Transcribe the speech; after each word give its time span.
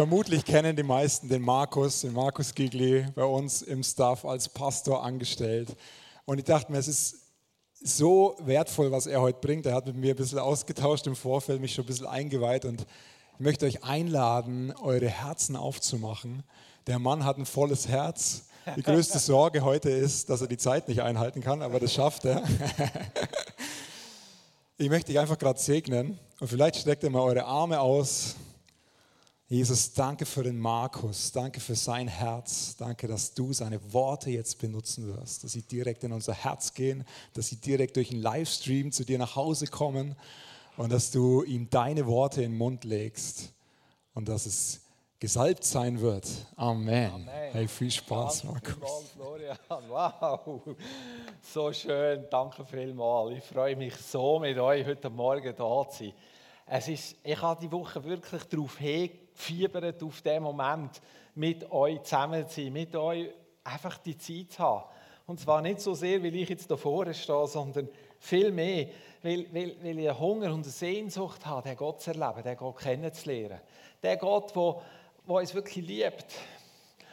Vermutlich 0.00 0.46
kennen 0.46 0.74
die 0.74 0.82
meisten 0.82 1.28
den 1.28 1.42
Markus, 1.42 2.00
den 2.00 2.14
Markus 2.14 2.54
Gigli, 2.54 3.04
bei 3.14 3.22
uns 3.22 3.60
im 3.60 3.82
Staff 3.82 4.24
als 4.24 4.48
Pastor 4.48 5.04
angestellt. 5.04 5.76
Und 6.24 6.38
ich 6.38 6.44
dachte 6.44 6.72
mir, 6.72 6.78
es 6.78 6.88
ist 6.88 7.16
so 7.82 8.34
wertvoll, 8.40 8.90
was 8.92 9.06
er 9.06 9.20
heute 9.20 9.40
bringt. 9.42 9.66
Er 9.66 9.74
hat 9.74 9.84
mit 9.84 9.96
mir 9.96 10.14
ein 10.14 10.16
bisschen 10.16 10.38
ausgetauscht 10.38 11.06
im 11.06 11.14
Vorfeld, 11.14 11.60
mich 11.60 11.74
schon 11.74 11.84
ein 11.84 11.88
bisschen 11.88 12.06
eingeweiht 12.06 12.64
und 12.64 12.86
ich 13.34 13.40
möchte 13.40 13.66
euch 13.66 13.84
einladen, 13.84 14.72
eure 14.80 15.08
Herzen 15.08 15.54
aufzumachen. 15.54 16.44
Der 16.86 16.98
Mann 16.98 17.26
hat 17.26 17.36
ein 17.36 17.44
volles 17.44 17.86
Herz. 17.86 18.46
Die 18.78 18.82
größte 18.82 19.18
Sorge 19.18 19.60
heute 19.60 19.90
ist, 19.90 20.30
dass 20.30 20.40
er 20.40 20.48
die 20.48 20.56
Zeit 20.56 20.88
nicht 20.88 21.02
einhalten 21.02 21.42
kann, 21.42 21.60
aber 21.60 21.78
das 21.78 21.92
schafft 21.92 22.24
er. 22.24 22.42
Ich 24.78 24.88
möchte 24.88 25.12
dich 25.12 25.18
einfach 25.20 25.36
gerade 25.36 25.58
segnen 25.58 26.18
und 26.40 26.48
vielleicht 26.48 26.76
streckt 26.76 27.02
ihr 27.02 27.10
mal 27.10 27.20
eure 27.20 27.44
Arme 27.44 27.78
aus. 27.78 28.36
Jesus, 29.52 29.92
danke 29.94 30.26
für 30.26 30.44
den 30.44 30.60
Markus, 30.60 31.32
danke 31.32 31.58
für 31.58 31.74
sein 31.74 32.06
Herz, 32.06 32.76
danke, 32.76 33.08
dass 33.08 33.34
du 33.34 33.52
seine 33.52 33.80
Worte 33.92 34.30
jetzt 34.30 34.60
benutzen 34.60 35.08
wirst, 35.08 35.42
dass 35.42 35.50
sie 35.50 35.62
direkt 35.62 36.04
in 36.04 36.12
unser 36.12 36.34
Herz 36.34 36.72
gehen, 36.72 37.04
dass 37.34 37.48
sie 37.48 37.56
direkt 37.56 37.96
durch 37.96 38.12
einen 38.12 38.22
Livestream 38.22 38.92
zu 38.92 39.04
dir 39.04 39.18
nach 39.18 39.34
Hause 39.34 39.66
kommen 39.66 40.14
und 40.76 40.92
dass 40.92 41.10
du 41.10 41.42
ihm 41.42 41.68
deine 41.68 42.06
Worte 42.06 42.44
in 42.44 42.52
den 42.52 42.58
Mund 42.58 42.84
legst 42.84 43.52
und 44.14 44.28
dass 44.28 44.46
es 44.46 44.82
gesalbt 45.18 45.64
sein 45.64 46.00
wird. 46.00 46.28
Amen. 46.54 47.10
Amen. 47.10 47.28
Hey, 47.50 47.66
viel 47.66 47.90
Spaß, 47.90 48.44
Markus. 48.44 49.10
Florian. 49.16 49.58
Wow, 49.88 50.76
so 51.42 51.72
schön. 51.72 52.24
Danke 52.30 52.64
vielmals. 52.64 53.38
Ich 53.38 53.44
freue 53.46 53.74
mich 53.74 53.96
so, 53.96 54.38
mit 54.38 54.56
euch 54.56 54.86
heute 54.86 55.10
Morgen 55.10 55.52
da 55.56 55.90
zu 55.90 56.04
sein. 56.04 56.12
Es 56.72 56.86
ist, 56.86 57.16
ich 57.24 57.42
habe 57.42 57.60
die 57.60 57.72
Woche 57.72 58.04
wirklich 58.04 58.44
darauf 58.44 58.78
hingefiebert, 59.34 60.02
auf 60.02 60.22
den 60.22 60.42
Moment, 60.42 61.00
mit 61.34 61.70
euch 61.70 62.02
zusammen 62.02 62.46
zu 62.48 62.62
sein, 62.62 62.72
mit 62.72 62.94
euch 62.96 63.28
einfach 63.64 63.98
die 63.98 64.16
Zeit 64.16 64.52
zu 64.52 64.58
haben. 64.60 64.84
Und 65.26 65.38
zwar 65.38 65.62
nicht 65.62 65.80
so 65.80 65.94
sehr, 65.94 66.22
weil 66.22 66.34
ich 66.34 66.48
jetzt 66.48 66.70
da 66.70 66.76
vorne 66.76 67.14
stehe, 67.14 67.46
sondern 67.46 67.88
viel 68.18 68.50
mehr, 68.50 68.88
weil, 69.22 69.46
weil, 69.52 69.76
weil 69.82 69.98
ich 69.98 70.18
Hunger 70.18 70.52
und 70.52 70.64
eine 70.64 70.72
Sehnsucht 70.72 71.46
habe, 71.46 71.68
den 71.68 71.76
Gott 71.76 72.00
zu 72.00 72.10
erleben, 72.10 72.42
den 72.42 72.56
Gott 72.56 72.78
kennenzulernen. 72.78 73.60
Den 74.02 74.18
Gott, 74.18 74.54
der 74.56 74.76
der 75.26 75.34
uns 75.36 75.54
wirklich 75.54 75.86
liebt. 75.86 76.26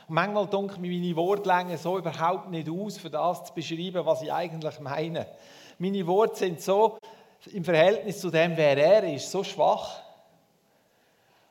Und 0.07 0.15
manchmal 0.15 0.47
denke 0.47 0.79
mir 0.79 0.89
meine 0.89 1.15
Wortlänge 1.15 1.77
so 1.77 1.97
überhaupt 1.97 2.49
nicht 2.49 2.69
aus, 2.69 2.97
für 2.97 3.09
das 3.09 3.45
zu 3.45 3.53
beschreiben, 3.53 4.05
was 4.05 4.21
ich 4.21 4.31
eigentlich 4.31 4.79
meine. 4.79 5.27
Meine 5.77 6.07
Worte 6.07 6.37
sind 6.37 6.61
so 6.61 6.97
im 7.51 7.63
Verhältnis 7.63 8.19
zu 8.19 8.29
dem, 8.29 8.55
wer 8.55 8.77
er 8.77 9.13
ist, 9.13 9.29
so 9.29 9.43
schwach. 9.43 10.01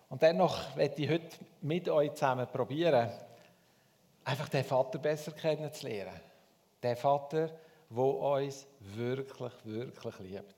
Und 0.09 0.23
dennoch 0.23 0.77
werde 0.77 1.03
ich 1.03 1.11
heute 1.11 1.37
mit 1.62 1.89
euch 1.89 2.15
zusammen 2.15 2.47
probieren, 2.47 3.11
einfach 4.25 4.49
den 4.49 4.65
Vater 4.65 4.99
besser 4.99 5.33
kennenzulernen. 5.33 6.21
Den 6.83 6.97
Vater, 6.97 7.51
der 7.91 8.05
uns 8.05 8.67
wirklich, 8.81 9.53
wirklich 9.65 10.19
liebt. 10.21 10.55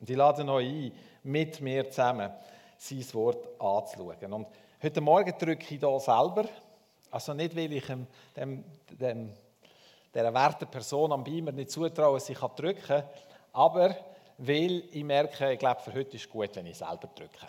Und 0.00 0.10
ich 0.10 0.16
lade 0.16 0.44
euch 0.50 0.66
ein, 0.66 0.92
mit 1.22 1.60
mir 1.60 1.90
zusammen 1.90 2.30
sein 2.78 3.14
Wort 3.14 3.60
anzuschauen. 3.60 4.32
Und 4.32 4.46
Heute 4.82 5.00
Morgen 5.00 5.32
drücke 5.38 5.62
ich 5.62 5.80
hier 5.80 5.98
selber. 5.98 6.44
Also 7.10 7.32
nicht, 7.32 7.56
weil 7.56 7.72
ich 7.72 7.86
dem, 7.86 8.06
dem, 8.36 8.64
dem, 8.90 9.32
dieser 10.14 10.34
werten 10.34 10.66
Person 10.68 11.12
am 11.12 11.24
Beamer 11.24 11.50
nicht 11.52 11.70
zutraue, 11.70 12.18
dass 12.18 12.28
ich 12.28 12.36
drücken 12.38 12.82
kann, 12.82 13.04
aber 13.54 13.96
weil 14.36 14.84
ich 14.92 15.02
merke, 15.02 15.54
ich 15.54 15.58
glaube, 15.58 15.80
für 15.80 15.94
heute 15.94 16.14
ist 16.16 16.26
es 16.26 16.30
gut, 16.30 16.54
wenn 16.54 16.66
ich 16.66 16.76
selber 16.76 17.08
drücke. 17.14 17.46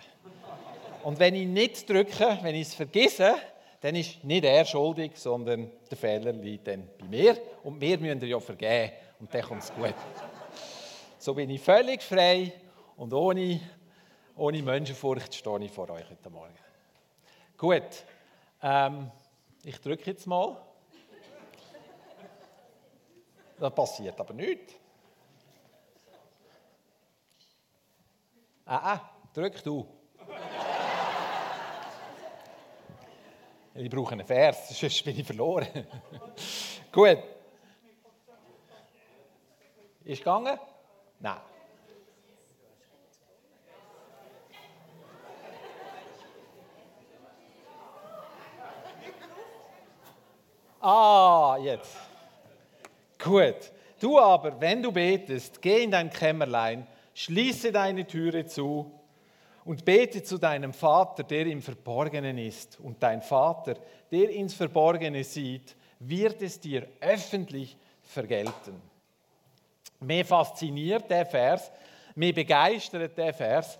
Und 1.07 1.17
wenn 1.19 1.35
ich 1.35 1.47
nicht 1.47 1.89
drücke, 1.89 2.37
wenn 2.41 2.53
ich 2.53 2.67
es 2.67 2.73
vergesse, 2.73 3.35
dann 3.79 3.95
ist 3.95 4.21
nicht 4.25 4.43
er 4.43 4.65
schuldig, 4.65 5.13
sondern 5.15 5.71
der 5.89 5.97
Fehler 5.97 6.33
liegt 6.33 6.67
dann 6.67 6.85
bei 6.99 7.05
mir. 7.05 7.37
Und 7.63 7.79
wir 7.79 7.97
müssen 7.97 8.27
ja 8.27 8.37
vergeben 8.41 8.91
und 9.21 9.33
dann 9.33 9.41
kommt 9.41 9.63
es 9.63 9.73
gut. 9.73 9.93
So 11.17 11.33
bin 11.33 11.49
ich 11.49 11.61
völlig 11.61 12.03
frei 12.03 12.51
und 12.97 13.13
ohne, 13.13 13.57
ohne 14.35 14.61
Menschenfurcht 14.61 15.33
stehe 15.33 15.63
ich 15.63 15.71
vor 15.71 15.89
euch 15.91 16.09
heute 16.09 16.29
Morgen. 16.29 16.53
Gut, 17.57 18.03
ähm, 18.61 19.09
ich 19.63 19.79
drücke 19.79 20.11
jetzt 20.11 20.27
mal. 20.27 20.61
Da 23.57 23.69
passiert 23.69 24.19
aber 24.19 24.33
nichts. 24.33 24.73
Ah, 28.65 28.95
ah, 28.95 29.09
drück 29.33 29.63
du. 29.63 29.96
Ich 33.79 33.91
brauche 33.91 34.13
einen 34.13 34.25
Vers, 34.25 34.69
sonst 34.79 35.05
bin 35.05 35.19
ich 35.19 35.25
verloren. 35.25 35.67
Gut. 36.91 37.19
Ist 40.03 40.19
gegangen? 40.19 40.57
Nein. 41.19 41.37
Ah, 50.79 51.57
jetzt. 51.61 51.97
Gut. 53.23 53.71
Du 53.99 54.17
aber, 54.19 54.59
wenn 54.59 54.81
du 54.81 54.91
betest, 54.91 55.61
geh 55.61 55.83
in 55.83 55.91
dein 55.91 56.09
Kämmerlein, 56.09 56.87
schließe 57.13 57.71
deine 57.71 58.07
Türe 58.07 58.47
zu 58.47 58.96
und 59.67 59.83
bete 59.83 60.23
zu 60.23 60.37
deinem 60.37 60.71
Vater, 60.71 61.23
der 61.23 61.45
im 61.45 61.61
Verborgenen 61.61 62.37
ist. 62.37 62.79
Und 62.79 63.03
dein 63.03 63.21
Vater, 63.21 63.75
der 64.09 64.29
ins 64.29 64.53
Verborgene 64.53 65.25
sieht, 65.25 65.75
wird 65.99 66.41
es 66.41 66.57
dir 66.57 66.87
öffentlich 67.01 67.75
vergelten. 68.01 68.81
Mir 69.99 70.23
fasziniert 70.23 71.09
der 71.09 71.25
Vers, 71.25 71.69
mir 72.15 72.33
begeistert 72.33 73.17
der 73.17 73.33
Vers. 73.33 73.77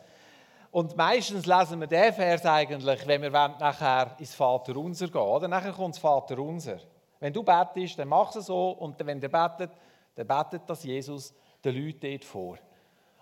Und 0.72 0.98
meistens 0.98 1.46
lesen 1.46 1.80
wir 1.80 1.88
den 1.88 2.14
Vers 2.14 2.46
eigentlich, 2.46 3.08
wenn 3.08 3.22
wir 3.22 3.30
nachher 3.30 4.14
ins 4.20 4.36
Vaterunser 4.36 5.08
gehen. 5.08 5.22
Oder 5.22 5.48
nachher 5.48 5.72
kommt 5.72 5.96
das 5.96 6.02
Vaterunser. 6.02 6.80
Wenn 7.22 7.32
du 7.32 7.44
betest, 7.44 7.98
dann 7.98 8.10
mach 8.10 8.36
es 8.36 8.48
so. 8.48 8.72
Und 8.72 9.04
wenn 9.06 9.22
du 9.22 9.30
betet, 9.30 9.72
dann 10.16 10.28
betet 10.28 10.64
das 10.68 10.84
Jesus 10.84 11.34
den 11.64 11.76
Leuten 11.76 12.12
dort 12.12 12.26
vor. 12.26 12.58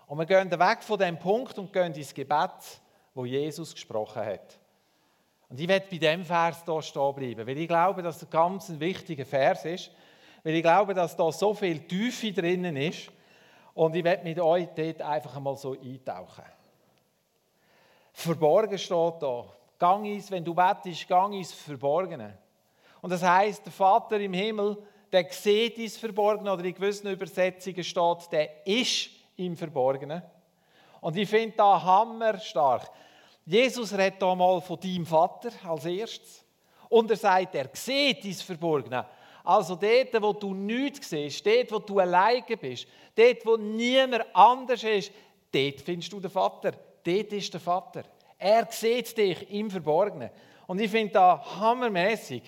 Und 0.06 0.18
wir 0.18 0.26
gehen 0.26 0.50
weg 0.50 0.82
von 0.82 0.98
dem 0.98 1.18
Punkt 1.18 1.58
und 1.58 1.72
gehen 1.72 1.92
ins 1.92 2.14
Gebet, 2.14 2.80
wo 3.14 3.24
Jesus 3.24 3.74
gesprochen 3.74 4.24
hat. 4.24 4.58
Und 5.48 5.60
ich 5.60 5.68
werde 5.68 5.86
bei 5.90 5.98
dem 5.98 6.24
Vers 6.24 6.62
hier 6.64 6.82
stehen 6.82 7.14
bleiben, 7.14 7.46
weil 7.46 7.58
ich 7.58 7.68
glaube, 7.68 8.02
dass 8.02 8.22
ein 8.22 8.30
ganz 8.30 8.70
wichtiger 8.78 9.24
Vers 9.24 9.64
ist, 9.64 9.90
weil 10.42 10.54
ich 10.54 10.62
glaube, 10.62 10.94
dass 10.94 11.16
da 11.16 11.30
so 11.32 11.54
viel 11.54 11.80
Tiefe 11.80 12.32
drinnen 12.32 12.76
ist. 12.76 13.10
Und 13.74 13.94
ich 13.94 14.04
werde 14.04 14.24
mit 14.24 14.40
euch 14.40 14.68
dort 14.74 15.02
einfach 15.02 15.36
einmal 15.36 15.56
so 15.56 15.72
eintauchen. 15.72 16.44
Verborgen 18.12 18.78
steht 18.78 19.14
da. 19.20 19.44
Gang 19.78 20.06
ins, 20.06 20.30
wenn 20.30 20.44
du 20.44 20.54
betest, 20.54 21.06
gang 21.06 21.34
ins 21.34 21.52
Verborgene. 21.52 22.38
Und 23.02 23.10
das 23.10 23.22
heißt, 23.22 23.66
der 23.66 23.72
Vater 23.72 24.18
im 24.18 24.32
Himmel, 24.32 24.78
der 25.12 25.26
sieht 25.30 25.78
ins 25.78 25.98
Verborgene 25.98 26.52
oder 26.52 26.64
in 26.64 26.74
gewissen 26.74 27.08
Übersetzungen 27.08 27.84
steht, 27.84 28.32
der 28.32 28.66
ist 28.66 29.10
im 29.36 29.56
Verborgenen. 29.56 30.22
Und 31.00 31.16
ich 31.16 31.28
finde 31.28 31.56
da 31.56 31.82
hammer 31.82 32.38
stark. 32.38 32.90
Jesus 33.44 33.92
redet 33.92 34.20
da 34.20 34.34
mal 34.34 34.60
von 34.60 34.80
deinem 34.80 35.06
Vater 35.06 35.50
als 35.64 35.84
erstes. 35.84 36.44
Und 36.88 37.10
er 37.10 37.16
sagt, 37.16 37.54
er 37.54 37.68
sieht 37.72 38.24
ins 38.24 38.42
Verborgene. 38.42 39.06
Also 39.44 39.76
dort, 39.76 40.20
wo 40.20 40.32
du 40.32 40.54
nichts 40.54 41.10
siehst, 41.10 41.46
dort, 41.46 41.70
wo 41.70 41.78
du 41.78 42.00
alleine 42.00 42.56
bist, 42.56 42.88
dort, 43.14 43.46
wo 43.46 43.56
niemand 43.56 44.24
anders 44.34 44.82
ist, 44.82 45.12
dort 45.52 45.80
findest 45.80 46.12
du 46.12 46.18
den 46.18 46.30
Vater. 46.30 46.72
Dort 47.04 47.32
ist 47.32 47.52
der 47.52 47.60
Vater. 47.60 48.02
Er 48.38 48.66
sieht 48.70 49.16
dich 49.16 49.48
im 49.52 49.70
Verborgenen. 49.70 50.30
Und 50.66 50.80
ich 50.80 50.90
finde 50.90 51.12
da 51.12 51.60
hammermäßig, 51.60 52.42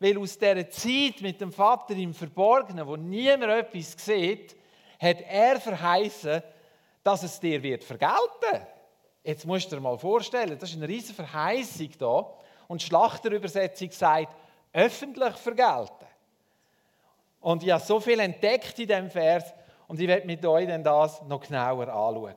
weil 0.00 0.18
aus 0.18 0.36
dieser 0.36 0.68
Zeit 0.68 1.20
mit 1.20 1.40
dem 1.40 1.52
Vater 1.52 1.94
im 1.94 2.12
Verborgenen, 2.12 2.86
wo 2.86 2.96
niemand 2.96 3.52
etwas 3.52 3.94
sieht, 3.96 4.56
hat 5.00 5.22
er 5.22 5.60
verheißen, 5.60 6.42
dass 7.02 7.22
es 7.22 7.40
dir 7.40 7.62
wird 7.62 7.82
vergelten. 7.82 8.66
Jetzt 9.24 9.46
musst 9.46 9.70
du 9.70 9.76
dir 9.76 9.82
mal 9.82 9.98
vorstellen, 9.98 10.58
das 10.58 10.70
ist 10.70 10.76
eine 10.76 10.88
riesige 10.88 11.14
Verheißung 11.14 11.90
da. 11.98 12.34
Und 12.68 12.82
die 12.82 12.86
Schlachterübersetzung 12.86 13.90
sagt, 13.90 14.34
öffentlich 14.72 15.34
vergelten. 15.36 16.06
Und 17.40 17.62
ich 17.62 17.70
habe 17.70 17.82
so 17.82 17.98
viel 18.00 18.20
entdeckt 18.20 18.78
in 18.78 18.86
diesem 18.86 19.10
Vers 19.10 19.44
und 19.88 19.98
ich 19.98 20.06
werde 20.06 20.26
mit 20.26 20.44
euch 20.44 20.68
dann 20.68 20.84
das 20.84 21.22
noch 21.22 21.40
genauer 21.40 21.88
anschauen. 21.88 22.34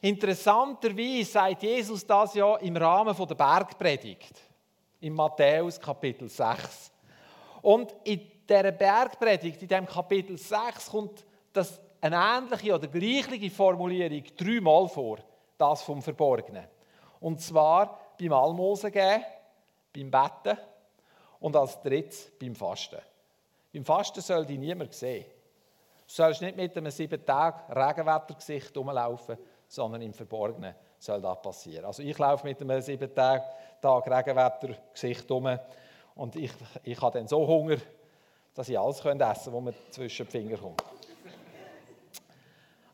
Interessanterweise 0.00 1.30
sagt 1.30 1.62
Jesus 1.62 2.06
das 2.06 2.34
ja 2.34 2.56
im 2.56 2.76
Rahmen 2.76 3.14
der 3.14 3.34
Bergpredigt 3.34 4.40
in 5.00 5.12
Matthäus 5.12 5.78
Kapitel 5.78 6.28
6. 6.28 6.90
Und 7.62 7.94
in 8.04 8.20
dieser 8.48 8.72
Bergpredigt, 8.72 9.62
in 9.62 9.68
diesem 9.68 9.86
Kapitel 9.86 10.38
6, 10.38 10.90
kommt 10.90 11.24
das 11.56 11.80
eine 12.00 12.16
ähnliche 12.16 12.74
oder 12.74 12.86
gleiche 12.86 13.50
Formulierung 13.50 14.22
dreimal 14.36 14.88
vor, 14.88 15.18
das 15.56 15.82
vom 15.82 16.02
Verborgenen. 16.02 16.66
Und 17.20 17.40
zwar 17.40 17.98
beim 18.18 18.32
Almosen 18.32 18.92
geben, 18.92 19.24
beim 19.94 20.10
Betten 20.10 20.58
und 21.40 21.56
als 21.56 21.80
drittes 21.82 22.30
beim 22.38 22.54
Fasten. 22.54 23.00
Beim 23.72 23.84
Fasten 23.84 24.20
soll 24.20 24.46
dich 24.46 24.58
niemand 24.58 24.92
sehen. 24.92 25.24
Du 26.06 26.14
sollst 26.14 26.40
nicht 26.40 26.56
mit 26.56 26.76
einem 26.76 26.90
sieben 26.90 27.24
Tage 27.24 27.74
Regenwettergesicht 27.74 28.76
rumlaufen, 28.76 29.36
sondern 29.66 30.02
im 30.02 30.14
Verborgenen 30.14 30.74
soll 30.98 31.20
das 31.20 31.42
passieren. 31.42 31.84
Also 31.84 32.02
ich 32.02 32.16
laufe 32.16 32.46
mit 32.46 32.60
einem 32.60 32.80
sieben 32.80 33.12
Tage 33.14 33.42
Regenwettergesicht 33.82 35.30
rum 35.30 35.58
und 36.14 36.36
ich, 36.36 36.52
ich 36.84 37.00
habe 37.00 37.18
dann 37.18 37.28
so 37.28 37.46
Hunger, 37.46 37.76
dass 38.54 38.68
ich 38.68 38.78
alles 38.78 38.98
essen 38.98 39.02
könnte, 39.02 39.24
was 39.24 39.46
mir 39.46 39.74
zwischen 39.90 40.26
die 40.26 40.30
Finger 40.30 40.56
kommt. 40.56 40.82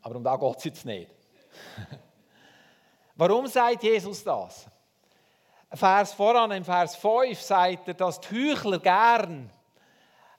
Aber 0.02 0.16
um 0.16 0.24
da 0.24 0.36
geht 0.36 0.56
es 0.58 0.64
jetzt 0.64 0.84
nicht. 0.84 1.10
Warum 3.16 3.46
sagt 3.46 3.82
Jesus 3.82 4.22
das? 4.24 4.66
Vers 5.72 6.12
voran, 6.12 6.50
im 6.50 6.64
Vers 6.64 6.96
5 6.96 7.40
sagt 7.40 7.88
er, 7.88 7.94
dass 7.94 8.20
die 8.20 8.52
Heuchler 8.52 8.78
gern 8.78 9.50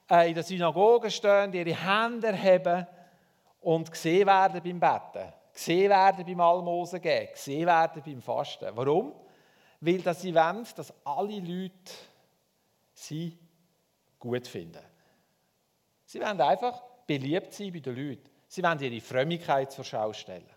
äh, 0.10 0.30
in 0.30 0.36
der 0.36 0.44
Synagoge 0.44 1.10
stehen, 1.10 1.54
ihre 1.54 1.75
Hände 1.75 2.27
erheben 2.27 2.86
und 3.62 3.89
gesehen 3.89 4.27
werden 4.27 4.62
beim 4.62 4.80
Betten, 4.80 5.33
gesehen 5.51 5.89
werden 5.89 6.25
beim 6.25 6.39
Almosen 6.39 7.01
geben, 7.01 7.30
gesehen 7.31 7.65
werden 7.65 8.04
beim 8.06 8.21
Fasten. 8.21 8.69
Warum? 8.75 9.13
Weil 9.80 10.13
sie 10.13 10.36
wollen, 10.36 10.68
dass 10.75 10.94
alle 11.04 11.39
Leute 11.39 11.94
sie 12.94 13.38
gut 14.19 14.48
finden. 14.48 14.83
Sie 16.06 16.21
wollen 16.21 16.39
einfach 16.42 16.81
beliebt 17.07 17.54
sein 17.54 17.74
bei 17.74 17.80
den 17.80 17.95
Leuten. 17.95 18.32
Sie 18.53 18.61
wollen 18.61 18.79
ihre 18.81 19.01
Frömmigkeit 19.01 19.71
zur 19.71 19.83
Schau 19.83 20.13
stellen. 20.13 20.47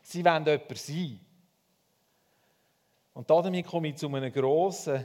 Sie 0.00 0.24
wollen 0.24 0.46
jemand 0.46 0.78
sein. 0.78 1.20
Und 3.12 3.28
damit 3.28 3.66
komme 3.66 3.88
ich 3.88 3.96
zu 3.96 4.06
einem 4.06 4.32
grossen 4.32 5.04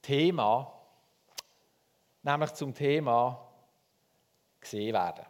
Thema, 0.00 0.72
nämlich 2.22 2.54
zum 2.54 2.72
Thema 2.72 3.52
gesehen 4.62 4.94
werden. 4.94 5.26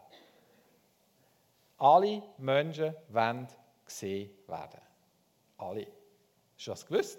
Alle 1.79 2.23
Menschen 2.39 2.95
wollen 3.09 3.49
gesehen 3.85 4.31
werden. 4.47 4.81
Alle. 5.59 5.89
Hast 6.55 6.67
du 6.67 6.71
das 6.71 6.87
gewusst? 6.87 7.19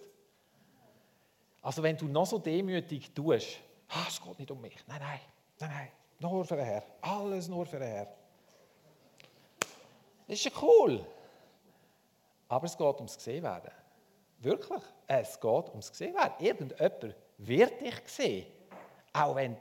Also 1.62 1.84
wenn 1.84 1.98
du 1.98 2.08
noch 2.08 2.26
so 2.26 2.40
demütig 2.40 3.14
tust, 3.14 3.60
ah, 3.90 4.06
es 4.08 4.22
geht 4.22 4.40
nicht 4.40 4.50
um 4.52 4.62
mich, 4.62 4.78
nein, 4.88 5.02
nein, 5.02 5.20
nein, 5.60 5.70
nein, 5.70 5.92
nur 6.20 6.46
für 6.46 6.56
den 6.56 6.66
Herr, 6.66 6.84
alles 7.02 7.50
nur 7.50 7.66
für 7.66 7.80
den 7.80 7.90
Herr. 7.90 8.23
Das 10.28 10.38
ist 10.38 10.46
ja 10.46 10.52
cool. 10.62 11.06
Aber 12.48 12.66
es 12.66 12.78
geht 12.78 12.96
ums 12.96 13.18
Gesehenwerden. 13.18 13.72
Wirklich. 14.40 14.82
Es 15.08 15.40
geht 15.40 15.70
ums 15.70 15.92
Gesehenwerden. 15.92 16.46
Irgendjemand 16.46 17.16
wird 17.38 17.82
dich 17.82 17.96
sehen. 18.06 18.46
Auch 19.12 19.36
wenn 19.36 19.56
du 19.56 19.60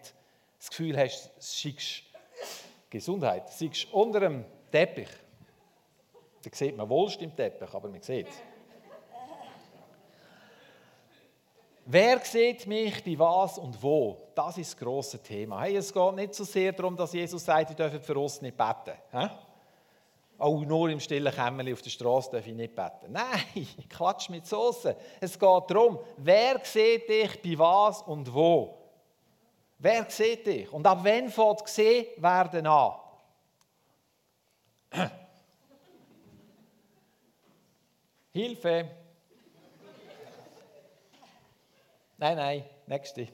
das 0.58 0.70
Gefühl 0.70 0.96
hast, 0.96 1.30
du 1.36 1.42
schickst 1.42 2.02
Gesundheit, 2.90 3.50
schickst 3.50 3.92
unter 3.92 4.20
dem 4.20 4.44
Teppich. 4.70 5.08
Da 6.42 6.50
sieht 6.52 6.76
man 6.76 6.88
wohlst 6.88 7.20
im 7.22 7.34
Teppich, 7.34 7.72
aber 7.72 7.88
man 7.88 8.02
sieht 8.02 8.28
es. 8.28 8.34
Wer 11.84 12.20
sieht 12.20 12.66
mich 12.66 13.02
bei 13.02 13.18
was 13.18 13.58
und 13.58 13.82
wo? 13.82 14.28
Das 14.34 14.56
ist 14.56 14.72
das 14.72 14.80
grosse 14.80 15.20
Thema. 15.20 15.62
Hey, 15.62 15.76
es 15.76 15.92
geht 15.92 16.14
nicht 16.14 16.34
so 16.34 16.44
sehr 16.44 16.72
darum, 16.72 16.96
dass 16.96 17.12
Jesus 17.12 17.44
sagt, 17.44 17.70
ihr 17.70 17.76
dürft 17.76 18.06
für 18.06 18.18
uns 18.18 18.40
nicht 18.40 18.56
beten. 18.56 18.98
Auch 20.42 20.60
nur 20.64 20.90
im 20.90 20.98
stillen 20.98 21.32
Kämmerchen 21.32 21.72
auf 21.72 21.82
der 21.82 21.90
Straße 21.90 22.32
darf 22.32 22.44
ich 22.44 22.52
nicht 22.52 22.74
beten. 22.74 23.12
Nein, 23.12 23.44
Quatsch 23.88 24.28
mit 24.28 24.44
Soße. 24.44 24.96
Es 25.20 25.38
geht 25.38 25.70
darum, 25.70 26.00
wer 26.16 26.58
sieht 26.64 27.08
dich 27.08 27.40
bei 27.40 27.56
was 27.56 28.02
und 28.02 28.34
wo? 28.34 28.76
Wer 29.78 30.04
sieht 30.10 30.44
dich? 30.44 30.72
Und 30.72 30.84
ab 30.84 30.98
wann 31.04 31.28
fängt 31.28 31.64
gesehen 31.64 32.06
werden 32.16 32.66
an? 32.66 32.94
Hilfe! 38.32 38.90
Nein, 42.18 42.36
nein, 42.36 42.64
nächste. 42.88 43.28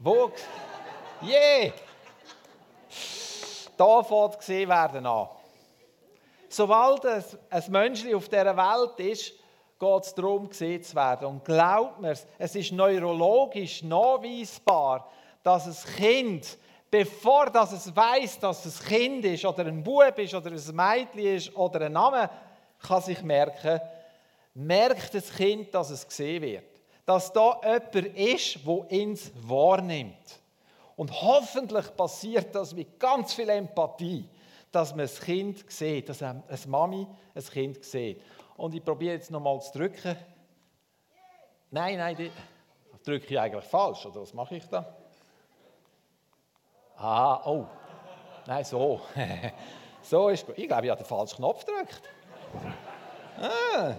Wo? 0.00 0.32
Je! 1.20 1.30
Yeah. 1.30 1.72
Da 3.76 4.02
fängt 4.02 4.38
gesehen 4.40 4.68
werden 4.68 5.06
an. 5.06 5.28
Sobald 6.54 7.04
ein, 7.04 7.64
Mensch 7.70 8.06
auf 8.14 8.28
dieser 8.28 8.56
Welt 8.56 9.00
ist, 9.00 9.32
geht 9.76 10.02
es 10.04 10.14
darum, 10.14 10.48
gesehen 10.48 10.84
zu 10.84 10.94
werden. 10.94 11.26
Und 11.26 11.44
glaubt 11.44 12.00
mir, 12.00 12.16
es 12.38 12.54
ist 12.54 12.70
neurologisch 12.70 13.82
nachweisbar, 13.82 15.10
dass 15.42 15.66
ein 15.66 15.94
Kind, 15.96 16.56
bevor 16.88 17.46
das 17.46 17.72
es 17.72 17.96
weiß, 17.96 18.38
dass 18.38 18.64
es 18.66 18.80
ein 18.82 18.86
Kind 18.86 19.24
ist 19.24 19.44
oder 19.44 19.66
ein 19.66 19.82
Bub 19.82 20.16
ist 20.16 20.32
oder 20.32 20.52
ein 20.52 20.76
Mädchen 20.76 21.34
ist 21.34 21.56
oder 21.56 21.86
ein 21.86 21.92
Name 21.92 22.30
kann 22.78 23.02
sich 23.02 23.20
merken, 23.24 23.80
merkt 24.54 25.12
das 25.12 25.34
Kind, 25.34 25.74
dass 25.74 25.90
es 25.90 26.06
gesehen 26.06 26.40
wird. 26.40 26.70
Dass 27.04 27.32
da 27.32 27.60
jemand 27.64 28.16
ist, 28.16 28.60
der 28.64 29.00
uns 29.02 29.32
wahrnimmt. 29.42 30.38
Und 30.94 31.10
hoffentlich 31.20 31.96
passiert 31.96 32.54
das 32.54 32.72
mit 32.72 33.00
ganz 33.00 33.34
viel 33.34 33.48
Empathie, 33.48 34.28
dass 34.74 34.90
man 34.90 35.00
das 35.00 35.20
Kind 35.20 35.70
sieht, 35.70 36.08
dass 36.08 36.22
eine 36.22 36.42
Mami 36.66 37.06
ein 37.34 37.44
Kind 37.44 37.84
sieht. 37.84 38.20
Und 38.56 38.74
ich 38.74 38.84
probiere 38.84 39.14
jetzt 39.14 39.30
nochmal 39.30 39.60
zu 39.60 39.78
drücken. 39.78 40.16
Nein, 41.70 41.98
nein, 41.98 42.16
die 42.16 42.30
drücke 43.04 43.26
ich 43.26 43.38
eigentlich 43.38 43.64
falsch, 43.64 44.06
oder 44.06 44.22
was 44.22 44.32
mache 44.32 44.56
ich 44.56 44.66
da? 44.68 44.96
Ah, 46.96 47.42
oh. 47.44 47.66
Nein, 48.46 48.64
so. 48.64 49.00
so 50.02 50.28
ist 50.28 50.46
gut. 50.46 50.58
Ich 50.58 50.68
glaube, 50.68 50.84
ich 50.84 50.90
habe 50.90 51.02
den 51.02 51.06
falschen 51.06 51.36
Knopf 51.36 51.64
gedrückt. 51.64 52.02
Ah. 53.40 53.94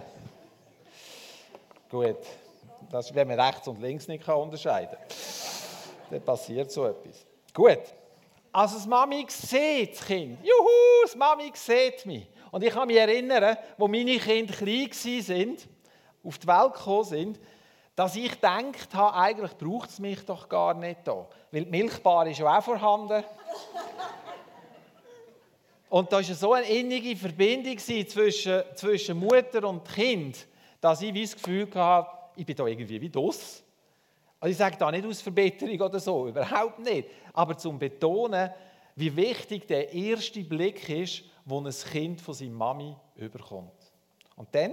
Gut. 1.90 2.18
Das 2.90 3.06
ist, 3.06 3.14
wenn 3.14 3.28
man 3.28 3.38
rechts 3.38 3.68
und 3.68 3.80
links 3.80 4.08
nicht 4.08 4.26
unterscheiden 4.28 4.96
kann 4.96 5.16
dann 6.10 6.22
passiert 6.22 6.70
so 6.70 6.86
etwas. 6.86 7.26
Gut. 7.52 7.82
Also 8.56 8.76
das 8.76 8.86
Mami 8.86 9.26
sieht 9.28 9.92
das 9.92 10.06
Kind. 10.06 10.38
Juhu, 10.42 11.02
das 11.02 11.14
Mami 11.14 11.52
sieht 11.52 12.06
mich. 12.06 12.26
Und 12.50 12.64
ich 12.64 12.72
kann 12.72 12.86
mich 12.86 12.96
erinnern, 12.96 13.54
wo 13.76 13.86
meine 13.86 14.18
Kinder 14.18 14.54
klein 14.54 14.88
sind, 14.90 15.68
auf 16.24 16.38
die 16.38 16.46
Welt 16.46 16.72
gekommen 16.72 17.04
sind, 17.04 17.40
dass 17.94 18.16
ich 18.16 18.30
gedacht 18.30 18.94
habe, 18.94 19.14
eigentlich 19.14 19.58
braucht 19.58 19.90
es 19.90 19.98
mich 19.98 20.24
doch 20.24 20.48
gar 20.48 20.72
nicht 20.72 21.00
da. 21.04 21.28
Weil 21.50 21.66
die 21.66 21.70
Milchbar 21.70 22.26
ist 22.28 22.38
ja 22.38 22.58
auch 22.58 22.64
vorhanden. 22.64 23.22
Und 25.90 26.10
da 26.10 26.16
war 26.16 26.22
so 26.22 26.54
eine 26.54 26.66
innige 26.66 27.14
Verbindung 27.14 27.76
zwischen, 27.76 28.62
zwischen 28.74 29.18
Mutter 29.18 29.68
und 29.68 29.86
Kind, 29.86 30.48
dass 30.80 31.02
ich 31.02 31.12
das 31.12 31.34
Gefühl 31.34 31.68
hatte, 31.74 32.10
ich 32.36 32.46
bin 32.46 32.56
da 32.56 32.66
irgendwie 32.66 33.02
wie 33.02 33.10
das. 33.10 33.65
Also 34.38 34.50
ich 34.50 34.58
sage 34.58 34.76
da 34.76 34.90
nicht 34.90 35.06
aus 35.06 35.20
Verbitterung 35.20 35.80
oder 35.80 35.98
so, 35.98 36.28
überhaupt 36.28 36.78
nicht. 36.80 37.08
Aber 37.32 37.56
zum 37.56 37.78
Betonen, 37.78 38.50
wie 38.94 39.14
wichtig 39.16 39.66
der 39.66 39.92
erste 39.92 40.42
Blick 40.44 40.88
ist, 40.88 41.24
wo 41.44 41.60
ein 41.60 41.70
Kind 41.70 42.20
von 42.20 42.34
seiner 42.34 42.52
Mami 42.52 42.94
überkommt. 43.16 43.92
Und 44.36 44.54
dann, 44.54 44.72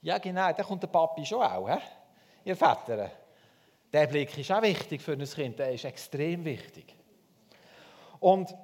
ja 0.00 0.18
genau, 0.18 0.52
dann 0.52 0.66
kommt 0.66 0.82
der 0.82 0.88
Papi 0.88 1.24
schon 1.24 1.42
auch, 1.42 1.68
he? 1.68 1.78
ihr 2.44 2.56
Väter. 2.56 3.10
Der 3.92 4.06
Blick 4.06 4.36
ist 4.38 4.50
auch 4.50 4.62
wichtig 4.62 5.02
für 5.02 5.12
ein 5.12 5.24
Kind, 5.24 5.58
der 5.58 5.72
ist 5.72 5.84
extrem 5.84 6.44
wichtig. 6.44 6.94
Und 8.18 8.54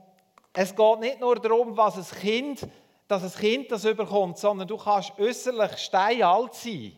es 0.54 0.74
geht 0.74 1.00
nicht 1.00 1.20
nur 1.20 1.36
darum, 1.36 1.76
was 1.76 1.96
ein 1.96 2.20
Kind, 2.20 2.66
dass 3.06 3.22
ein 3.22 3.40
Kind 3.40 3.70
das 3.70 3.84
überkommt, 3.84 4.38
sondern 4.38 4.66
du 4.66 4.76
kannst 4.76 5.18
äußerlich 5.18 5.76
steinalt 5.78 6.54
sein 6.54 6.96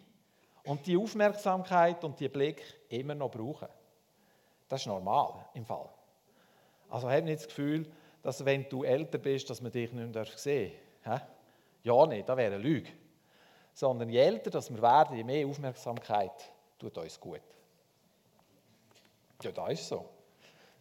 und 0.64 0.86
die 0.86 0.96
Aufmerksamkeit 0.96 2.02
und 2.04 2.18
die 2.20 2.28
Blick 2.28 2.62
immer 2.88 3.14
noch 3.14 3.30
brauchen. 3.30 3.68
Das 4.68 4.82
ist 4.82 4.86
normal 4.86 5.46
im 5.54 5.64
Fall. 5.64 5.88
Also 6.88 7.10
hab 7.10 7.24
nicht 7.24 7.40
das 7.40 7.48
Gefühl, 7.48 7.90
dass 8.22 8.44
wenn 8.44 8.68
du 8.68 8.84
älter 8.84 9.18
bist, 9.18 9.48
dass 9.48 9.60
man 9.60 9.72
dich 9.72 9.92
nicht 9.92 10.14
mehr 10.14 10.24
sehen 10.36 10.72
darf. 11.04 11.22
Ja, 11.82 12.06
nicht, 12.06 12.28
das 12.28 12.36
wäre 12.36 12.54
eine 12.54 12.62
Lüge. 12.62 12.90
Sondern 13.72 14.08
je 14.10 14.18
älter 14.18 14.50
dass 14.50 14.70
wir 14.70 14.82
werden, 14.82 15.16
je 15.16 15.24
mehr 15.24 15.46
Aufmerksamkeit 15.46 16.52
tut 16.78 16.96
uns 16.98 17.18
gut. 17.18 17.40
Ja, 19.42 19.52
das 19.52 19.72
ist 19.72 19.88
so. 19.88 20.04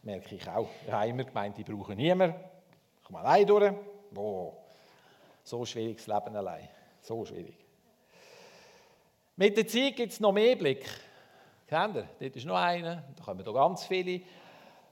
Merke 0.03 0.36
ich 0.36 0.48
auch. 0.48 0.67
Ich 0.86 0.91
habe 0.91 1.07
immer 1.07 1.24
gemeint, 1.24 1.57
ich 1.57 1.65
brauche 1.65 1.95
niemanden. 1.95 2.36
Ich 3.00 3.03
komme 3.05 3.19
allein 3.19 3.45
durch. 3.48 3.74
Boah, 4.12 4.53
so 5.43 5.63
schwieriges 5.65 6.07
Leben 6.07 6.36
allein. 6.36 6.67
So 7.01 7.24
schwierig. 7.25 7.68
Mit 9.39 9.55
der 9.55 9.65
Zeit 9.65 9.96
gibt 9.96 10.12
es 10.12 10.19
noch 10.19 10.34
mehr 10.34 10.58
Blick. 10.58 10.86
Kennt 11.65 11.96
ihr? 11.96 12.10
Dort 12.19 12.36
ist 12.36 12.46
noch 12.46 12.58
einer, 12.58 13.05
da 13.15 13.24
kommen 13.24 13.41
da 13.41 13.53
ganz 13.53 13.86
viele. 13.86 14.15
Äh, 14.15 14.22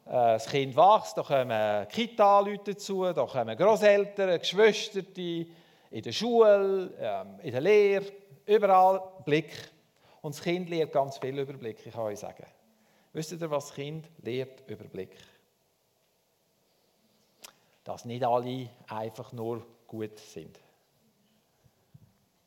das 0.05 0.47
Kind 0.47 0.73
wächst, 0.73 1.17
da 1.17 1.21
kommen 1.21 1.87
Kita-Leute 1.89 2.73
dazu, 2.73 3.03
da 3.11 3.25
kommen 3.25 3.57
Großeltern, 3.57 4.39
Geschwister 4.39 5.01
in 5.11 6.01
der 6.01 6.11
Schule, 6.13 6.93
ähm, 6.97 7.41
in 7.43 7.51
der 7.51 7.59
Lehre, 7.59 8.05
überall 8.45 9.01
Blick. 9.25 9.51
Und 10.21 10.33
das 10.33 10.41
Kind 10.41 10.69
lernt 10.69 10.93
ganz 10.93 11.17
viel 11.17 11.37
Überblick, 11.37 11.85
ich 11.85 11.91
kann 11.91 12.03
euch 12.03 12.19
sagen. 12.19 12.45
Wisst 13.11 13.33
ihr, 13.33 13.51
was 13.51 13.65
das 13.65 13.75
Kind 13.75 14.09
lernt? 14.21 14.63
Überblick. 14.65 15.17
Dass 17.83 18.05
nicht 18.05 18.23
alle 18.23 18.69
einfach 18.87 19.33
nur 19.33 19.67
gut 19.87 20.17
sind. 20.17 20.57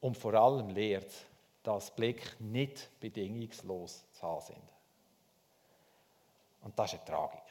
Und 0.01 0.17
vor 0.17 0.33
allem 0.33 0.71
lehrt, 0.71 1.13
dass 1.63 1.95
Blick 1.95 2.41
nicht 2.41 2.91
bedingungslos 3.01 4.05
zu 4.13 4.23
haben 4.23 4.41
sind. 4.41 4.73
Und 6.63 6.79
das 6.79 6.93
ist 6.93 7.01
eine 7.01 7.05
Tragik. 7.07 7.43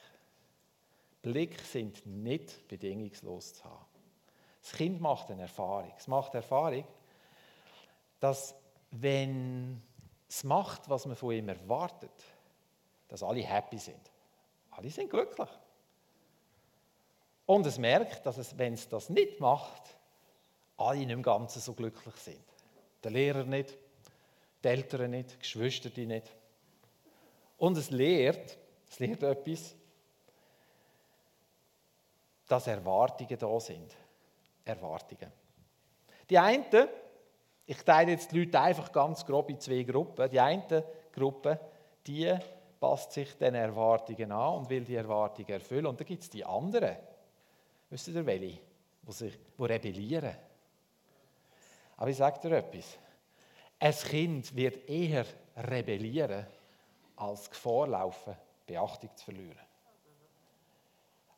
Blick 1.21 1.59
sind 1.61 2.05
nicht 2.05 2.67
bedingungslos 2.67 3.55
zu 3.55 3.65
haben. 3.65 3.85
Das 4.61 4.71
Kind 4.73 5.01
macht 5.01 5.29
eine 5.31 5.43
Erfahrung. 5.43 5.91
Es 5.97 6.07
macht 6.07 6.33
Erfahrung, 6.35 6.85
dass 8.19 8.55
wenn 8.91 9.81
es 10.27 10.43
macht, 10.43 10.89
was 10.89 11.05
man 11.05 11.15
von 11.15 11.33
ihm 11.33 11.49
erwartet, 11.49 12.11
dass 13.07 13.23
alle 13.23 13.41
happy 13.41 13.77
sind. 13.77 14.11
Alle 14.71 14.89
sind 14.89 15.09
glücklich. 15.09 15.49
Und 17.45 17.65
es 17.65 17.77
merkt, 17.77 18.25
dass 18.25 18.37
es, 18.37 18.57
wenn 18.57 18.73
es 18.73 18.87
das 18.87 19.09
nicht 19.09 19.39
macht, 19.39 19.97
alle 20.77 20.99
nicht 20.99 21.09
im 21.09 21.23
Ganzen 21.23 21.59
so 21.59 21.73
glücklich 21.73 22.15
sind. 22.15 22.43
Der 23.03 23.11
Lehrer 23.11 23.43
nicht, 23.43 23.77
die 24.63 24.67
Eltern 24.67 25.11
nicht, 25.11 25.33
die 25.33 25.39
Geschwister 25.39 25.89
nicht. 26.01 26.35
Und 27.57 27.77
es 27.77 27.89
lehrt, 27.89 28.57
es 28.89 28.99
lehrt 28.99 29.23
etwas, 29.23 29.75
dass 32.47 32.67
Erwartungen 32.67 33.37
da 33.37 33.59
sind. 33.59 33.95
Erwartungen. 34.65 35.31
Die 36.29 36.37
einen, 36.37 36.65
ich 37.65 37.83
teile 37.83 38.11
jetzt 38.11 38.31
die 38.31 38.39
Leute 38.39 38.59
einfach 38.59 38.91
ganz 38.91 39.25
grob 39.25 39.49
in 39.49 39.59
zwei 39.59 39.83
Gruppen. 39.83 40.29
Die 40.29 40.39
eine 40.39 40.83
Gruppe, 41.11 41.59
die 42.05 42.35
passt 42.79 43.11
sich 43.11 43.35
den 43.37 43.55
Erwartungen 43.55 44.31
an 44.31 44.59
und 44.59 44.69
will 44.69 44.83
die 44.83 44.95
Erwartungen 44.95 45.49
erfüllen. 45.49 45.85
Und 45.85 45.99
dann 45.99 46.07
gibt 46.07 46.23
es 46.23 46.29
die 46.29 46.45
anderen, 46.45 46.95
wisst 47.89 48.07
ihr 48.07 48.25
welche, 48.25 48.59
die, 49.01 49.11
sich, 49.11 49.37
die 49.57 49.63
rebellieren. 49.63 50.35
Aber 51.97 52.09
ich 52.09 52.17
sage 52.17 52.39
dir 52.39 52.57
etwas. 52.57 52.97
Ein 53.79 53.93
Kind 53.93 54.55
wird 54.55 54.89
eher 54.89 55.25
rebellieren, 55.55 56.45
als 57.15 57.49
Gefahr 57.49 57.87
laufen, 57.87 58.35
Beachtung 58.65 59.09
zu 59.15 59.25
verlieren. 59.25 59.59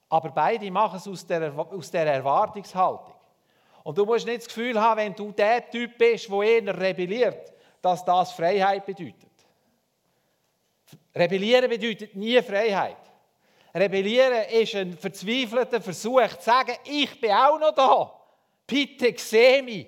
Aber 0.09 0.29
beide 0.29 0.69
machen 0.69 0.97
es 0.97 1.07
aus 1.07 1.25
der, 1.25 1.53
aus 1.53 1.89
der 1.89 2.05
Erwartungshaltung. 2.05 3.13
Und 3.83 3.97
du 3.97 4.05
musst 4.05 4.25
nicht 4.25 4.39
das 4.39 4.47
Gefühl 4.47 4.79
haben, 4.79 4.97
wenn 4.97 5.15
du 5.15 5.31
der 5.31 5.69
Typ 5.69 5.97
bist, 5.97 6.29
der 6.29 6.41
eher 6.41 6.79
rebelliert, 6.79 7.53
dass 7.81 8.03
das 8.03 8.31
Freiheit 8.33 8.85
bedeutet. 8.85 9.31
Rebellieren 11.15 11.69
bedeutet 11.69 12.15
nie 12.15 12.41
Freiheit. 12.41 12.97
Rebellieren 13.73 14.43
ist 14.49 14.75
ein 14.75 14.97
verzweifelter 14.97 15.81
Versuch 15.81 16.27
zu 16.27 16.43
sagen, 16.43 16.75
ich 16.83 17.19
bin 17.19 17.31
auch 17.31 17.59
noch 17.59 17.73
da. 17.73 18.13
Bitte 18.67 19.13
seh 19.17 19.61
mich. 19.61 19.87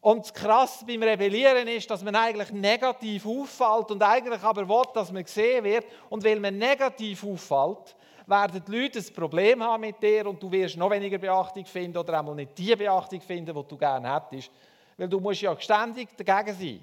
Und 0.00 0.24
das 0.24 0.32
Krasse 0.32 0.84
beim 0.86 1.02
Rebellieren 1.02 1.68
ist, 1.68 1.90
dass 1.90 2.02
man 2.02 2.14
eigentlich 2.14 2.50
negativ 2.52 3.26
auffällt 3.26 3.90
und 3.90 4.02
eigentlich 4.02 4.42
aber 4.42 4.66
will, 4.66 4.82
dass 4.94 5.12
man 5.12 5.24
gesehen 5.24 5.62
wird. 5.62 5.84
Und 6.08 6.24
weil 6.24 6.40
man 6.40 6.56
negativ 6.56 7.22
auffällt, 7.22 7.94
werden 8.26 8.62
die 8.66 8.80
Leute 8.80 8.98
ein 8.98 9.14
Problem 9.14 9.62
haben 9.62 9.82
mit 9.82 10.02
dir 10.02 10.26
und 10.26 10.42
du 10.42 10.50
wirst 10.50 10.76
noch 10.76 10.90
weniger 10.90 11.18
Beachtung 11.18 11.66
finden 11.66 11.98
oder 11.98 12.18
einmal 12.18 12.34
nicht 12.34 12.56
die 12.56 12.74
Beachtung 12.74 13.20
finden, 13.20 13.54
die 13.54 13.68
du 13.68 13.76
gerne 13.76 14.14
hättest. 14.14 14.50
Weil 14.96 15.08
du 15.08 15.20
musst 15.20 15.42
ja 15.42 15.58
ständig 15.60 16.08
dagegen 16.16 16.56
sein. 16.56 16.82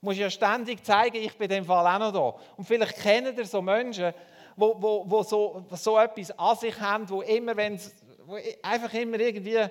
Du 0.00 0.06
musst 0.06 0.18
ja 0.18 0.28
ständig 0.28 0.84
zeigen, 0.84 1.16
ich 1.16 1.36
bin 1.36 1.50
in 1.50 1.56
dem 1.56 1.64
Fall 1.64 1.86
auch 1.86 1.98
noch 1.98 2.12
da. 2.12 2.54
Und 2.56 2.64
vielleicht 2.64 2.96
kennen 3.00 3.34
ihr 3.36 3.46
so 3.46 3.62
Menschen, 3.62 4.12
die 4.12 4.60
wo, 4.60 5.04
wo 5.06 5.22
so, 5.22 5.64
so 5.70 5.98
etwas 5.98 6.36
an 6.38 6.56
sich 6.56 6.78
haben, 6.80 7.08
wo 7.08 7.22
immer, 7.22 7.56
wenn 7.56 7.80
wo 8.26 8.36
einfach 8.62 8.92
immer 8.92 9.18
irgendwie 9.18 9.66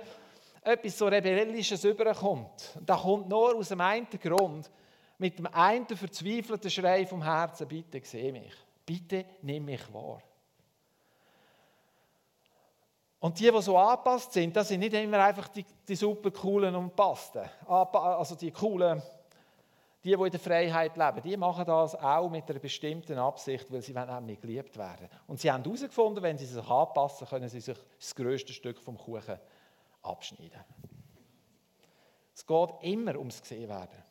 etwas 0.68 0.98
so 0.98 1.08
Rebellisches 1.08 1.84
überkommt. 1.84 2.76
Und 2.76 2.90
das 2.90 3.02
kommt 3.02 3.30
nur 3.30 3.56
aus 3.56 3.70
dem 3.70 3.82
einen 3.82 4.08
Grund, 4.22 4.70
mit 5.18 5.40
dem 5.40 5.48
einen 5.48 5.88
verzweifelten 5.88 6.70
Schrei 6.70 7.06
vom 7.06 7.24
Herzen, 7.24 7.68
bitte 7.68 8.02
seh 8.04 8.32
mich, 8.32 8.54
bitte 8.86 9.26
nimm 9.42 9.66
mich 9.66 9.92
wahr. 9.94 10.22
Und 13.20 13.40
die, 13.40 13.50
die 13.50 13.62
so 13.62 13.78
angepasst 13.78 14.34
sind, 14.34 14.56
das 14.56 14.68
sind 14.68 14.82
nicht 14.82 14.94
immer 14.94 15.24
einfach 15.24 15.48
die, 15.48 15.66
die 15.88 15.96
super 15.96 16.30
coolen 16.30 16.76
und 16.76 16.96
passten. 16.96 17.50
Also 17.66 18.36
die 18.36 18.52
coolen, 18.52 19.02
die, 20.04 20.16
die 20.16 20.24
in 20.24 20.30
der 20.30 20.40
Freiheit 20.40 20.96
leben, 20.96 21.22
die 21.24 21.36
machen 21.36 21.66
das 21.66 21.96
auch 21.96 22.30
mit 22.30 22.48
einer 22.48 22.60
bestimmten 22.60 23.18
Absicht, 23.18 23.72
weil 23.72 23.82
sie 23.82 23.94
nämlich 23.94 24.40
geliebt 24.40 24.78
werden. 24.78 25.10
Und 25.26 25.40
sie 25.40 25.52
haben 25.52 25.64
herausgefunden, 25.64 26.22
wenn 26.22 26.38
sie 26.38 26.46
sich 26.46 26.64
anpassen, 26.70 27.28
können 27.28 27.50
sie 27.50 27.60
sich 27.60 27.78
das 28.00 28.14
größte 28.14 28.54
Stück 28.54 28.80
vom 28.80 28.98
Kuchen 28.98 29.40
abschneiden. 30.08 30.64
Es 32.34 32.46
geht 32.46 32.70
immer 32.82 33.18
ums 33.18 33.42
Gesehenwerden. 33.42 34.04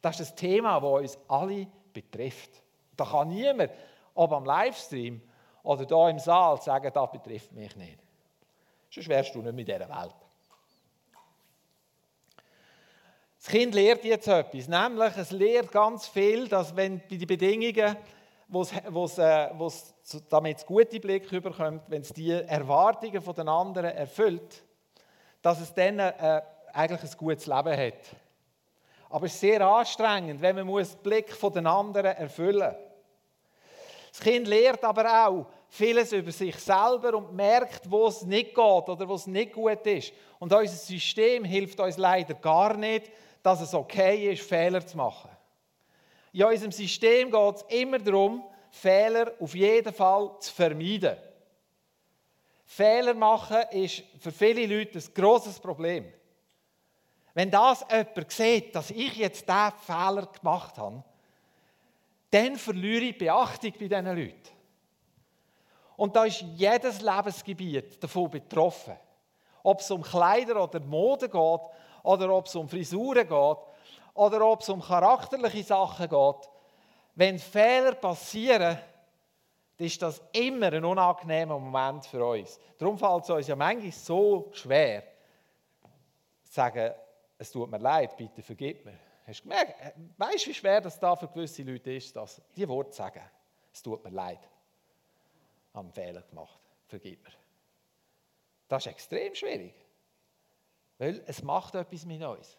Das 0.00 0.20
ist 0.20 0.32
ein 0.32 0.36
Thema, 0.36 0.80
das 0.80 0.90
uns 0.90 1.18
alle 1.28 1.66
betrifft. 1.92 2.62
Da 2.96 3.04
kann 3.04 3.28
niemand, 3.28 3.72
ob 4.14 4.32
am 4.32 4.44
Livestream 4.44 5.20
oder 5.62 5.84
hier 5.84 6.10
im 6.10 6.18
Saal, 6.18 6.60
sagen, 6.62 6.90
das 6.94 7.10
betrifft 7.10 7.52
mich 7.52 7.74
nicht. 7.74 7.98
Sonst 8.90 9.08
wärst 9.08 9.34
du 9.34 9.42
nicht 9.42 9.54
mit 9.54 9.66
dieser 9.66 9.88
Welt. 9.88 10.14
Das 13.38 13.48
Kind 13.48 13.74
lehrt 13.74 14.04
jetzt 14.04 14.28
etwas, 14.28 14.66
nämlich 14.68 15.16
es 15.16 15.30
lehrt 15.30 15.70
ganz 15.70 16.08
viel, 16.08 16.48
dass 16.48 16.74
wenn 16.74 17.00
bei 17.00 17.16
den 17.16 17.26
Bedingungen, 17.26 17.96
wo's, 18.48 18.72
wo's, 18.88 19.18
äh, 19.18 19.50
wo's, 19.54 19.94
damit 20.28 20.58
es 20.58 20.66
gute 20.66 20.98
Blick 20.98 21.30
überkommt, 21.30 21.82
wenn 21.88 22.02
es 22.02 22.12
die 22.12 22.30
Erwartungen 22.30 23.22
von 23.22 23.34
den 23.34 23.48
anderen 23.48 23.90
erfüllt, 23.90 24.64
dass 25.46 25.60
es 25.60 25.72
dann 25.72 26.00
äh, 26.00 26.42
eigentlich 26.72 27.02
ein 27.04 27.18
gutes 27.18 27.46
Leben 27.46 27.76
hat. 27.76 27.94
Aber 29.08 29.26
es 29.26 29.34
ist 29.34 29.40
sehr 29.40 29.60
anstrengend, 29.60 30.42
wenn 30.42 30.56
man 30.56 30.66
den 30.66 30.96
Blick 31.04 31.32
von 31.32 31.64
anderen 31.64 32.16
erfüllen 32.16 32.72
muss. 32.72 32.86
Das 34.10 34.20
Kind 34.20 34.48
lehrt 34.48 34.82
aber 34.82 35.28
auch, 35.28 35.46
vieles 35.68 36.10
über 36.10 36.32
sich 36.32 36.56
selber 36.56 37.14
und 37.14 37.32
merkt, 37.32 37.88
wo 37.88 38.08
es 38.08 38.22
nicht 38.22 38.56
geht 38.56 38.58
oder 38.58 39.08
wo 39.08 39.14
es 39.14 39.28
nicht 39.28 39.52
gut 39.52 39.86
ist. 39.86 40.12
Und 40.40 40.52
unser 40.52 40.66
System 40.66 41.44
hilft 41.44 41.78
uns 41.78 41.96
leider 41.96 42.34
gar 42.34 42.76
nicht, 42.76 43.08
dass 43.40 43.60
es 43.60 43.72
okay 43.72 44.32
ist, 44.32 44.42
Fehler 44.42 44.84
zu 44.84 44.96
machen. 44.96 45.30
In 46.32 46.42
unserem 46.42 46.72
System 46.72 47.30
geht 47.30 47.54
es 47.54 47.62
immer 47.68 48.00
darum, 48.00 48.42
Fehler 48.72 49.30
auf 49.38 49.54
jeden 49.54 49.94
Fall 49.94 50.28
zu 50.40 50.52
vermeiden. 50.52 51.16
Fehler 52.66 53.14
machen 53.14 53.62
ist 53.70 54.02
für 54.18 54.32
viele 54.32 54.66
Leute 54.66 54.98
ein 54.98 55.14
grosses 55.14 55.58
Problem. 55.58 56.12
Wenn 57.32 57.50
das 57.50 57.84
jemand 57.88 58.30
sieht, 58.30 58.74
dass 58.74 58.90
ich 58.90 59.16
jetzt 59.16 59.48
diesen 59.48 59.72
Fehler 59.86 60.26
gemacht 60.26 60.76
habe, 60.76 61.04
dann 62.30 62.56
verliere 62.56 63.04
ich 63.04 63.18
Beachtung 63.18 63.72
bei 63.78 63.86
diesen 63.86 64.06
Leuten. 64.06 64.50
Und 65.96 66.16
da 66.16 66.24
ist 66.24 66.42
jedes 66.56 67.00
Lebensgebiet 67.00 68.02
davon 68.02 68.30
betroffen. 68.30 68.96
Ob 69.62 69.80
es 69.80 69.90
um 69.90 70.02
Kleider 70.02 70.62
oder 70.62 70.80
Mode 70.80 71.28
geht, 71.28 71.60
oder 72.02 72.30
ob 72.34 72.46
es 72.46 72.54
um 72.54 72.68
Frisuren 72.68 73.28
geht, 73.28 73.58
oder 74.14 74.46
ob 74.46 74.60
es 74.60 74.68
um 74.68 74.82
charakterliche 74.82 75.62
Sachen 75.62 76.08
geht. 76.08 76.50
Wenn 77.14 77.38
Fehler 77.38 77.94
passieren, 77.94 78.78
ist 79.78 80.00
das 80.00 80.22
immer 80.32 80.72
ein 80.72 80.84
unangenehmer 80.84 81.58
Moment 81.58 82.06
für 82.06 82.24
uns. 82.24 82.58
Darum 82.78 82.98
fällt 82.98 83.24
es 83.24 83.30
uns 83.30 83.46
ja 83.46 83.56
manchmal 83.56 83.92
so 83.92 84.50
schwer, 84.52 85.02
zu 86.44 86.52
sagen, 86.52 86.94
es 87.38 87.50
tut 87.50 87.70
mir 87.70 87.78
leid, 87.78 88.16
bitte 88.16 88.42
vergib 88.42 88.84
mir. 88.84 88.98
Hast 89.26 89.40
du 89.40 89.48
gemerkt, 89.48 89.74
weißt 90.16 90.46
du, 90.46 90.50
wie 90.50 90.54
schwer 90.54 90.80
das 90.80 90.98
da 90.98 91.14
für 91.16 91.28
gewisse 91.28 91.62
Leute 91.62 91.92
ist, 91.92 92.14
das, 92.16 92.40
die 92.56 92.66
Worte 92.68 92.92
sagen? 92.92 93.22
Es 93.72 93.82
tut 93.82 94.02
mir 94.04 94.10
leid 94.10 94.40
haben 95.76 95.92
Fehler 95.92 96.22
gemacht. 96.22 96.58
Vergib 96.86 97.22
mir. 97.22 97.32
Das 98.68 98.84
ist 98.84 98.90
extrem 98.90 99.34
schwierig. 99.34 99.74
Weil 100.98 101.22
es 101.26 101.42
macht 101.42 101.74
etwas 101.74 102.04
mit 102.06 102.22
uns. 102.22 102.56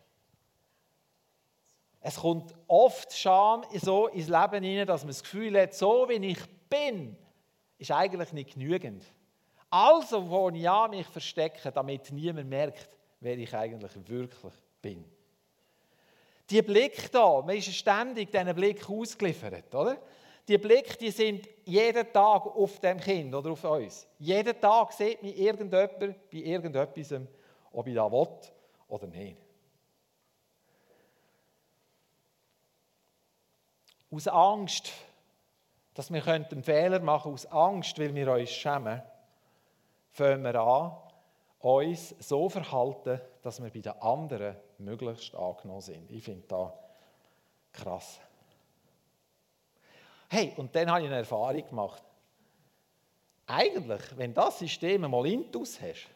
Es 2.00 2.18
kommt 2.18 2.54
oft 2.68 3.12
Scham 3.18 3.66
so 3.74 4.08
ins 4.08 4.28
Leben 4.28 4.64
hinein, 4.64 4.88
dass 4.88 5.02
man 5.02 5.10
das 5.10 5.24
Gefühl 5.24 5.60
hat, 5.60 5.74
so 5.74 6.08
wie 6.08 6.26
ich 6.28 6.40
bin, 6.70 7.16
ist 7.78 7.92
eigentlich 7.92 8.34
nicht 8.34 8.54
genügend. 8.54 9.04
Also, 9.70 10.30
wo 10.30 10.50
ich 10.50 10.70
an 10.70 10.92
mich 10.92 11.08
verstecke, 11.08 11.72
damit 11.72 12.12
niemand 12.12 12.50
merkt, 12.50 12.90
wer 13.20 13.38
ich 13.38 13.54
eigentlich 13.54 13.92
wirklich 14.08 14.54
bin. 14.82 15.04
Die 16.50 16.62
Blick 16.62 17.12
da, 17.12 17.42
man 17.42 17.58
ist 17.58 17.74
ständig 17.74 18.32
diesen 18.32 18.56
Blick 18.56 18.90
ausgeliefert, 18.90 19.74
oder? 19.76 19.98
Die 20.48 20.58
Blicke, 20.58 20.98
die 20.98 21.12
sind 21.12 21.46
jeden 21.66 22.14
Tag 22.14 22.46
auf 22.46 22.80
dem 22.80 22.98
Kind 23.02 23.36
oder 23.36 23.52
auf 23.52 23.66
uns. 23.66 24.08
Jeden 24.18 24.60
Tag 24.62 24.94
sieht 24.94 25.22
mich 25.22 25.38
irgendjemand 25.38 26.00
bei 26.00 26.38
irgendetwas, 26.38 27.22
ob 27.74 27.86
ich 27.88 27.96
da 27.96 28.10
will 28.10 28.28
oder 28.88 29.08
nicht. 29.08 29.38
aus 34.10 34.28
Angst, 34.28 34.92
dass 35.98 36.14
wir 36.14 36.28
einen 36.28 36.62
Fehler 36.62 37.00
machen 37.00 37.34
aus 37.34 37.48
Angst, 37.48 37.98
weil 37.98 38.14
wir 38.14 38.32
uns 38.32 38.52
schämen, 38.52 39.02
fangen 40.12 40.44
wir 40.44 40.54
an, 40.62 40.96
uns 41.60 42.10
so 42.20 42.48
verhalten, 42.50 43.20
dass 43.42 43.60
wir 43.64 43.72
bei 43.72 43.80
den 43.80 44.00
anderen 44.00 44.58
möglichst 44.78 45.34
angenommen 45.34 45.82
sind. 45.82 46.12
Ich 46.12 46.24
finde 46.24 46.46
das 46.48 46.72
krass. 47.74 48.20
Hey, 50.30 50.54
und 50.58 50.76
dann 50.76 50.92
habe 50.92 51.02
ich 51.02 51.08
eine 51.08 51.18
Erfahrung 51.18 51.68
gemacht. 51.68 52.04
Eigentlich, 53.48 54.02
wenn 54.18 54.36
das 54.36 54.60
System 54.60 55.02
mal 55.02 55.26
intus 55.26 55.82
hast, 55.82 56.10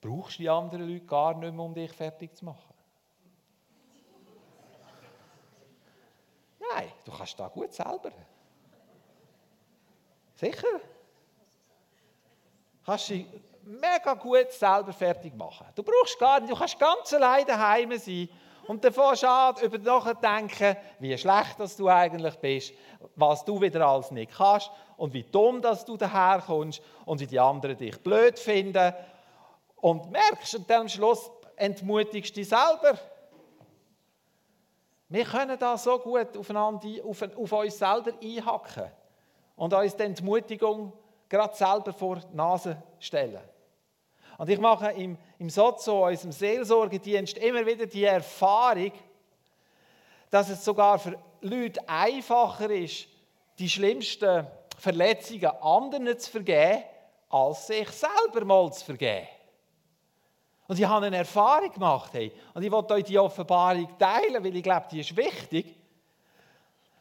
brauchst 0.00 0.40
du 0.40 0.42
die 0.42 0.50
anderen 0.50 0.88
Leute 0.88 1.06
gar 1.06 1.34
nicht 1.34 1.54
mehr, 1.54 1.64
um 1.64 1.72
dich 1.72 1.92
fertig 1.92 2.34
zu 2.34 2.44
machen. 2.44 2.74
Nein, 6.74 6.90
du 7.04 7.12
kannst 7.12 7.38
da 7.38 7.46
gut 7.46 7.72
selber. 7.72 8.10
Sicher? 10.42 10.80
Kannst 12.84 13.10
du 13.10 13.24
mega 13.62 14.14
gut 14.14 14.50
selber 14.50 14.92
fertig 14.92 15.36
machen. 15.36 15.68
Du 15.76 15.84
brauchst 15.84 16.18
gar 16.18 16.40
nicht, 16.40 16.52
du 16.52 16.56
kannst 16.56 16.80
ganz 16.80 17.14
alleine 17.14 17.44
daheim 17.44 17.96
sein 17.96 18.28
und 18.66 18.84
davon 18.84 19.16
an, 19.24 19.54
über 19.62 19.78
nachdenken, 19.78 20.76
wie 20.98 21.16
schlecht 21.16 21.60
dass 21.60 21.76
du 21.76 21.88
eigentlich 21.88 22.34
bist, 22.40 22.74
was 23.14 23.44
du 23.44 23.60
wieder 23.60 23.86
alles 23.86 24.10
nicht 24.10 24.32
kannst 24.36 24.68
und 24.96 25.12
wie 25.12 25.22
dumm 25.22 25.62
dass 25.62 25.84
du 25.84 25.96
daherkommst 25.96 26.82
und 27.04 27.20
wie 27.20 27.28
die 27.28 27.38
anderen 27.38 27.76
dich 27.76 28.00
blöd 28.00 28.36
finden. 28.36 28.92
Und 29.76 30.10
merkst 30.10 30.56
und 30.56 30.68
dann 30.68 30.82
am 30.82 30.88
Schluss 30.88 31.30
entmutigst 31.54 32.32
du 32.32 32.40
dich 32.40 32.48
selber. 32.48 32.98
Wir 35.08 35.24
können 35.24 35.56
da 35.56 35.78
so 35.78 36.00
gut 36.00 36.36
auf, 36.36 37.22
auf 37.36 37.52
uns 37.52 37.78
selber 37.78 38.12
einhacken 38.20 38.90
und 39.62 39.72
uns 39.72 39.94
die 39.94 40.02
Entmutigung 40.02 40.92
gerade 41.28 41.54
selber 41.54 41.92
vor 41.92 42.16
die 42.16 42.34
Nase 42.34 42.82
stellen. 42.98 43.38
Und 44.36 44.50
ich 44.50 44.58
mache 44.58 44.90
im, 44.90 45.16
im 45.38 45.48
Sozo, 45.48 46.04
unserem 46.04 46.32
Seelsorgedienst, 46.32 47.38
immer 47.38 47.64
wieder 47.64 47.86
die 47.86 48.02
Erfahrung, 48.02 48.90
dass 50.30 50.48
es 50.48 50.64
sogar 50.64 50.98
für 50.98 51.16
Leute 51.42 51.80
einfacher 51.88 52.70
ist, 52.70 53.06
die 53.60 53.70
schlimmsten 53.70 54.48
Verletzungen 54.78 55.52
anderen 55.60 56.18
zu 56.18 56.28
vergeben, 56.28 56.82
als 57.30 57.68
sich 57.68 57.88
selber 57.90 58.44
mal 58.44 58.72
zu 58.72 58.84
vergeben. 58.84 59.28
Und 60.66 60.76
ich 60.76 60.84
habe 60.84 61.06
eine 61.06 61.18
Erfahrung 61.18 61.70
gemacht. 61.70 62.12
Hey. 62.14 62.32
Und 62.52 62.64
ich 62.64 62.72
wollte 62.72 62.94
euch 62.94 63.04
die 63.04 63.16
Offenbarung 63.16 63.96
teilen, 63.96 64.42
weil 64.42 64.56
ich 64.56 64.62
glaube, 64.64 64.86
die 64.90 65.02
ist 65.02 65.16
wichtig. 65.16 65.81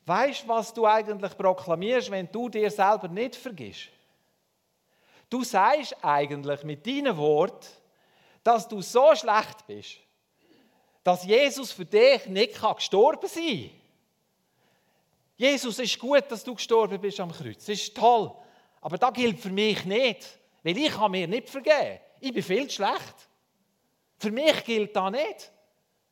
Weißt 0.06 0.44
du, 0.44 0.48
was 0.48 0.74
du 0.74 0.86
eigentlich 0.86 1.38
proklamierst, 1.38 2.12
wenn 2.12 2.32
du 2.32 2.50
dir 2.50 2.70
selber 2.72 3.08
nicht 3.08 3.36
vergisst? 3.36 3.90
Du 5.30 5.44
sagst 5.44 5.96
eigentlich 6.02 6.64
mit 6.64 6.86
deinen 6.86 7.16
Worten, 7.16 7.68
dass 8.44 8.68
du 8.68 8.82
so 8.82 9.16
schlecht 9.16 9.66
bist, 9.68 9.98
dass 11.04 11.26
Jesus 11.26 11.72
für 11.72 11.86
dich 11.86 12.26
nicht 12.26 12.60
gestorben 12.62 13.28
sein 13.28 13.70
kann. 13.70 13.82
Jesus 15.38 15.80
ist 15.80 15.98
gut, 15.98 16.24
dass 16.30 16.44
du 16.44 16.54
gestorben 16.54 17.00
bist 17.00 17.20
am 17.20 17.32
Kreuz. 17.32 17.66
Das 17.66 17.70
ist 17.70 17.96
toll. 17.96 18.32
Aber 18.82 18.98
das 18.98 19.14
gilt 19.14 19.40
für 19.40 19.50
mich 19.50 19.86
nicht, 19.86 20.38
weil 20.64 20.78
ich 20.78 20.92
kann 20.92 21.12
mir 21.12 21.28
nicht 21.28 21.50
vergeben. 21.50 22.00
Ich 22.20 22.34
bin 22.34 22.44
viel 22.44 22.70
schlecht. 22.70 23.28
Für 24.18 24.32
mich 24.32 24.64
gilt 24.64 24.96
das 24.96 25.12
nicht. 25.12 25.52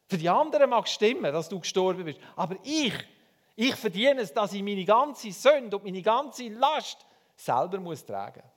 Für 0.07 0.17
die 0.17 0.29
anderen 0.29 0.69
mag 0.69 0.85
es 0.85 0.93
stimmen, 0.93 1.31
dass 1.31 1.47
du 1.49 1.59
gestorben 1.59 2.05
bist. 2.05 2.19
Aber 2.35 2.55
ich, 2.63 2.93
ich 3.61 3.75
verdiene 3.75 4.21
es, 4.21 4.31
dass 4.31 4.53
ich 4.53 4.63
meine 4.63 4.85
ganze 4.85 5.33
Sünde 5.33 5.75
und 5.75 5.83
meine 5.83 6.01
ganze 6.01 6.47
Last 6.47 7.05
selber 7.35 7.77
muss 7.77 8.05
tragen 8.05 8.41
muss. 8.41 8.53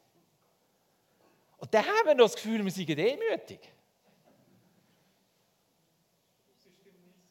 Und 1.59 1.75
dann 1.75 1.85
haben 1.85 2.07
wir 2.07 2.15
noch 2.15 2.27
das 2.27 2.37
Gefühl, 2.37 2.65
wir 2.65 2.71
seien 2.71 2.87
demütig. 2.87 3.61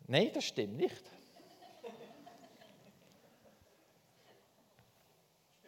Nein, 0.06 0.32
das 0.34 0.44
stimmt 0.44 0.76
nicht. 0.76 1.04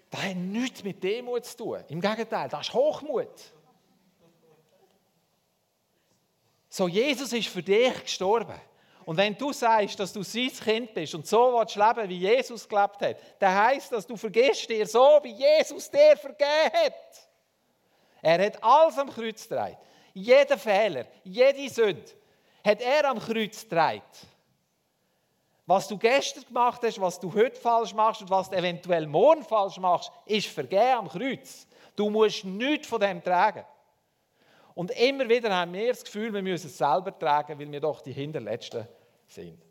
Das 0.10 0.22
hat 0.22 0.36
nichts 0.36 0.84
mit 0.84 1.02
Demut 1.02 1.46
zu 1.46 1.58
tun. 1.58 1.84
Im 1.88 2.02
Gegenteil, 2.02 2.50
das 2.50 2.68
ist 2.68 2.74
Hochmut. 2.74 3.30
So, 6.68 6.90
Jesus 6.90 7.32
ist 7.32 7.48
für 7.48 7.64
dich 7.64 8.02
gestorben. 8.02 8.60
Und 9.06 9.18
wenn 9.18 9.38
du 9.38 9.52
sagst, 9.52 10.00
dass 10.00 10.14
du 10.14 10.24
sein 10.24 10.50
Kind 10.50 10.94
bist 10.94 11.16
und 11.16 11.28
so 11.28 11.54
willst 11.54 11.76
leben, 11.76 12.10
wie 12.10 12.20
Jesus 12.20 12.68
gelebt 12.68 13.02
hat, 13.02 13.18
dann 13.40 13.56
heißt 13.56 13.92
das, 13.92 14.08
du 14.08 14.16
vergisst 14.16 14.70
dir 14.70 14.86
so, 14.86 15.20
wie 15.24 15.32
Jesus 15.34 15.90
dir 15.90 16.16
vergeben 16.18 16.72
hat. 16.74 17.30
Er 18.22 18.46
hat 18.46 18.64
alles 18.64 18.98
am 18.98 19.10
Kreuz 19.10 19.48
getragen. 19.48 19.78
Jeden 20.14 20.60
Fehler, 20.60 21.06
jede 21.24 21.70
Sünde 21.70 22.12
hat 22.64 22.82
er 22.82 23.10
am 23.10 23.20
Kreuz 23.20 23.64
getragen. 23.64 24.02
Was 25.66 25.88
du 25.88 25.98
gestern 25.98 26.44
gemacht 26.46 26.82
hast, 26.84 27.00
was 27.00 27.20
du 27.20 27.34
heute 27.34 27.60
falsch 27.60 27.94
machst 27.94 28.22
und 28.22 28.30
was 28.30 28.50
du 28.50 28.58
eventuell 28.58 29.08
morgen 29.08 29.44
falsch 29.44 29.78
machst, 29.78 30.12
ist 30.26 30.48
vergeben 30.48 31.00
am 31.00 31.10
Kreuz. 31.10 31.68
Du 31.96 32.10
musst 32.10 32.44
nichts 32.44 32.88
von 32.88 33.00
dem 33.00 33.24
tragen. 33.24 33.64
Und 34.76 34.92
immer 34.92 35.28
wieder 35.30 35.56
haben 35.56 35.74
wir 35.74 35.90
das 35.90 36.04
Gefühl, 36.04 36.34
wir 36.34 36.42
müssen 36.42 36.68
es 36.68 36.78
selber 36.78 37.18
tragen, 37.18 37.60
weil 37.60 37.72
wir 37.72 37.80
doch 37.80 38.02
die 38.02 38.12
Hinterletzten 38.12 38.88
sind. 39.28 39.62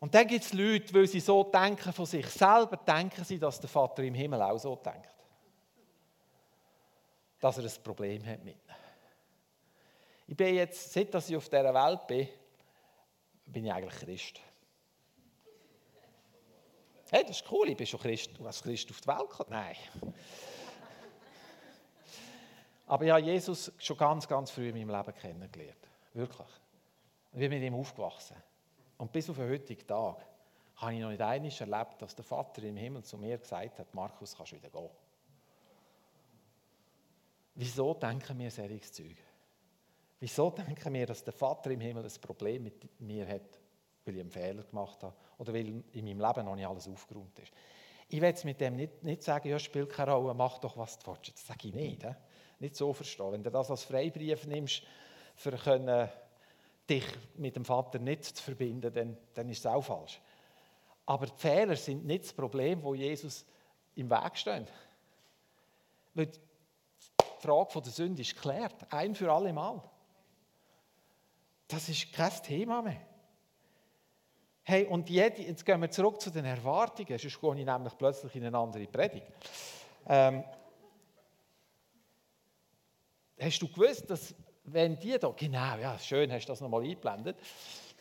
Und 0.00 0.14
dann 0.14 0.26
gibt 0.26 0.44
es 0.44 0.52
Leute, 0.54 0.94
weil 0.94 1.06
sie 1.06 1.20
so 1.20 1.44
denken 1.44 1.92
von 1.92 2.06
sich 2.06 2.26
selber, 2.26 2.76
denken 2.78 3.22
sie, 3.22 3.38
dass 3.38 3.60
der 3.60 3.68
Vater 3.68 4.02
im 4.02 4.14
Himmel 4.14 4.40
auch 4.40 4.58
so 4.58 4.74
denkt. 4.76 5.14
Dass 7.38 7.58
er 7.58 7.64
ein 7.64 7.82
Problem 7.82 8.24
hat 8.26 8.42
mit 8.42 8.54
ihnen. 8.54 8.76
Ich 10.26 10.36
bin 10.36 10.54
jetzt, 10.54 10.92
seit 10.92 11.14
ich 11.14 11.36
auf 11.36 11.48
dieser 11.48 11.74
Welt 11.74 12.06
bin, 12.06 12.28
bin 13.44 13.66
ich 13.66 13.72
eigentlich 13.72 14.00
Christ. 14.00 14.40
Hey, 17.10 17.24
das 17.26 17.40
ist 17.40 17.50
cool, 17.50 17.68
ich 17.68 17.76
bin 17.76 17.86
schon 17.86 17.98
Christ, 17.98 18.30
als 18.40 18.62
Christ 18.62 18.88
auf 18.90 19.00
die 19.00 19.08
Welt 19.08 19.28
gekommen. 19.30 19.50
Nein. 19.50 19.76
Aber 22.86 23.04
ich 23.04 23.10
habe 23.10 23.22
Jesus 23.22 23.72
schon 23.78 23.96
ganz, 23.96 24.28
ganz 24.28 24.50
früh 24.50 24.68
in 24.68 24.76
meinem 24.76 24.96
Leben 24.96 25.18
kennengelernt. 25.18 25.88
Wirklich. 26.14 26.48
Ich 27.32 27.38
bin 27.38 27.50
mit 27.50 27.62
ihm 27.62 27.74
aufgewachsen. 27.74 28.36
Und 28.98 29.10
bis 29.10 29.28
auf 29.28 29.36
den 29.36 29.48
heutigen 29.48 29.86
Tag 29.86 30.24
habe 30.76 30.94
ich 30.94 31.00
noch 31.00 31.10
nicht 31.10 31.20
einmal 31.20 31.50
erlebt, 31.50 32.02
dass 32.02 32.14
der 32.14 32.24
Vater 32.24 32.62
im 32.62 32.76
Himmel 32.76 33.02
zu 33.02 33.18
mir 33.18 33.38
gesagt 33.38 33.78
hat, 33.78 33.94
Markus, 33.94 34.36
kannst 34.36 34.52
wieder 34.52 34.70
gehen. 34.70 34.90
Wieso 37.56 37.94
denken 37.94 38.38
wir 38.38 38.50
solches 38.50 38.92
Zeug? 38.92 39.16
Wieso 40.20 40.50
denken 40.50 40.94
wir, 40.94 41.06
dass 41.06 41.24
der 41.24 41.32
Vater 41.32 41.70
im 41.70 41.80
Himmel 41.80 42.04
ein 42.04 42.20
Problem 42.20 42.62
mit 42.62 43.00
mir 43.00 43.26
hat, 43.26 43.59
weil 44.04 44.14
ich 44.14 44.20
einen 44.20 44.30
Fehler 44.30 44.62
gemacht 44.62 45.02
habe 45.02 45.14
oder 45.38 45.52
weil 45.52 45.82
in 45.92 46.04
meinem 46.04 46.20
Leben 46.20 46.44
noch 46.44 46.56
nicht 46.56 46.66
alles 46.66 46.88
aufgeräumt 46.88 47.38
ist? 47.38 47.52
Ich 48.08 48.20
will 48.20 48.34
mit 48.44 48.60
dem 48.60 48.76
nicht, 48.76 49.04
nicht 49.04 49.22
sagen, 49.22 49.48
ja, 49.48 49.58
spielt 49.58 49.90
keine 49.90 50.12
Rolle, 50.12 50.34
mach 50.34 50.58
doch, 50.58 50.76
was 50.76 50.98
du 50.98 51.12
willst. 51.12 51.32
Das 51.32 51.46
sage 51.46 51.68
ich 51.68 51.74
nicht. 51.74 52.02
He? 52.02 52.14
Nicht 52.58 52.74
so 52.74 52.92
verstehen. 52.92 53.32
Wenn 53.32 53.42
du 53.44 53.50
das 53.50 53.70
als 53.70 53.84
Freibrief 53.84 54.46
nimmst, 54.46 54.82
für 55.36 55.52
können 55.52 56.08
dich 56.88 57.04
mit 57.36 57.54
dem 57.54 57.64
Vater 57.64 57.98
nicht 57.98 58.24
zu 58.24 58.42
verbinden, 58.42 58.92
dann, 58.92 59.16
dann 59.34 59.48
ist 59.48 59.60
es 59.60 59.66
auch 59.66 59.82
falsch. 59.82 60.20
Aber 61.06 61.26
die 61.26 61.36
Fehler 61.36 61.76
sind 61.76 62.04
nicht 62.04 62.24
das 62.24 62.32
Problem, 62.32 62.82
wo 62.82 62.94
Jesus 62.94 63.46
im 63.94 64.10
Weg 64.10 64.36
steht. 64.36 64.66
Weil 66.14 66.26
die 66.26 66.38
Frage 67.38 67.80
der 67.80 67.92
Sünde 67.92 68.22
ist 68.22 68.34
geklärt, 68.34 68.92
ein 68.92 69.14
für 69.14 69.32
alle 69.32 69.52
Mal. 69.52 69.82
Das 71.68 71.88
ist 71.88 72.12
kein 72.12 72.32
Thema 72.42 72.82
mehr. 72.82 73.09
Hey, 74.62 74.84
und 74.86 75.08
jede, 75.08 75.42
jetzt 75.42 75.64
gehen 75.64 75.80
wir 75.80 75.90
zurück 75.90 76.20
zu 76.20 76.30
den 76.30 76.44
Erwartungen, 76.44 77.18
sonst 77.18 77.40
gehe 77.40 77.54
ich 77.56 77.66
nämlich 77.66 77.98
plötzlich 77.98 78.34
in 78.36 78.44
eine 78.44 78.58
andere 78.58 78.86
Predigt. 78.86 79.26
Ähm, 80.06 80.44
hast 83.40 83.58
du 83.60 83.68
gewusst, 83.68 84.08
dass 84.10 84.34
wenn 84.64 84.98
die 84.98 85.18
da, 85.18 85.32
genau, 85.36 85.76
ja, 85.76 85.98
schön, 85.98 86.30
hast 86.30 86.46
du 86.46 86.52
das 86.52 86.60
nochmal 86.60 86.82
eingeblendet. 86.82 87.36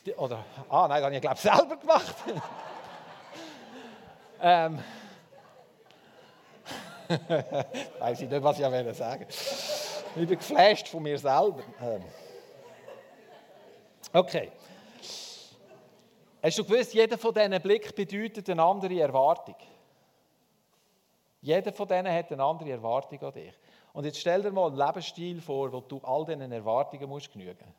Die, 0.05 0.13
oder, 0.13 0.45
ah, 0.69 0.87
nein, 0.87 1.01
das 1.01 1.05
habe 1.05 1.15
ich, 1.15 1.21
glaube 1.21 1.37
selber 1.37 1.77
gemacht. 1.77 2.15
ähm, 4.41 4.79
weiß 7.99 8.21
ich 8.21 8.29
nicht, 8.29 8.43
was 8.43 8.59
ich 8.59 8.95
sagen 8.95 9.25
Ich 9.29 10.27
bin 10.27 10.37
geflasht 10.37 10.87
von 10.87 11.01
mir 11.01 11.17
selber. 11.17 11.63
Ähm. 11.81 12.03
Okay. 14.13 14.51
Hast 16.41 16.57
du 16.57 16.63
gewusst, 16.63 16.93
jeder 16.93 17.17
von 17.17 17.33
diesen 17.33 17.61
Blick 17.61 17.93
bedeutet 17.93 18.49
eine 18.49 18.63
andere 18.63 18.99
Erwartung. 18.99 19.55
Jeder 21.41 21.73
von 21.73 21.87
denen 21.87 22.13
hat 22.13 22.31
eine 22.31 22.43
andere 22.43 22.71
Erwartung 22.71 23.21
an 23.21 23.33
dich. 23.33 23.53
Und 23.93 24.05
jetzt 24.05 24.19
stell 24.19 24.41
dir 24.41 24.51
mal 24.51 24.67
einen 24.67 24.77
Lebensstil 24.77 25.41
vor, 25.41 25.71
wo 25.71 25.81
du 25.81 25.99
all 26.03 26.25
diesen 26.25 26.51
Erwartungen 26.51 27.09
musst 27.09 27.31
genügen 27.31 27.73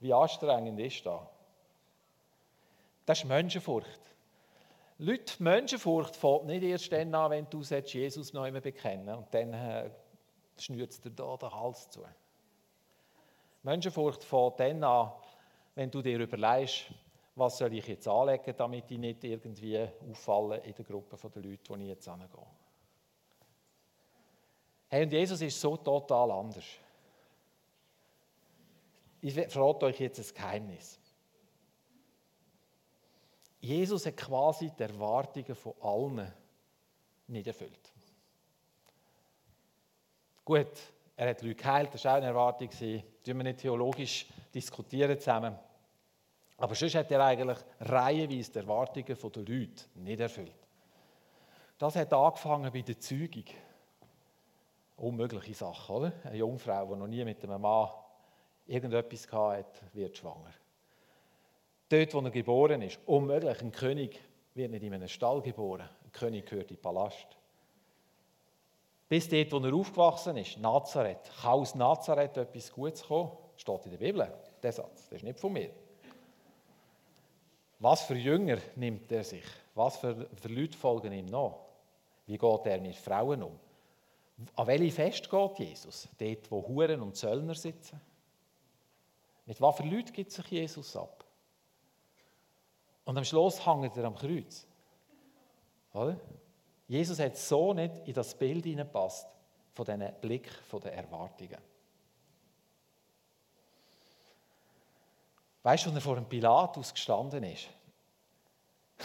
Wie 0.00 0.12
anstrengend 0.12 0.78
ist 0.80 1.04
das? 1.06 1.20
Das 3.06 3.18
ist 3.18 3.24
Menschenfurcht. 3.26 4.00
Leute, 4.98 5.42
Menschenfurcht 5.42 6.14
fällt 6.14 6.44
nicht 6.44 6.62
erst 6.62 6.92
dann 6.92 7.14
an, 7.14 7.30
wenn 7.30 7.48
du 7.48 7.60
Jesus 7.60 8.32
noch 8.32 8.42
einmal 8.42 8.60
bekennen 8.60 9.14
und 9.14 9.32
dann 9.32 9.52
äh, 9.54 9.90
schnürt 10.58 11.04
dir 11.04 11.10
da 11.10 11.36
den 11.36 11.50
Hals 11.50 11.88
zu. 11.90 12.04
Menschenfurcht 13.62 14.22
fällt 14.22 14.60
dann 14.60 14.84
an, 14.84 15.12
wenn 15.74 15.90
du 15.90 16.02
dir 16.02 16.18
überlegst, 16.18 16.92
was 17.34 17.58
soll 17.58 17.72
ich 17.74 17.86
jetzt 17.86 18.08
anlegen, 18.08 18.54
damit 18.56 18.90
ich 18.90 18.98
nicht 18.98 19.24
irgendwie 19.24 19.88
auffalle 20.10 20.58
in 20.58 20.74
der 20.74 20.84
Gruppe 20.84 21.16
der 21.16 21.42
Leute, 21.42 21.76
die 21.76 21.82
ich 21.82 21.88
jetzt 21.88 22.08
angehe. 22.08 22.28
Hey, 24.88 25.04
und 25.04 25.12
Jesus 25.12 25.40
ist 25.40 25.60
so 25.60 25.76
total 25.76 26.30
anders. 26.32 26.64
Ich 29.20 29.34
verrate 29.34 29.86
euch 29.86 30.00
jetzt 30.00 30.18
ein 30.18 30.34
Geheimnis. 30.34 30.98
Jesus 33.60 34.06
hat 34.06 34.16
quasi 34.16 34.70
die 34.70 34.82
Erwartungen 34.82 35.54
von 35.54 35.74
allen 35.80 36.32
nicht 37.28 37.46
erfüllt. 37.46 37.92
Gut, 40.44 40.72
er 41.16 41.30
hat 41.30 41.42
Leute 41.42 41.54
geheilt, 41.54 41.94
das 41.94 42.04
war 42.04 42.12
auch 42.12 42.16
eine 42.16 42.26
Erwartung. 42.26 42.68
Das 42.70 42.80
wir 42.80 43.34
nicht 43.34 43.60
theologisch 43.60 44.26
diskutieren 44.52 45.18
zusammen. 45.18 45.56
Aber 46.60 46.74
sonst 46.74 46.94
hat 46.94 47.10
er 47.10 47.24
eigentlich 47.24 47.58
reihenweise 47.80 48.52
die 48.52 48.58
Erwartungen 48.58 49.06
der 49.06 49.42
Leute 49.42 49.84
nicht 49.94 50.20
erfüllt. 50.20 50.52
Das 51.78 51.96
hat 51.96 52.12
angefangen 52.12 52.70
bei 52.70 52.82
der 52.82 53.00
Zeugung. 53.00 53.46
Unmögliche 54.98 55.54
Sache, 55.54 55.90
oder? 55.90 56.12
Eine 56.22 56.36
Jungfrau, 56.36 56.84
die 56.84 56.98
noch 56.98 57.06
nie 57.06 57.24
mit 57.24 57.42
einem 57.42 57.62
Mann 57.62 57.88
irgendetwas 58.66 59.32
hatte, 59.32 59.80
wird 59.94 60.18
schwanger. 60.18 60.52
Dort, 61.88 62.12
wo 62.12 62.20
er 62.20 62.30
geboren 62.30 62.82
ist, 62.82 63.00
unmöglich. 63.06 63.62
Ein 63.62 63.72
König 63.72 64.20
wird 64.52 64.70
nicht 64.70 64.82
in 64.82 64.92
einem 64.92 65.08
Stall 65.08 65.40
geboren. 65.40 65.88
Ein 66.04 66.12
König 66.12 66.44
gehört 66.44 66.70
in 66.70 66.76
den 66.76 66.82
Palast. 66.82 67.38
Bis 69.08 69.26
dort, 69.30 69.50
wo 69.50 69.58
er 69.60 69.74
aufgewachsen 69.74 70.36
ist, 70.36 70.58
Nazareth. 70.58 71.30
Kann 71.40 71.52
aus 71.52 71.74
Nazareth 71.74 72.36
etwas 72.36 72.70
Gutes 72.70 73.02
kommen? 73.02 73.32
Steht 73.56 73.86
in 73.86 73.92
der 73.92 73.98
Bibel, 73.98 74.30
der 74.62 74.72
Satz. 74.72 75.08
Das 75.08 75.16
ist 75.16 75.24
nicht 75.24 75.40
von 75.40 75.54
mir. 75.54 75.70
Was 77.80 78.02
für 78.02 78.14
Jünger 78.14 78.58
nimmt 78.76 79.10
er 79.10 79.24
sich? 79.24 79.44
Was 79.74 79.96
für, 79.96 80.28
für 80.36 80.48
Leute 80.48 80.76
folgen 80.76 81.12
ihm 81.12 81.26
nach? 81.26 81.56
Wie 82.26 82.36
geht 82.36 82.66
er 82.66 82.80
mit 82.80 82.94
Frauen 82.94 83.42
um? 83.42 83.58
An 84.54 84.66
welche 84.66 84.92
Fest 84.92 85.28
geht 85.28 85.58
Jesus? 85.58 86.08
Dort, 86.18 86.50
wo 86.50 86.66
Huren 86.66 87.00
und 87.00 87.16
Zöllner 87.16 87.54
sitzen? 87.54 88.00
Mit 89.46 89.60
was 89.60 89.76
für 89.76 89.82
Leuten 89.82 90.12
gibt 90.12 90.30
sich 90.30 90.46
Jesus 90.46 90.94
ab? 90.94 91.24
Und 93.04 93.16
am 93.16 93.24
Schluss 93.24 93.64
hängt 93.66 93.96
er 93.96 94.04
am 94.04 94.14
Kreuz. 94.14 94.66
Oder? 95.94 96.20
Jesus 96.86 97.18
hat 97.18 97.36
so 97.36 97.72
nicht 97.72 98.06
in 98.06 98.14
das 98.14 98.34
Bild 98.34 98.64
hineingepasst, 98.64 99.26
von 99.72 99.84
diesen 99.84 100.12
Blick, 100.20 100.50
von 100.68 100.80
den 100.80 100.92
Erwartungen. 100.92 101.58
Weißt 105.62 105.84
du, 105.84 105.90
als 105.90 105.98
er 105.98 106.02
vor 106.02 106.14
dem 106.16 106.26
Pilatus 106.26 106.92
gestanden 106.94 107.44
ist? 107.44 107.68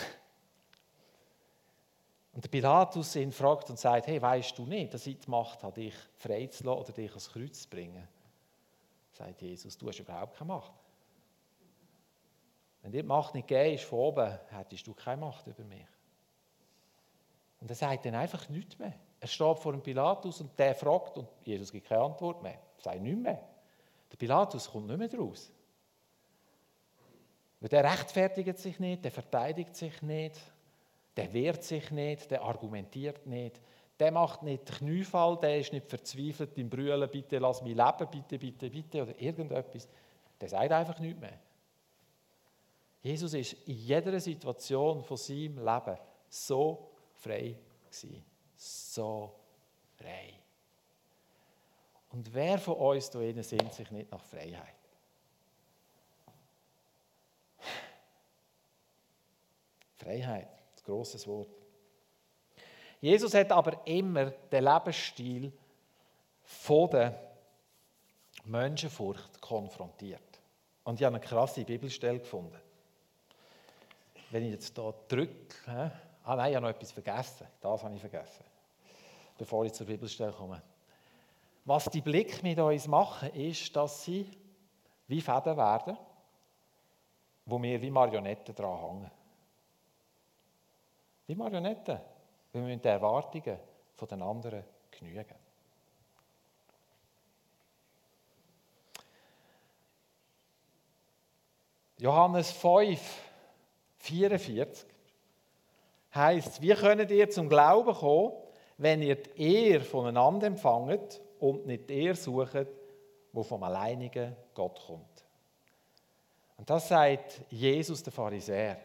Und 2.34 2.44
der 2.44 2.50
Pilatus 2.50 3.16
ihn 3.16 3.32
fragt 3.32 3.70
und 3.70 3.80
sagt: 3.80 4.08
Hey, 4.08 4.22
weißt 4.22 4.58
du 4.58 4.66
nicht, 4.66 4.94
dass 4.94 5.06
ich 5.08 5.20
die 5.20 5.30
Macht 5.30 5.64
habe, 5.64 5.82
dich 5.82 5.96
freizulassen 6.18 6.84
oder 6.84 6.92
dich 6.94 7.10
ans 7.10 7.30
Kreuz 7.30 7.64
zu 7.64 7.70
bringen? 7.70 8.08
Sagt 9.12 9.42
Jesus: 9.42 9.78
Du 9.78 9.88
hast 9.88 10.00
überhaupt 10.00 10.38
keine 10.38 10.48
Macht. 10.50 10.72
Wenn 12.82 12.92
dir 12.92 13.02
die 13.02 13.08
Macht 13.08 13.34
nicht 13.34 13.48
gegeben 13.48 13.76
ist 13.76 13.86
von 13.86 14.00
oben, 14.00 14.40
hättest 14.52 14.86
du 14.86 14.94
keine 14.94 15.22
Macht 15.22 15.48
über 15.48 15.64
mich. 15.64 15.88
Und 17.60 17.70
er 17.70 17.76
sagt 17.76 18.06
dann 18.06 18.16
einfach 18.16 18.48
nichts 18.50 18.78
mehr. 18.78 18.94
Er 19.20 19.28
steht 19.28 19.58
vor 19.58 19.72
dem 19.72 19.82
Pilatus 19.82 20.40
und 20.42 20.58
der 20.60 20.76
fragt 20.76 21.18
und 21.18 21.28
Jesus 21.42 21.72
gibt 21.72 21.88
keine 21.88 22.04
Antwort 22.04 22.44
mehr. 22.44 22.60
Sagt 22.78 23.02
nichts 23.02 23.22
mehr. 23.22 23.42
Der 24.12 24.18
Pilatus 24.18 24.70
kommt 24.70 24.86
nicht 24.86 25.00
mehr 25.00 25.08
draus. 25.08 25.52
Weil 27.60 27.70
der 27.70 27.84
rechtfertigt 27.84 28.58
sich 28.58 28.80
nicht, 28.80 29.04
der 29.04 29.12
verteidigt 29.12 29.76
sich 29.76 30.02
nicht, 30.02 30.40
der 31.16 31.32
wehrt 31.34 31.64
sich 31.64 31.92
nicht, 31.92 32.30
der 32.32 32.42
argumentiert 32.42 33.26
nicht, 33.26 33.62
der 34.00 34.12
macht 34.12 34.44
nicht 34.44 34.66
Kniefall, 34.66 35.38
der 35.40 35.60
ist 35.60 35.72
nicht 35.72 35.88
verzweifelt 35.88 36.58
im 36.58 36.70
Brüllen, 36.70 37.10
bitte 37.10 37.38
lass 37.38 37.62
mich 37.62 37.76
leben, 37.76 38.08
bitte, 38.12 38.38
bitte, 38.38 38.70
bitte 38.70 39.04
oder 39.04 39.20
irgendetwas. 39.20 39.88
Der 40.40 40.50
sagt 40.50 40.72
einfach 40.72 41.00
nichts 41.00 41.22
mehr. 41.22 41.40
Jesus 43.02 43.34
ist 43.36 43.54
in 43.68 43.76
jeder 43.76 44.20
Situation 44.20 45.04
von 45.04 45.16
seinem 45.16 45.64
Leben 45.64 45.98
so 46.28 46.92
frei 47.14 47.56
gewesen. 47.86 48.26
So 48.58 49.32
frei. 49.94 50.34
Und 52.10 52.34
wer 52.34 52.58
von 52.58 52.76
uns 52.76 53.10
da 53.10 53.22
innen 53.22 53.44
sehnt 53.44 53.74
sich 53.74 53.92
nicht 53.92 54.12
nach 54.12 54.24
Freiheit? 54.24 54.75
Freiheit, 59.96 60.48
ein 60.48 60.84
grosses 60.84 61.26
Wort. 61.28 61.50
Jesus 63.02 63.34
hat 63.34 63.52
aber 63.52 63.86
immer 63.86 64.32
den 64.32 64.64
Lebensstil 64.64 65.52
von 66.44 66.90
der 66.90 67.20
Menschenfurcht 68.46 69.42
konfrontiert. 69.42 70.22
Und 70.84 71.00
ich 71.00 71.06
habe 71.06 71.16
eine 71.16 71.26
krasse 71.26 71.64
Bibelstelle 71.64 72.20
gefunden 72.20 72.60
wenn 74.36 74.44
ich 74.44 74.52
jetzt 74.52 74.76
hier 74.76 74.94
drücke, 75.08 75.92
ah 76.24 76.36
nein, 76.36 76.50
ich 76.50 76.56
habe 76.58 76.66
noch 76.66 76.74
etwas 76.74 76.92
vergessen. 76.92 77.48
Das 77.62 77.84
habe 77.84 77.96
ich 77.96 78.02
vergessen, 78.02 78.44
bevor 79.38 79.66
ich 79.66 79.72
zur 79.72 79.88
Bibelstelle 79.88 80.34
komme. 80.34 80.62
Was 81.64 81.86
die 81.86 82.02
Blick 82.02 82.44
mit 82.44 82.60
uns 82.60 82.86
machen, 82.88 83.30
ist, 83.34 83.74
dass 83.76 84.04
sie 84.04 84.30
wie 85.08 85.22
Fäden 85.22 85.56
werden, 85.56 85.98
wo 87.46 87.62
wir 87.62 87.82
wie 87.82 87.90
Marionetten 87.90 88.54
dran 88.54 88.80
hängen. 88.80 89.12
Wie 91.28 91.36
Marionetten. 91.36 92.00
Wir 92.52 92.62
müssen 92.62 92.82
den 92.82 92.92
Erwartungen 92.92 93.58
der 94.00 94.22
anderen 94.22 94.64
genügen. 94.92 95.36
Johannes 101.98 102.52
5, 102.52 103.00
44 103.98 104.88
heißt, 106.14 106.62
wie 106.62 106.74
könnt 106.74 107.10
ihr 107.10 107.30
zum 107.30 107.50
Glauben 107.50 107.94
kommen, 107.94 108.34
wenn 108.78 109.02
ihr 109.02 109.16
die 109.16 109.70
Ehre 109.70 109.84
voneinander 109.84 110.48
empfangt 110.48 111.22
und 111.40 111.66
nicht 111.66 111.90
die 111.90 112.04
Ehre 112.04 112.16
sucht, 112.16 112.68
wo 113.32 113.44
vom 113.44 113.64
alleinigen 113.64 114.36
Gott 114.54 114.80
kommt. 114.86 115.26
Und 116.58 116.70
das 116.70 116.88
sagt 116.88 117.42
Jesus, 117.50 118.04
der 118.04 118.14
Pharisäer. 118.14 118.78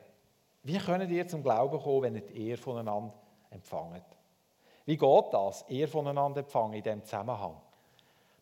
Wie 0.62 0.78
könnt 0.78 1.10
ihr 1.10 1.26
zum 1.26 1.42
Glauben 1.42 1.80
kommen, 1.80 2.02
wenn 2.02 2.14
ihr 2.16 2.20
die 2.22 2.48
Ehre 2.48 2.58
voneinander 2.58 3.14
empfangt? 3.50 4.04
Wie 4.84 4.96
geht 4.96 5.24
das, 5.32 5.62
Ehre 5.62 5.88
voneinander 5.88 6.40
empfangen 6.40 6.74
in 6.74 6.82
diesem 6.82 7.04
Zusammenhang? 7.04 7.60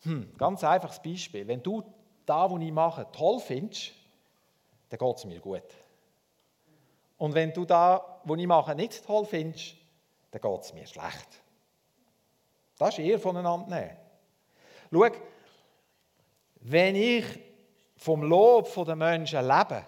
Hm, 0.02 0.32
ganz 0.36 0.64
einfaches 0.64 1.00
Beispiel. 1.00 1.46
Wenn 1.46 1.62
du 1.62 1.82
da, 2.24 2.50
was 2.50 2.60
ich 2.60 2.72
mache, 2.72 3.06
toll 3.12 3.40
findest, 3.40 3.92
dann 4.88 4.98
geht 4.98 5.16
es 5.16 5.24
mir 5.24 5.40
gut. 5.40 5.62
Und 7.18 7.34
wenn 7.34 7.52
du 7.52 7.64
da, 7.64 8.20
was 8.24 8.38
ich 8.38 8.46
mache, 8.46 8.74
nicht 8.74 9.04
toll 9.04 9.24
findest, 9.24 9.74
dann 10.30 10.40
geht 10.40 10.60
es 10.60 10.72
mir 10.72 10.86
schlecht. 10.86 11.42
Das 12.78 12.90
ist 12.90 13.04
eher 13.04 13.18
voneinander 13.18 13.66
nehmen. 13.68 13.96
Schau, 14.92 15.18
wenn 16.60 16.94
ich 16.94 17.24
vom 17.96 18.22
Lob 18.22 18.72
der 18.84 18.96
Menschen 18.96 19.46
lebe, 19.46 19.84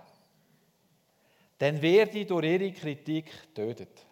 dann 1.61 1.83
werde 1.83 2.21
ich 2.21 2.27
durch 2.27 2.47
ihre 2.47 2.73
Kritik 2.73 3.31
getötet. 3.55 4.07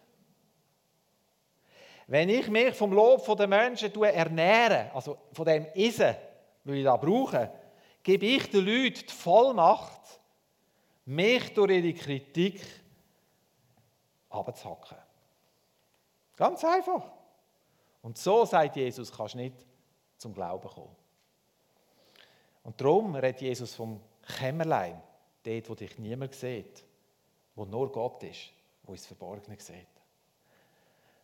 Wenn 2.05 2.29
ich 2.29 2.47
mich 2.47 2.75
vom 2.75 2.93
Lob 2.93 3.25
der 3.35 3.47
Menschen 3.47 3.91
ernähre, 4.03 4.91
also 4.93 5.17
von 5.33 5.45
dem 5.45 5.65
Essen, 5.73 6.15
was 6.63 6.75
ich 6.75 6.83
da 6.83 6.95
brauche, 6.95 7.51
gebe 8.03 8.27
ich 8.27 8.51
den 8.51 8.63
Leuten 8.63 9.03
die 9.03 9.13
Vollmacht, 9.13 10.19
mich 11.05 11.51
durch 11.55 11.71
ihre 11.71 11.93
Kritik 11.93 12.61
abzuhacken. 14.29 14.97
Ganz 16.35 16.63
einfach. 16.63 17.11
Und 18.03 18.19
so, 18.19 18.45
sagt 18.45 18.75
Jesus, 18.75 19.11
kannst 19.11 19.33
du 19.33 19.39
nicht 19.39 19.55
zum 20.17 20.35
Glauben 20.35 20.69
kommen. 20.69 20.95
Und 22.61 22.79
darum 22.79 23.15
redet 23.15 23.41
Jesus 23.41 23.73
vom 23.73 23.99
Kämmerlein, 24.37 25.01
dort, 25.41 25.69
wo 25.69 25.73
dich 25.73 25.97
niemand 25.97 26.35
sieht, 26.35 26.85
wo 27.59 27.65
nur 27.65 27.91
Gott 27.91 28.23
ist, 28.23 28.51
wo 28.83 28.93
es 28.93 29.05
Verborgene 29.05 29.57
sieht. 29.59 29.75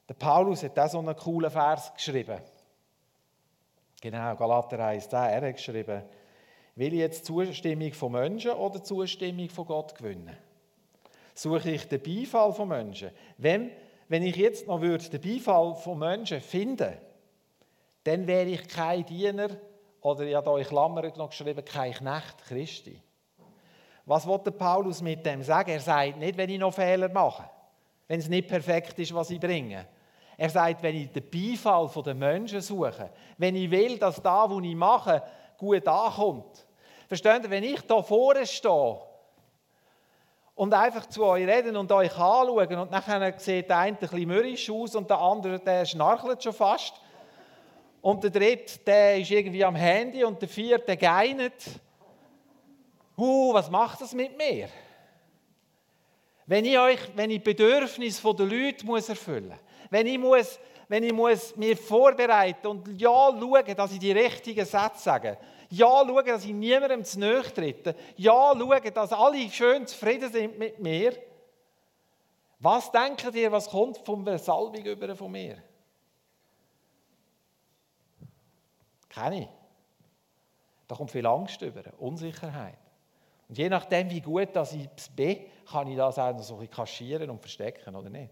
Der 0.09 0.15
Paulus 0.15 0.63
hat 0.63 0.77
auch 0.77 0.89
so 0.89 0.99
einen 0.99 1.15
coolen 1.15 1.49
Vers 1.49 1.93
geschrieben. 1.93 2.41
Genau, 4.01 4.35
Galater 4.35 4.79
1, 4.79 5.07
er 5.13 5.47
hat 5.47 5.55
geschrieben, 5.55 6.03
will 6.75 6.93
ich 6.93 6.99
jetzt 6.99 7.25
Zustimmung 7.25 7.93
von 7.93 8.11
Menschen 8.11 8.51
oder 8.51 8.83
Zustimmung 8.83 9.49
von 9.49 9.65
Gott 9.65 9.95
gewinnen? 9.95 10.35
Suche 11.33 11.71
ich 11.71 11.87
den 11.87 12.03
Beifall 12.03 12.51
von 12.53 12.67
Menschen? 12.67 13.11
Wenn, 13.37 13.71
wenn 14.09 14.23
ich 14.23 14.35
jetzt 14.35 14.67
noch 14.67 14.81
würde, 14.81 15.09
den 15.09 15.21
Beifall 15.21 15.73
von 15.75 15.97
Menschen 15.97 16.41
finden 16.41 16.97
dann 18.03 18.27
wäre 18.27 18.47
ich 18.47 18.67
kein 18.67 19.03
Diener 19.03 19.49
oder 20.01 20.25
ich 20.25 20.35
habe 20.35 20.51
hier 20.51 20.59
in 20.59 20.67
Klammern 20.67 21.11
noch 21.17 21.29
geschrieben, 21.29 21.65
kein 21.65 21.91
Knecht 21.91 22.43
Christi. 22.45 23.01
Was 24.05 24.27
wollte 24.27 24.51
Paulus 24.51 25.01
mit 25.01 25.25
dem 25.25 25.41
sagen? 25.41 25.71
Er 25.71 25.79
sagt 25.79 26.17
nicht, 26.17 26.37
wenn 26.37 26.49
ich 26.49 26.59
noch 26.59 26.73
Fehler 26.73 27.09
mache, 27.09 27.49
wenn 28.07 28.19
es 28.19 28.29
nicht 28.29 28.47
perfekt 28.47 28.99
ist, 28.99 29.13
was 29.13 29.31
ich 29.31 29.39
bringe. 29.39 29.87
Er 30.37 30.49
sagt, 30.49 30.83
wenn 30.83 30.95
ich 30.95 31.11
den 31.11 31.29
Beifall 31.29 31.89
der 32.03 32.13
Menschen 32.13 32.61
suche, 32.61 33.09
wenn 33.37 33.55
ich 33.55 33.71
will, 33.71 33.97
dass 33.97 34.21
da, 34.21 34.49
was 34.49 34.63
ich 34.63 34.75
mache, 34.75 35.23
gut 35.57 35.87
ankommt. 35.87 36.67
Versteht 37.07 37.43
ihr, 37.43 37.49
wenn 37.49 37.63
ich 37.63 37.81
da 37.81 38.01
vorne 38.01 38.45
stehe 38.45 38.99
und 40.55 40.73
einfach 40.73 41.05
zu 41.07 41.25
euch 41.25 41.47
reden 41.47 41.75
und 41.75 41.91
euch 41.91 42.11
anschauen 42.17 42.79
und 42.79 42.91
nachher 42.91 43.33
sieht 43.37 43.69
der 43.69 43.77
eine 43.77 43.97
ein 43.99 44.27
mürrisch 44.27 44.69
aus 44.69 44.95
und 44.95 45.09
der 45.09 45.19
andere, 45.19 45.59
der 45.59 45.85
schnarchelt 45.85 46.43
schon 46.43 46.53
fast 46.53 46.93
und 48.01 48.23
der 48.23 48.31
dritte, 48.31 48.79
der 48.79 49.19
ist 49.19 49.31
irgendwie 49.31 49.63
am 49.63 49.75
Handy 49.75 50.23
und 50.23 50.41
der 50.41 50.49
vierte, 50.49 50.95
geinet. 50.95 51.53
Uh, 53.17 53.53
was 53.53 53.69
macht 53.69 54.01
das 54.01 54.13
mit 54.13 54.37
mir? 54.37 54.69
Wenn 56.45 56.65
ich 56.65 56.77
euch, 56.77 56.99
wenn 57.15 57.31
ich 57.31 57.43
Bedürfnisse 57.43 58.33
der 58.35 58.45
Leute 58.45 58.85
muss 58.85 59.09
erfüllen 59.09 59.49
muss, 59.49 59.57
wenn 59.89 60.07
ich, 60.07 60.19
muss, 60.19 60.59
wenn 60.87 61.03
ich 61.03 61.13
muss 61.13 61.55
mir 61.55 61.75
vorbereiten 61.75 62.67
und 62.67 62.99
ja 62.99 63.09
schauen, 63.09 63.75
dass 63.75 63.91
ich 63.91 63.99
die 63.99 64.11
richtigen 64.11 64.65
Sätze 64.65 65.01
sage, 65.01 65.37
ja 65.69 65.87
schauen, 65.87 66.25
dass 66.25 66.45
ich 66.45 66.53
niemandem 66.53 67.03
zu 67.03 67.19
trete, 67.53 67.95
ja 68.17 68.53
schauen, 68.53 68.93
dass 68.93 69.13
alle 69.13 69.49
schön 69.49 69.87
zufrieden 69.87 70.31
sind 70.31 70.59
mit 70.59 70.79
mir, 70.79 71.13
was 72.59 72.91
denkt 72.91 73.33
ihr, 73.33 73.51
was 73.51 73.69
kommt 73.69 73.97
von 73.99 74.23
der 74.23 74.39
Salbung 74.39 74.83
über 74.83 75.15
von 75.15 75.31
mir? 75.31 75.61
Kenne 79.09 79.41
ich. 79.41 79.47
Da 80.87 80.95
kommt 80.95 81.11
viel 81.11 81.25
Angst 81.25 81.61
über, 81.61 81.83
Unsicherheit. 81.99 82.77
Und 83.47 83.57
je 83.57 83.69
nachdem, 83.69 84.09
wie 84.09 84.21
gut 84.21 84.55
dass 84.55 84.73
ich 84.73 84.89
bin, 85.15 85.45
kann 85.69 85.87
ich 85.87 85.97
das 85.97 86.17
auch 86.17 86.33
noch 86.33 86.43
so 86.43 86.57
kaschieren 86.69 87.29
und 87.29 87.39
verstecken, 87.39 87.95
oder 87.95 88.09
nicht? 88.09 88.31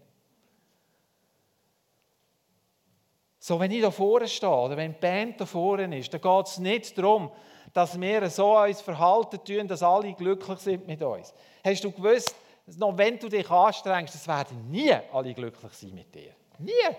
So, 3.38 3.60
wenn 3.60 3.70
ich 3.70 3.82
da 3.82 3.90
vorne 3.90 4.26
stehe 4.26 4.50
oder 4.50 4.76
wenn 4.76 4.92
die 4.92 4.98
Band 4.98 5.40
da 5.40 5.44
vorne 5.44 5.98
ist, 5.98 6.12
dann 6.14 6.20
geht 6.20 6.46
es 6.46 6.58
nicht 6.58 6.96
darum, 6.96 7.30
dass 7.74 8.00
wir 8.00 8.30
so 8.30 8.56
uns 8.56 8.80
verhalten 8.80 9.38
tun, 9.44 9.68
dass 9.68 9.82
alle 9.82 10.14
glücklich 10.14 10.58
sind 10.60 10.86
mit 10.86 11.02
uns. 11.02 11.34
Hast 11.62 11.84
du 11.84 11.92
gewusst, 11.92 12.34
noch 12.78 12.96
wenn 12.96 13.18
du 13.18 13.28
dich 13.28 13.50
anstrengst, 13.50 14.14
es 14.14 14.26
werden 14.26 14.70
nie 14.70 14.94
alle 15.12 15.34
glücklich 15.34 15.72
sein 15.74 15.94
mit 15.94 16.14
dir. 16.14 16.32
Nie. 16.58 16.96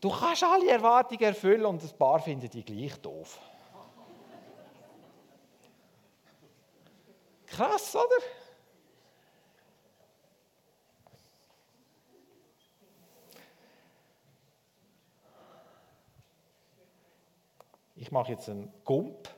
Du 0.00 0.08
kannst 0.08 0.42
alle 0.42 0.70
Erwartungen 0.70 1.22
erfüllen 1.22 1.66
und 1.66 1.82
ein 1.82 1.98
paar 1.98 2.20
finden 2.20 2.48
die 2.48 2.64
gleich 2.64 2.96
doof. 3.02 3.38
Krass, 7.60 7.94
oder? 7.94 8.06
Ich 17.96 18.10
mache 18.10 18.32
jetzt 18.32 18.48
einen 18.48 18.72
Gump. 18.82 19.28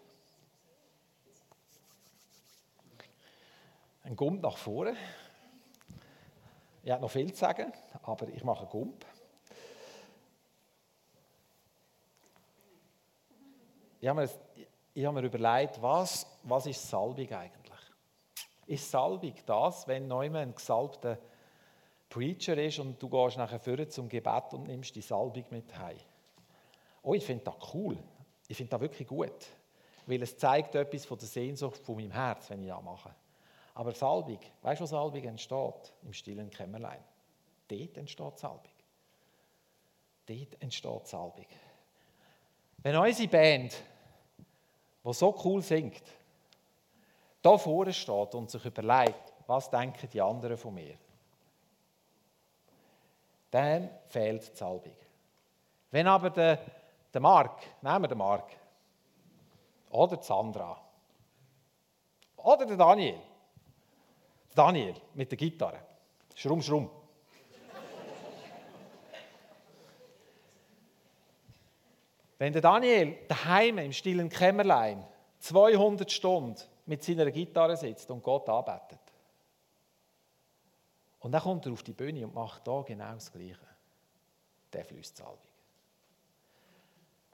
Ein 4.04 4.14
Gump 4.14 4.40
nach 4.40 4.56
vorne. 4.56 4.96
Ich 6.84 6.92
habe 6.92 7.02
noch 7.02 7.10
viel 7.10 7.32
zu 7.32 7.40
sagen, 7.40 7.72
aber 8.04 8.28
ich 8.28 8.44
mache 8.44 8.60
einen 8.60 8.70
Gump. 8.70 9.04
ich 14.00 14.08
habe 14.08 14.22
mir, 14.22 14.30
ich 14.94 15.04
habe 15.04 15.20
mir 15.20 15.26
überlegt, 15.26 15.82
was, 15.82 16.24
was 16.44 16.66
ist 16.66 16.88
Salbung 16.88 17.28
eigentlich? 17.32 17.61
Ist 18.72 18.90
Salbung 18.90 19.34
das, 19.44 19.86
wenn 19.86 20.04
jemand 20.04 20.36
ein 20.36 20.54
gesalbter 20.54 21.18
Preacher 22.08 22.56
ist 22.56 22.78
und 22.78 23.02
du 23.02 23.06
gehst 23.06 23.36
nachher 23.36 23.58
vorne 23.58 23.86
zum 23.86 24.08
Gebet 24.08 24.54
und 24.54 24.66
nimmst 24.66 24.96
die 24.96 25.02
Salbung 25.02 25.44
mit 25.50 25.78
heim? 25.78 25.98
Oh, 27.02 27.12
ich 27.12 27.22
finde 27.22 27.44
das 27.44 27.74
cool. 27.74 27.98
Ich 28.48 28.56
finde 28.56 28.70
das 28.70 28.80
wirklich 28.80 29.06
gut. 29.06 29.46
Weil 30.06 30.22
es 30.22 30.38
zeigt 30.38 30.74
etwas 30.74 31.04
von 31.04 31.18
der 31.18 31.28
Sehnsucht 31.28 31.82
von 31.84 31.96
meinem 31.96 32.12
Herz, 32.12 32.48
wenn 32.48 32.62
ich 32.62 32.70
das 32.70 32.82
mache. 32.82 33.14
Aber 33.74 33.92
Salbung, 33.92 34.40
weißt 34.62 34.80
du, 34.80 34.84
wo 34.84 34.86
Salbung 34.86 35.22
entsteht? 35.22 35.92
Im 36.02 36.14
stillen 36.14 36.48
Kämmerlein. 36.48 37.04
Dort 37.68 37.98
entsteht 37.98 38.38
Salbung. 38.38 38.72
Dort 40.24 40.62
entsteht 40.62 41.06
Salbung. 41.06 41.46
Wenn 42.78 42.96
unsere 42.96 43.28
Band 43.28 43.82
der 45.04 45.12
so 45.12 45.38
cool 45.44 45.60
singt, 45.60 46.02
da 47.42 47.58
vorne 47.58 47.92
steht 47.92 48.34
und 48.34 48.50
sich 48.50 48.64
überlegt, 48.64 49.32
was 49.46 49.68
denken 49.68 50.08
die 50.10 50.20
anderen 50.20 50.56
von 50.56 50.74
mir, 50.74 50.96
dann 53.50 53.90
fehlt 54.06 54.52
die 54.52 54.56
Salbung. 54.56 54.96
Wenn 55.90 56.06
aber 56.06 56.30
der, 56.30 56.58
der 57.12 57.20
Mark, 57.20 57.60
nehmen 57.82 58.02
wir 58.02 58.08
den 58.08 58.18
Mark, 58.18 58.50
oder 59.90 60.16
die 60.16 60.24
Sandra, 60.24 60.80
oder 62.36 62.64
der 62.64 62.76
Daniel, 62.76 63.18
Daniel 64.54 64.94
mit 65.14 65.30
der 65.30 65.38
Gitarre, 65.38 65.80
schrumm, 66.34 66.62
schrumm, 66.62 66.90
Wenn 72.42 72.52
der 72.52 72.62
Daniel 72.62 73.18
daheim 73.28 73.78
im 73.78 73.92
stillen 73.92 74.28
Kämmerlein 74.28 75.06
200 75.38 76.10
Stunden 76.10 76.60
mit 76.86 77.02
seiner 77.02 77.30
Gitarre 77.30 77.76
sitzt 77.76 78.10
und 78.10 78.22
Gott 78.22 78.48
arbeitet, 78.48 79.00
und 81.20 81.30
dann 81.30 81.42
kommt 81.42 81.66
er 81.66 81.72
auf 81.72 81.84
die 81.84 81.92
Bühne 81.92 82.26
und 82.26 82.34
macht 82.34 82.66
da 82.66 82.82
genau 82.82 83.14
das 83.14 83.30
Gleiche, 83.30 83.56
der 84.72 84.84
fließt 84.84 85.16
Salbung. 85.16 85.38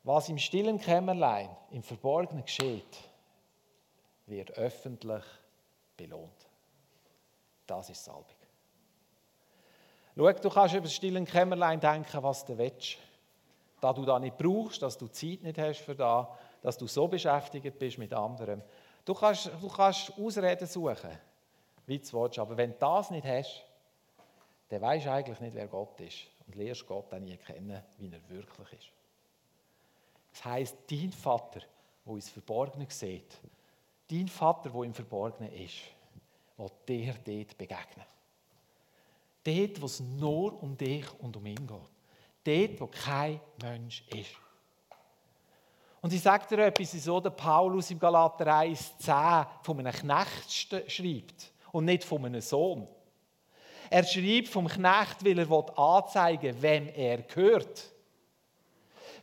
Was 0.04 0.28
im 0.28 0.36
stillen 0.36 0.78
Kämmerlein, 0.78 1.48
im 1.70 1.82
Verborgenen 1.82 2.44
geschieht, 2.44 2.98
wird 4.26 4.50
öffentlich 4.52 5.24
belohnt. 5.96 6.46
Das 7.66 7.88
ist 7.88 8.04
Salbung. 8.04 8.26
Schau, 10.14 10.32
du 10.32 10.50
kannst 10.50 10.74
über 10.74 10.82
das 10.82 10.94
stillen 10.94 11.24
Kämmerlein 11.24 11.80
denken, 11.80 12.22
was 12.22 12.44
du 12.44 12.58
willst 12.58 12.98
da 13.80 13.92
du 13.92 14.04
da 14.04 14.18
nicht 14.18 14.36
brauchst, 14.36 14.82
dass 14.82 14.98
du 14.98 15.06
Zeit 15.08 15.42
nicht 15.42 15.58
hast 15.58 15.80
für 15.80 15.94
da, 15.94 16.36
dass 16.62 16.76
du 16.76 16.86
so 16.86 17.06
beschäftigt 17.06 17.78
bist 17.78 17.98
mit 17.98 18.12
anderem. 18.12 18.62
Du 19.08 19.14
kannst, 19.14 19.46
du 19.46 19.68
kannst 19.70 20.12
Ausreden 20.18 20.68
suchen, 20.68 21.18
wie 21.86 21.98
du 21.98 22.12
willst, 22.12 22.38
aber 22.38 22.54
wenn 22.58 22.72
du 22.72 22.76
das 22.78 23.10
nicht 23.10 23.26
hast, 23.26 23.64
dann 24.68 24.82
weißt 24.82 25.06
du 25.06 25.10
eigentlich 25.10 25.40
nicht, 25.40 25.54
wer 25.54 25.66
Gott 25.66 25.98
ist 26.00 26.26
und 26.46 26.54
lernst 26.56 26.86
Gott 26.86 27.10
dann 27.10 27.24
nie 27.24 27.38
kennen, 27.38 27.82
wie 27.96 28.10
er 28.12 28.28
wirklich 28.28 28.70
ist. 28.74 28.88
Das 30.30 30.44
heißt, 30.44 30.76
dein 30.90 31.10
Vater, 31.10 31.62
der 32.04 32.14
ins 32.16 32.28
Verborgene 32.28 32.86
sieht, 32.90 33.38
dein 34.10 34.28
Vater, 34.28 34.68
der 34.68 34.82
im 34.82 34.92
Verborgenen 34.92 35.54
ist, 35.54 35.76
will 36.58 36.70
dir 36.86 37.14
dort 37.14 37.56
begegnen. 37.56 38.04
Dort, 39.42 39.80
wo 39.80 39.86
es 39.86 40.00
nur 40.00 40.62
um 40.62 40.76
dich 40.76 41.06
und 41.20 41.34
um 41.34 41.46
ihn 41.46 41.66
geht 42.44 42.68
dort, 42.76 42.80
wo 42.82 42.86
kein 42.88 43.40
Mensch 43.62 44.04
ist. 44.08 44.36
Und 46.00 46.12
ich 46.12 46.22
sage 46.22 46.46
dir 46.48 46.66
etwas, 46.66 46.94
wieso 46.94 47.20
der 47.20 47.30
Paulus 47.30 47.90
im 47.90 47.98
Galater 47.98 48.46
1,10 48.46 49.46
von 49.62 49.78
einem 49.80 49.92
Knecht 49.92 50.90
schreibt 50.90 51.52
und 51.72 51.84
nicht 51.84 52.04
von 52.04 52.24
einem 52.24 52.40
Sohn. 52.40 52.86
Er 53.90 54.04
schreibt 54.04 54.48
vom 54.48 54.68
Knecht, 54.68 55.24
weil 55.24 55.38
er 55.38 55.78
anzeigen 55.78 56.54
will, 56.54 56.62
wem 56.62 56.88
er 56.88 57.22
gehört. 57.22 57.92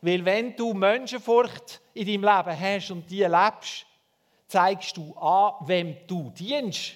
Weil 0.02 0.26
wenn 0.26 0.56
du 0.56 0.74
Menschenfurcht 0.74 1.82
in 1.94 2.06
deinem 2.06 2.24
Leben 2.24 2.60
hast 2.60 2.92
und 2.92 3.10
die 3.10 3.24
lebst, 3.24 3.86
zeigst 4.48 4.98
du 4.98 5.16
an, 5.18 5.54
wem 5.68 5.96
du 6.08 6.30
dienst. 6.32 6.94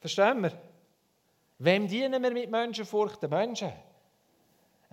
Verstehen 0.00 0.42
wir? 0.42 0.52
Wem 1.58 1.86
dienen 1.86 2.22
wir 2.22 2.30
mit 2.30 2.50
Menschenfurcht? 2.50 3.22
Den 3.22 3.30
Menschen. 3.30 3.72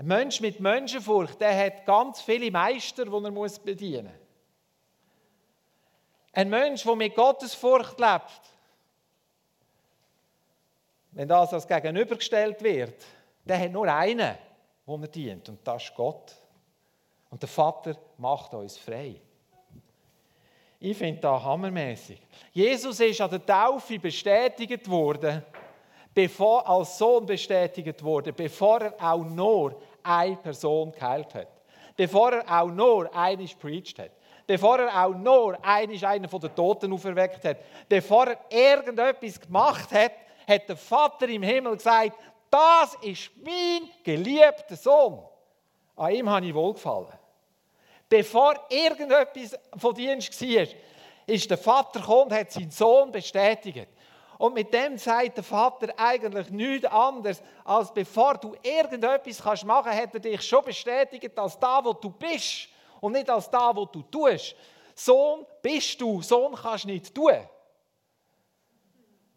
Ein 0.01 0.07
Mensch 0.07 0.41
mit 0.41 0.59
Menschenfurcht, 0.59 1.39
der 1.39 1.55
hat 1.55 1.85
ganz 1.85 2.21
viele 2.21 2.49
Meister, 2.49 3.05
die 3.05 3.11
er 3.11 3.29
muss 3.29 3.59
bedienen 3.59 4.05
muss. 4.05 4.13
Ein 6.33 6.49
Mensch, 6.49 6.81
der 6.81 6.95
mit 6.95 7.13
Gottesfurcht 7.13 7.99
lebt, 7.99 8.41
wenn 11.11 11.27
das 11.27 11.53
als 11.53 11.67
gegenübergestellt 11.67 12.63
wird, 12.63 12.95
der 13.45 13.59
hat 13.59 13.71
nur 13.71 13.87
einen, 13.93 14.39
wo 14.87 14.97
er 14.97 15.07
dient, 15.07 15.47
und 15.49 15.59
das 15.67 15.83
ist 15.83 15.93
Gott. 15.93 16.35
Und 17.29 17.39
der 17.39 17.49
Vater 17.49 17.95
macht 18.17 18.55
uns 18.55 18.79
frei. 18.79 19.21
Ich 20.79 20.97
finde 20.97 21.21
das 21.21 21.43
hammermäßig. 21.43 22.19
Jesus 22.53 22.99
ist 23.01 23.21
an 23.21 23.29
der 23.29 23.45
Taufe 23.45 23.99
bestätigt 23.99 24.89
worden, 24.89 25.43
bevor, 26.11 26.67
als 26.67 26.97
Sohn 26.97 27.23
bestätigt 27.23 28.03
wurde, 28.03 28.33
bevor 28.33 28.81
er 28.81 28.95
auch 28.99 29.23
nur 29.23 29.79
eine 30.03 30.35
Person 30.37 30.91
geheilt 30.91 31.33
hat. 31.33 31.47
Bevor 31.95 32.31
er 32.33 32.61
auch 32.61 32.69
nur 32.69 33.13
einiges 33.15 33.53
preached 33.55 33.99
hat. 33.99 34.11
Bevor 34.47 34.79
er 34.79 35.05
auch 35.05 35.13
nur 35.13 35.57
einiges 35.63 36.03
einen 36.03 36.27
von 36.27 36.41
den 36.41 36.55
Toten 36.55 36.91
auferweckt 36.91 37.43
hat. 37.45 37.57
Bevor 37.87 38.27
er 38.27 38.39
irgendetwas 38.49 39.39
gemacht 39.39 39.91
hat, 39.91 40.13
hat 40.47 40.67
der 40.67 40.77
Vater 40.77 41.29
im 41.29 41.43
Himmel 41.43 41.75
gesagt, 41.75 42.17
das 42.49 42.95
ist 43.01 43.31
mein 43.43 43.89
geliebter 44.03 44.75
Sohn. 44.75 45.23
An 45.95 46.11
ihm 46.11 46.29
habe 46.29 46.45
ich 46.45 46.53
wohlgefallen. 46.53 47.13
Bevor 48.09 48.55
irgendetwas 48.69 49.57
von 49.77 49.95
Dienst 49.95 50.41
war, 50.41 50.67
ist 51.25 51.49
der 51.49 51.57
Vater 51.57 51.99
gekommen 51.99 52.23
und 52.23 52.33
hat 52.33 52.51
seinen 52.51 52.71
Sohn 52.71 53.11
bestätigt. 53.11 53.87
Und 54.41 54.55
mit 54.55 54.73
dem 54.73 54.97
sagt 54.97 55.37
der 55.37 55.43
Vater 55.43 55.93
eigentlich 55.95 56.49
nichts 56.49 56.87
anderes, 56.87 57.43
als 57.63 57.93
bevor 57.93 58.39
du 58.39 58.55
irgendetwas 58.63 59.63
machen 59.63 59.91
kannst, 59.91 60.01
hat 60.01 60.13
er 60.15 60.19
dich 60.19 60.41
schon 60.41 60.65
bestätigt 60.65 61.37
als 61.37 61.59
da, 61.59 61.85
wo 61.85 61.93
du 61.93 62.09
bist 62.09 62.67
und 63.01 63.11
nicht 63.11 63.29
als 63.29 63.47
da, 63.51 63.75
wo 63.75 63.85
du 63.85 64.01
tust. 64.01 64.55
Sohn 64.95 65.45
bist 65.61 66.01
du, 66.01 66.23
Sohn 66.23 66.55
kannst 66.55 66.85
du 66.85 66.87
nicht 66.87 67.13
tun. 67.13 67.47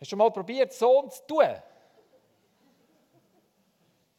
Hast 0.01 0.11
du 0.11 0.17
mal 0.17 0.31
probiert, 0.31 0.73
Sohn 0.73 1.11
zu 1.11 1.27
tun? 1.27 1.55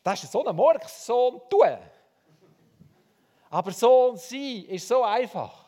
Das 0.04 0.24
ist 0.24 0.32
so 0.32 0.46
ein 0.46 0.56
Murks, 0.56 1.04
Sohn 1.04 1.42
tun. 1.50 1.80
Aber 3.50 3.72
Sohn 3.72 4.18
sein 4.18 4.66
ist 4.68 4.88
so 4.88 5.02
einfach. 5.02 5.66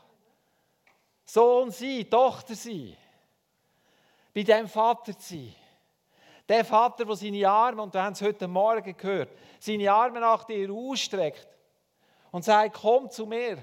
Sohn 1.26 1.72
sein, 1.72 2.08
Tochter 2.08 2.54
sein 2.54 2.96
bei 4.38 4.44
dem 4.44 4.68
Vater 4.68 5.18
zu 5.18 5.34
sein. 5.34 5.56
Der 6.48 6.64
Vater, 6.64 7.06
der 7.06 7.16
seine 7.16 7.50
Arme, 7.50 7.82
und 7.82 7.92
wir 7.92 8.04
haben 8.04 8.14
es 8.14 8.22
heute 8.22 8.48
Morgen 8.48 8.96
gehört, 8.96 9.32
seine 9.60 9.92
Arme 9.92 10.20
nach 10.20 10.44
dir 10.44 10.72
ausstreckt 10.72 11.48
und 12.30 12.46
sagt, 12.46 12.76
komm 12.80 13.10
zu 13.10 13.26
mir. 13.26 13.58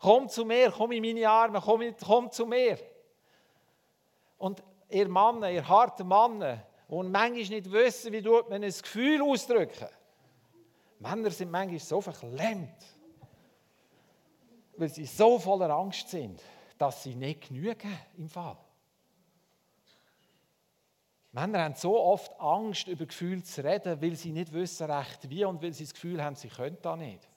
Komm 0.00 0.28
zu 0.28 0.44
mir, 0.44 0.72
komm 0.72 0.90
in 0.90 1.02
meine 1.02 1.30
Arme, 1.30 1.62
komm, 1.64 1.94
komm 2.04 2.28
zu 2.32 2.44
mir. 2.44 2.76
Und 4.36 4.64
ihr 4.88 5.08
Männer, 5.08 5.48
ihr 5.48 5.66
harten 5.66 6.08
Männer, 6.08 6.66
die 6.88 6.94
manchmal 6.94 7.30
nicht 7.30 7.70
wissen, 7.70 8.12
wie 8.12 8.20
man 8.20 8.64
ein 8.64 8.72
Gefühl 8.72 9.22
ausdrücken 9.22 9.88
Männer 10.98 11.30
sind 11.30 11.52
manchmal 11.52 11.78
so 11.78 12.00
verklemmt, 12.00 12.84
weil 14.76 14.88
sie 14.88 15.06
so 15.06 15.38
voller 15.38 15.70
Angst 15.70 16.08
sind, 16.08 16.42
dass 16.78 17.04
sie 17.04 17.14
nicht 17.14 17.46
genügen 17.48 17.96
im 18.16 18.28
Fall. 18.28 18.56
Männer 21.34 21.64
haben 21.64 21.74
so 21.74 22.00
oft 22.00 22.32
Angst, 22.40 22.86
über 22.86 23.06
Gefühle 23.06 23.42
zu 23.42 23.64
reden, 23.64 24.00
weil 24.00 24.14
sie 24.14 24.30
nicht 24.30 24.52
wissen 24.52 24.88
recht 24.88 25.28
wie 25.28 25.44
und 25.44 25.60
weil 25.60 25.72
sie 25.72 25.82
das 25.82 25.92
Gefühl 25.92 26.22
haben, 26.22 26.36
sie 26.36 26.48
können 26.48 26.78
da 26.80 26.96
nicht. 26.96 27.28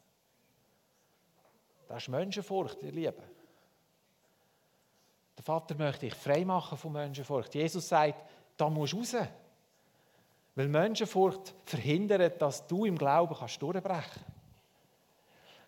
Das 1.88 2.04
ist 2.04 2.10
Menschenfurcht, 2.10 2.84
ihr 2.84 2.92
Lieben. 2.92 3.24
Der 5.36 5.44
Vater 5.44 5.74
möchte 5.74 6.06
dich 6.06 6.14
frei 6.14 6.46
machen 6.46 6.78
von 6.78 6.94
Menschenfurcht. 6.94 7.56
Jesus 7.56 7.90
sagt, 7.90 8.24
da 8.56 8.70
musst 8.70 8.94
du 8.94 8.98
raus. 8.98 9.16
Weil 10.54 10.68
Menschenfurcht 10.68 11.56
verhindert, 11.66 12.40
dass 12.40 12.68
du 12.68 12.86
im 12.86 13.00
Glauben 13.00 13.36
kannst 13.36 13.60
durchbrechen 13.60 14.12
kannst. 14.14 14.26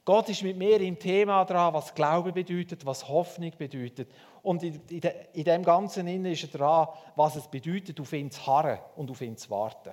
Gott 0.06 0.30
ist 0.30 0.44
mit 0.44 0.58
mir 0.58 0.80
im 0.82 1.00
Thema 1.00 1.46
dran, 1.46 1.74
was 1.74 1.94
Glaube 1.96 2.32
bedeutet, 2.32 2.86
was 2.86 3.08
Hoffnung 3.08 3.52
bedeutet. 3.58 4.12
Und 4.42 4.64
in, 4.64 5.44
dem 5.44 5.64
Ganzen 5.64 6.26
ist 6.26 6.44
er 6.44 6.58
dran, 6.58 6.88
was 7.16 7.36
es 7.36 7.48
bedeutet, 7.48 8.00
auf 8.00 8.14
ihn 8.14 8.32
zu 8.32 8.46
harren 8.46 8.80
und 8.96 9.12
auf 9.12 9.22
ihn 9.22 9.36
zu 9.38 9.50
warten. 9.50 9.92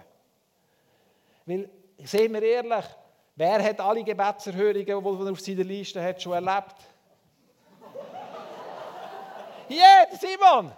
Weil, 1.44 1.68
sehen 2.04 2.32
wir 2.32 2.42
ehrlich, 2.42 2.84
wer 3.34 3.62
hat 3.62 3.80
alle 3.80 4.04
Gebetserhörungen, 4.04 4.84
die 4.84 4.90
er 4.90 5.30
auf 5.32 5.40
seiner 5.40 5.64
Liste 5.64 6.02
hat, 6.02 6.20
schon 6.22 6.32
erlebt? 6.32 6.76
Hier, 9.68 9.78
yeah, 9.78 10.16
Simon! 10.16 10.72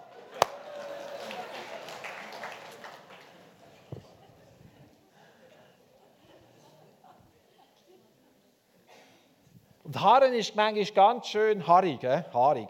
Und 9.89 9.99
Harren 9.99 10.33
ist 10.33 10.55
manchmal 10.55 10.85
ganz 10.85 11.25
schön 11.25 11.65
haarig, 11.65 12.03
äh? 12.03 12.21
haarig. 12.31 12.69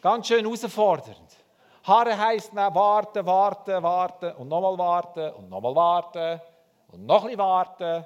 Ganz 0.00 0.28
schön 0.28 0.44
herausfordernd. 0.44 1.36
Harren 1.84 2.18
heisst 2.18 2.52
man 2.52 2.74
warten, 2.74 3.24
warten, 3.24 3.82
warten 3.82 4.32
und 4.36 4.48
nochmal 4.48 4.78
warten 4.78 5.32
und 5.34 5.48
nochmal 5.48 5.74
warten 5.74 6.40
und 6.88 7.06
noch 7.06 7.24
ein 7.24 7.36
warten. 7.36 8.04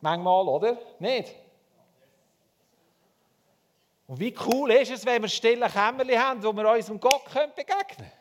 Manchmal, 0.00 0.46
oder? 0.46 0.76
Nicht? 0.98 1.34
Und 4.06 4.20
wie 4.20 4.34
cool 4.46 4.70
ist 4.72 4.90
es, 4.90 5.04
wenn 5.04 5.22
wir 5.22 5.28
stille 5.28 5.68
Kämmerchen 5.68 6.18
haben, 6.18 6.42
wo 6.42 6.52
wir 6.52 6.70
unserem 6.70 6.98
Gott 7.00 7.24
begegnen 7.54 7.86
können? 7.96 8.12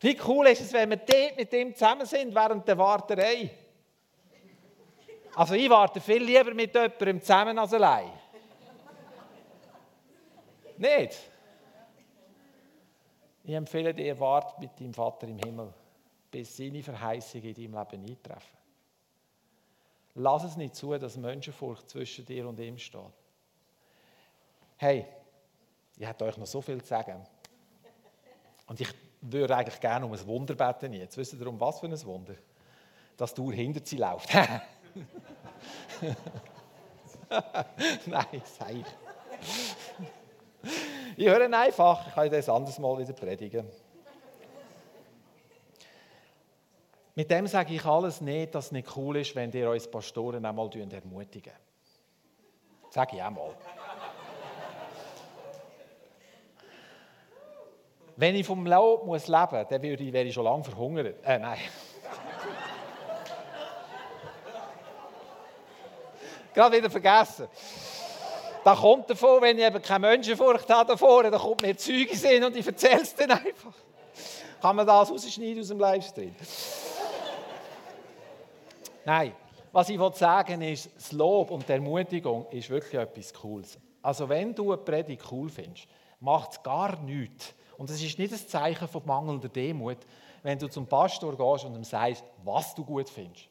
Wie 0.00 0.18
cool 0.26 0.46
ist 0.48 0.60
es, 0.60 0.72
wenn 0.72 0.90
wir 0.90 0.98
dort 0.98 1.36
mit 1.36 1.52
ihm 1.52 1.74
zusammen 1.74 2.06
sind 2.06 2.34
während 2.34 2.68
der 2.68 2.76
Warterei? 2.76 3.50
Also 5.34 5.54
ich 5.54 5.68
warte 5.68 6.00
viel 6.00 6.22
lieber 6.22 6.54
mit 6.54 6.74
jemandem 6.74 7.20
zusammen 7.20 7.58
als 7.58 7.72
allein. 7.72 8.12
Nicht? 10.76 11.16
Ich 13.46 13.54
empfehle 13.54 13.94
dir, 13.94 14.18
warte 14.18 14.60
mit 14.60 14.80
deinem 14.80 14.92
Vater 14.92 15.28
im 15.28 15.38
Himmel, 15.38 15.72
bis 16.32 16.56
seine 16.56 16.82
Verheißungen 16.82 17.54
in 17.54 17.54
deinem 17.54 17.88
Leben 17.90 18.04
eintreffen. 18.04 18.58
Lass 20.16 20.42
es 20.42 20.56
nicht 20.56 20.74
zu, 20.74 20.98
dass 20.98 21.16
Menschenfurcht 21.16 21.88
zwischen 21.88 22.26
dir 22.26 22.48
und 22.48 22.58
ihm 22.58 22.76
steht. 22.76 23.00
Hey, 24.78 25.06
ich 25.96 26.04
hätte 26.04 26.24
euch 26.24 26.36
noch 26.36 26.46
so 26.46 26.60
viel 26.60 26.82
zu 26.82 26.88
sagen. 26.88 27.24
Und 28.66 28.80
ich 28.80 28.88
würde 29.20 29.56
eigentlich 29.56 29.78
gerne 29.78 30.06
um 30.06 30.12
ein 30.12 30.26
Wunder 30.26 30.56
beten 30.56 30.92
jetzt. 30.92 31.16
Wisst 31.16 31.34
ihr, 31.34 31.46
um 31.46 31.60
was 31.60 31.78
für 31.78 31.86
ein 31.86 32.04
Wunder? 32.04 32.34
Dass 33.16 33.32
du 33.32 33.52
hinter 33.52 33.80
sie 33.84 33.98
läuft. 33.98 34.34
Nein, 38.06 38.42
sei 38.58 38.72
ich. 38.72 38.86
Ich 41.18 41.26
höre 41.26 41.50
einfach, 41.50 42.08
ich 42.08 42.14
kann 42.14 42.30
das 42.30 42.48
anderes 42.48 42.78
Mal 42.78 42.98
wieder 42.98 43.14
predigen. 43.14 43.66
Mit 47.14 47.30
dem 47.30 47.46
sage 47.46 47.72
ich 47.72 47.84
alles 47.86 48.20
nicht, 48.20 48.54
dass 48.54 48.66
es 48.66 48.72
nicht 48.72 48.94
cool 48.94 49.16
ist, 49.16 49.34
wenn 49.34 49.50
ihr 49.52 49.70
uns 49.70 49.90
Pastoren 49.90 50.44
einmal 50.44 50.68
ermutigen. 50.74 51.54
Sage 52.90 53.16
ich 53.16 53.22
auch 53.22 53.30
mal. 53.30 53.54
wenn 58.16 58.34
ich 58.34 58.46
vom 58.46 58.66
Lob 58.66 59.06
muss 59.06 59.28
leben 59.28 59.58
muss, 59.58 59.68
dann 59.68 59.82
wäre 59.82 60.24
ich 60.24 60.34
schon 60.34 60.44
lange 60.44 60.64
verhungert. 60.64 61.24
Äh, 61.24 61.38
nein. 61.38 61.58
Gerade 66.54 66.76
wieder 66.76 66.90
vergessen. 66.90 67.48
Das 68.66 68.80
kommt 68.80 69.08
davon, 69.08 69.42
wenn 69.42 69.56
ich 69.56 69.64
eben 69.64 69.80
keine 69.80 70.08
Menschenfurcht 70.08 70.68
habe 70.70 70.90
davor, 70.90 71.22
dann 71.22 71.38
kommt 71.38 71.62
mir 71.62 71.76
Zeuge 71.76 72.16
sind 72.16 72.42
und 72.42 72.56
ich 72.56 72.66
erzähle 72.66 73.02
es 73.02 73.14
dann 73.14 73.30
einfach. 73.30 73.72
Kann 74.60 74.74
man 74.74 74.84
das 74.84 75.08
rausschneiden 75.08 75.60
aus 75.60 75.68
dem 75.68 75.78
Livestream? 75.78 76.34
Nein, 79.04 79.32
was 79.70 79.88
ich 79.88 80.00
sagen 80.14 80.60
will, 80.60 80.72
ist, 80.72 80.90
das 80.96 81.12
Lob 81.12 81.52
und 81.52 81.68
die 81.68 81.74
Ermutigung 81.74 82.46
ist 82.50 82.68
wirklich 82.68 83.00
etwas 83.00 83.32
Cooles. 83.34 83.78
Also 84.02 84.28
wenn 84.28 84.52
du 84.52 84.72
eine 84.72 84.82
Predigt 84.82 85.22
cool 85.30 85.48
findest, 85.48 85.86
macht 86.18 86.50
es 86.50 86.62
gar 86.64 87.00
nichts. 87.02 87.54
Und 87.78 87.88
es 87.88 88.02
ist 88.02 88.18
nicht 88.18 88.32
ein 88.32 88.48
Zeichen 88.48 88.88
von 88.88 89.06
mangelnder 89.06 89.48
Demut, 89.48 89.98
wenn 90.42 90.58
du 90.58 90.68
zum 90.68 90.88
Pastor 90.88 91.36
gehst 91.36 91.66
und 91.66 91.76
ihm 91.76 91.84
sagst, 91.84 92.24
was 92.42 92.74
du 92.74 92.84
gut 92.84 93.08
findest. 93.08 93.44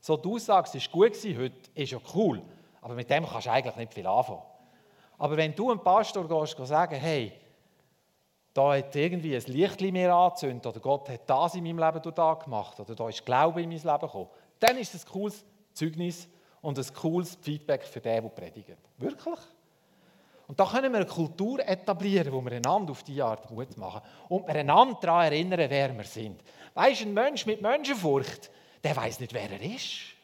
So, 0.00 0.16
du 0.16 0.36
sagst, 0.40 0.74
es 0.74 0.92
war 0.92 0.92
gut 0.94 1.14
heute, 1.14 1.54
ist 1.76 1.92
ja 1.92 1.98
cool. 2.12 2.42
Aber 2.86 2.94
mit 2.94 3.10
dem 3.10 3.26
kannst 3.26 3.48
du 3.48 3.50
eigentlich 3.50 3.74
nicht 3.74 3.94
viel 3.94 4.06
anfangen. 4.06 4.44
Aber 5.18 5.36
wenn 5.36 5.52
du 5.56 5.72
einem 5.72 5.82
Pastor 5.82 6.28
gehst 6.28 6.56
und 6.56 6.66
sagen, 6.66 6.94
hey, 6.94 7.32
da 8.54 8.76
hat 8.76 8.94
irgendwie 8.94 9.34
ein 9.34 9.42
Licht 9.46 9.80
mir 9.80 10.14
angezündet 10.14 10.64
oder 10.68 10.78
Gott 10.78 11.08
hat 11.08 11.22
das 11.28 11.56
in 11.56 11.64
meinem 11.64 11.80
Leben 11.80 12.14
da 12.14 12.34
gemacht 12.34 12.78
oder 12.78 12.94
da 12.94 13.08
ist 13.08 13.26
Glaube 13.26 13.60
in 13.60 13.70
mein 13.70 13.78
Leben 13.78 13.98
gekommen, 13.98 14.28
dann 14.60 14.78
ist 14.78 14.94
das 14.94 15.04
ein 15.04 15.10
cooles 15.10 15.44
Zeugnis 15.72 16.28
und 16.62 16.78
ein 16.78 16.94
cooles 16.94 17.36
Feedback 17.42 17.82
für 17.82 18.00
den, 18.00 18.22
der 18.22 18.30
predigt. 18.30 18.78
Wirklich? 18.98 19.38
Und 20.46 20.60
da 20.60 20.64
können 20.64 20.92
wir 20.92 21.00
eine 21.00 21.06
Kultur 21.06 21.58
etablieren, 21.66 22.32
wo 22.32 22.40
wir 22.40 22.52
einander 22.52 22.92
auf 22.92 23.02
diese 23.02 23.24
Art 23.24 23.50
Mut 23.50 23.76
machen 23.76 24.00
und 24.28 24.46
wir 24.46 24.54
einander 24.54 24.96
daran 25.00 25.24
erinnern, 25.24 25.58
wer 25.68 25.92
wir 25.92 26.04
sind. 26.04 26.40
Weißt 26.74 27.00
du, 27.00 27.06
ein 27.06 27.14
Mensch 27.14 27.46
mit 27.46 27.60
Menschenfurcht, 27.60 28.48
der 28.84 28.94
weiß 28.94 29.18
nicht, 29.18 29.34
wer 29.34 29.50
er 29.50 29.60
ist. 29.60 30.15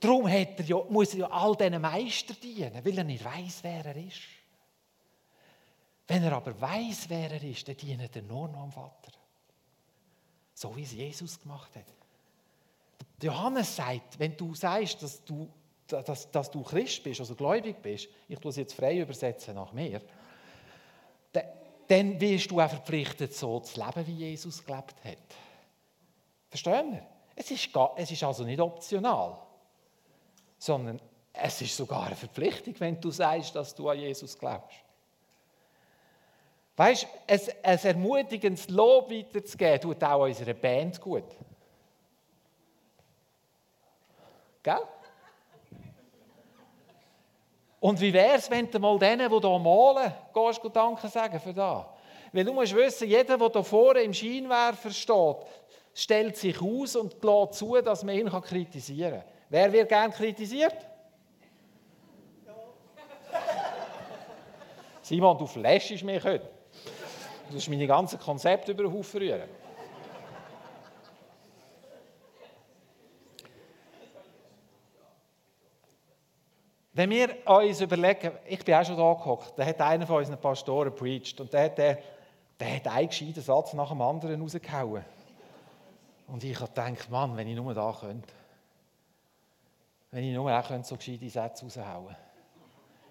Darum 0.00 0.26
er 0.26 0.60
ja, 0.62 0.76
muss 0.88 1.14
er 1.14 1.20
ja 1.20 1.30
all 1.30 1.56
diesen 1.56 1.80
Meister 1.80 2.34
dienen, 2.34 2.84
weil 2.84 2.98
er 2.98 3.04
nicht 3.04 3.24
weiß, 3.24 3.60
wer 3.62 3.86
er 3.86 3.96
ist. 3.96 4.20
Wenn 6.06 6.22
er 6.22 6.32
aber 6.32 6.60
weiß, 6.60 7.08
wer 7.08 7.30
er 7.32 7.42
ist, 7.42 7.66
dann 7.66 7.76
dient 7.76 8.14
er 8.14 8.22
nur 8.22 8.48
noch 8.48 8.64
am 8.64 8.72
Vater. 8.72 9.12
So 10.52 10.76
wie 10.76 10.82
es 10.82 10.92
Jesus 10.92 11.40
gemacht 11.40 11.74
hat. 11.74 11.86
Johannes 13.22 13.74
sagt, 13.74 14.18
wenn 14.18 14.36
du 14.36 14.54
sagst, 14.54 15.02
dass 15.02 15.24
du, 15.24 15.48
dass, 15.86 16.30
dass 16.30 16.50
du 16.50 16.62
Christ 16.62 17.02
bist, 17.02 17.20
also 17.20 17.34
gläubig 17.34 17.80
bist, 17.80 18.08
ich 18.28 18.38
tue 18.38 18.52
jetzt 18.52 18.74
frei 18.74 18.98
übersetzen 18.98 19.54
nach 19.54 19.72
mir, 19.72 20.02
dann 21.88 22.20
wirst 22.20 22.50
du 22.50 22.60
auch 22.60 22.68
verpflichtet, 22.68 23.34
so 23.34 23.60
zu 23.60 23.82
leben, 23.82 24.06
wie 24.06 24.26
Jesus 24.26 24.64
gelebt 24.64 24.94
hat. 25.04 25.18
Verstehen 26.48 26.92
wir? 26.92 27.06
Es 27.36 27.50
ist, 27.50 27.70
es 27.96 28.10
ist 28.10 28.22
also 28.22 28.44
nicht 28.44 28.60
optional, 28.60 29.38
sondern 30.64 30.98
es 31.30 31.60
ist 31.60 31.76
sogar 31.76 32.06
eine 32.06 32.16
Verpflichtung, 32.16 32.74
wenn 32.78 32.98
du 32.98 33.10
sagst, 33.10 33.54
dass 33.54 33.74
du 33.74 33.86
an 33.90 33.98
Jesus 33.98 34.38
glaubst. 34.38 34.78
Weißt 36.74 37.02
du, 37.02 37.52
ein, 37.62 37.78
ermutigendes 37.82 38.70
Lob 38.70 39.10
weiterzugeben, 39.10 39.80
tut 39.80 40.02
auch 40.02 40.22
unserer 40.22 40.54
Band 40.54 40.98
gut. 41.00 41.24
Gell? 44.62 44.78
Und 47.80 48.00
wie 48.00 48.12
wäre 48.14 48.36
es, 48.38 48.50
wenn 48.50 48.70
du 48.70 48.78
mal 48.78 48.98
denen, 48.98 49.30
die 49.30 49.38
hier 49.46 49.58
malen, 49.58 50.14
gehst 50.32 50.64
du 50.64 50.68
Danke 50.70 51.08
sagen 51.08 51.38
für 51.40 51.52
das? 51.52 51.84
Weil 52.32 52.44
du 52.44 52.54
musst 52.54 52.74
wissen, 52.74 53.06
jeder, 53.06 53.36
der 53.36 53.50
hier 53.50 53.64
vorne 53.64 54.00
im 54.00 54.14
Scheinwerfer 54.14 54.90
steht, 54.90 55.36
stellt 55.92 56.38
sich 56.38 56.60
aus 56.62 56.96
und 56.96 57.22
lässt 57.22 57.54
zu, 57.54 57.82
dass 57.82 58.02
man 58.02 58.14
ihn 58.14 58.30
kritisieren 58.30 59.20
kann. 59.20 59.33
Wer 59.48 59.72
wird 59.72 59.88
gern 59.88 60.10
kritisiert? 60.10 60.76
Simon, 65.02 65.36
du 65.36 65.46
flashst 65.46 66.02
mich 66.02 66.24
heute. 66.24 66.48
Du 67.48 67.54
musst 67.54 67.68
meine 67.68 67.86
ganzen 67.86 68.18
Konzepte 68.18 68.72
über 68.72 68.84
den 68.84 68.92
Haufen 68.92 69.20
rühren. 69.20 69.48
Wenn 76.94 77.10
wir 77.10 77.36
uns 77.46 77.80
überlegen, 77.80 78.30
ich 78.46 78.64
bin 78.64 78.74
auch 78.76 78.84
schon 78.84 78.96
da 78.96 79.12
gehockt, 79.14 79.58
da 79.58 79.66
hat 79.66 79.80
einer 79.80 80.06
von 80.06 80.18
unseren 80.18 80.40
Pastoren 80.40 80.94
preached 80.94 81.40
und 81.40 81.52
der 81.52 81.64
hat, 81.64 81.76
der, 81.76 81.98
der 82.58 82.76
hat 82.76 82.86
einen 82.86 83.08
gescheiten 83.08 83.42
Satz 83.42 83.72
nach 83.72 83.88
dem 83.88 84.00
anderen 84.00 84.40
rausgehauen. 84.40 85.04
Und 86.28 86.44
ich 86.44 86.58
habe 86.58 86.68
gedacht, 86.68 87.10
Mann, 87.10 87.36
wenn 87.36 87.48
ich 87.48 87.56
nur 87.56 87.74
da 87.74 87.94
könnte. 87.98 88.32
Wenn 90.14 90.22
ich 90.22 90.32
nur 90.32 90.48
auch 90.48 90.84
so 90.84 90.96
gescheite 90.96 91.28
Sätze 91.28 91.64
raushauen 91.64 92.14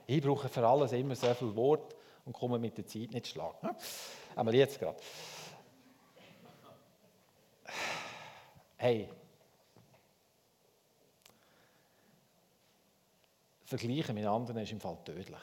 Ich 0.08 0.22
brauche 0.22 0.48
für 0.48 0.66
alles 0.66 0.94
immer 0.94 1.18
so 1.18 1.34
viel 1.34 1.54
Wort 1.54 1.94
und 2.24 2.32
komme 2.32 2.58
mit 2.58 2.78
der 2.78 2.88
Zeit 2.88 3.12
nicht 3.12 3.28
schlagen. 3.28 3.76
Aber 4.38 4.54
jetzt 4.54 4.80
gerade. 4.80 4.98
Hey, 8.78 9.10
Vergleichen 13.66 14.16
mit 14.16 14.26
anderen 14.26 14.60
ist 14.60 14.72
im 14.72 14.80
Fall 14.80 14.98
tödlich. 15.04 15.36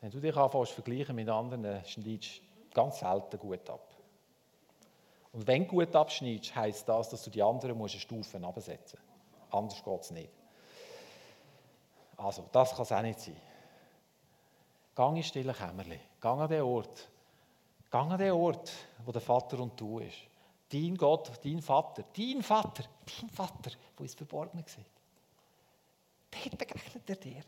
Wenn 0.00 0.10
du 0.10 0.20
dich 0.20 0.34
anfängst 0.34 0.72
vergleichen 0.72 1.16
mit 1.16 1.28
anderen, 1.28 1.84
schneidest 1.84 2.38
du 2.38 2.70
ganz 2.72 3.00
selten 3.00 3.38
gut 3.38 3.68
ab. 3.68 3.89
Und 5.32 5.46
wenn 5.46 5.64
du 5.64 5.70
gut 5.70 5.94
abschneidest, 5.94 6.54
heisst 6.54 6.88
das, 6.88 7.10
dass 7.10 7.22
du 7.22 7.30
die 7.30 7.42
anderen 7.42 7.76
musst 7.78 7.94
eine 7.94 8.00
Stufe 8.00 8.42
absetzen 8.42 8.98
musst. 8.98 9.54
Anders 9.54 9.84
geht 9.84 10.00
es 10.00 10.10
nicht. 10.10 10.30
Also, 12.16 12.44
das 12.52 12.74
kann 12.74 12.82
es 12.82 12.92
auch 12.92 13.02
nicht 13.02 13.20
sein. 13.20 13.36
Gang 14.94 15.16
in 15.16 15.22
stille 15.22 15.54
Kämmerli. 15.54 15.98
Gang 16.20 16.40
an 16.40 16.48
den 16.48 16.62
Ort. 16.62 17.08
Gang 17.90 18.12
an 18.12 18.18
den 18.18 18.32
Ort, 18.32 18.70
wo 19.04 19.12
der 19.12 19.20
Vater 19.20 19.58
und 19.60 19.80
du 19.80 20.00
ist. 20.00 20.18
Dein 20.68 20.96
Gott, 20.96 21.32
dein 21.42 21.62
Vater, 21.62 22.04
dein 22.16 22.42
Vater, 22.42 22.84
dein 23.04 23.28
Vater, 23.30 23.70
wo 23.96 24.04
es 24.04 24.14
verborgen 24.14 24.62
sieht. 24.66 24.84
Dort 26.30 26.58
begegnet 26.58 27.10
er 27.10 27.16
dir. 27.16 27.42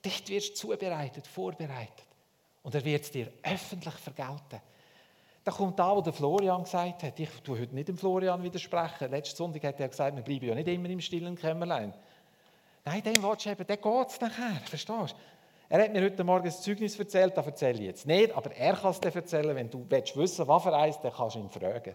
Dort 0.00 0.28
wirst 0.28 0.50
du 0.50 0.54
zubereitet, 0.54 1.26
vorbereitet. 1.26 2.06
Und 2.62 2.74
er 2.74 2.84
wird 2.84 3.04
es 3.04 3.10
dir 3.10 3.30
öffentlich 3.42 3.94
vergelten. 3.94 4.60
Da 5.48 5.54
kommt 5.54 5.78
da, 5.78 5.96
wo 5.96 6.02
der 6.02 6.12
Florian 6.12 6.62
gesagt 6.64 7.04
hat, 7.04 7.18
ich 7.18 7.30
tue 7.42 7.58
heute 7.58 7.74
nicht 7.74 7.88
dem 7.88 7.96
Florian 7.96 8.42
widersprechen. 8.42 9.10
Letzten 9.10 9.34
Sonntag 9.34 9.64
hat 9.64 9.80
er 9.80 9.88
gesagt, 9.88 10.14
wir 10.14 10.22
bleiben 10.22 10.44
ja 10.44 10.54
nicht 10.54 10.68
immer 10.68 10.90
im 10.90 11.00
stillen 11.00 11.36
Kämmerlein. 11.36 11.94
Nein, 12.84 13.02
dem 13.02 13.22
willst 13.22 13.46
du 13.46 13.50
eben, 13.52 13.66
der 13.66 13.78
geht 13.78 14.08
es 14.08 14.20
nachher, 14.20 14.60
verstehst 14.66 15.14
du? 15.14 15.16
Er 15.70 15.84
hat 15.84 15.92
mir 15.94 16.02
heute 16.02 16.22
Morgen 16.22 16.44
ein 16.44 16.52
Zeugnis 16.52 16.98
erzählt, 16.98 17.34
das 17.34 17.46
erzähle 17.46 17.78
ich 17.78 17.86
jetzt 17.86 18.06
nicht, 18.06 18.36
aber 18.36 18.54
er 18.54 18.74
kann 18.74 18.90
es 18.90 19.00
dir 19.00 19.14
erzählen, 19.14 19.56
wenn 19.56 19.70
du 19.70 19.86
willst 19.88 20.14
wissen, 20.18 20.46
was 20.46 20.66
er 20.66 20.74
eins, 20.74 21.00
dann 21.00 21.12
kannst 21.14 21.36
du 21.36 21.40
ihn 21.40 21.48
fragen. 21.48 21.94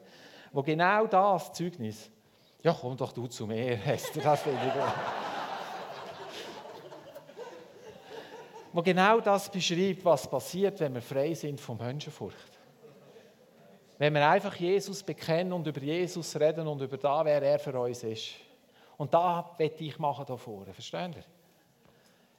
Wo 0.52 0.64
genau 0.64 1.06
das 1.06 1.54
Zeugnis 1.54 2.10
ja, 2.64 2.74
komm 2.74 2.98
doch 2.98 3.12
du 3.12 3.28
zu 3.28 3.46
mir, 3.46 3.74
Esther, 3.86 4.24
das 4.24 4.42
finde 4.42 4.66
ich 4.66 4.74
gut. 4.74 4.94
Wo 8.72 8.82
genau 8.82 9.20
das 9.20 9.48
beschreibt, 9.48 10.04
was 10.04 10.28
passiert, 10.28 10.80
wenn 10.80 10.96
wir 10.96 11.04
frei 11.04 11.36
sind 11.36 11.62
von 11.62 11.78
Menschenfurcht. 11.78 12.53
Wenn 13.98 14.14
wir 14.14 14.28
einfach 14.28 14.56
Jesus 14.56 15.04
bekennen 15.04 15.54
und 15.54 15.68
über 15.68 15.82
Jesus 15.82 16.36
reden 16.40 16.68
und 16.68 16.82
über 16.82 16.98
da, 16.98 17.24
wer 17.24 17.42
er 17.42 17.60
für 17.60 17.80
uns 17.80 18.04
ist. 18.04 18.32
Und 18.98 19.14
da 19.14 19.52
werde 19.58 19.76
ich 19.84 19.98
machen 20.00 20.26
da 20.28 20.36
vorne, 20.38 20.74
versteht 20.74 21.16
ihr? 21.16 21.24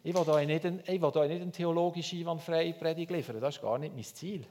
Ich 0.07 0.15
will 0.15 0.29
euch 0.29 0.47
nicht, 0.47 0.65
ich 0.65 1.01
will 1.01 1.09
euch 1.09 1.31
eine 1.31 1.51
theologische 1.51 2.17
einwandfreie 2.17 2.75
Predigt 2.75 3.11
liefern, 3.11 3.41
das 3.41 3.57
ist 3.57 3.63
gar 3.63 3.79
nicht 3.79 3.95
mein 3.95 4.05
Ziel. 4.05 4.45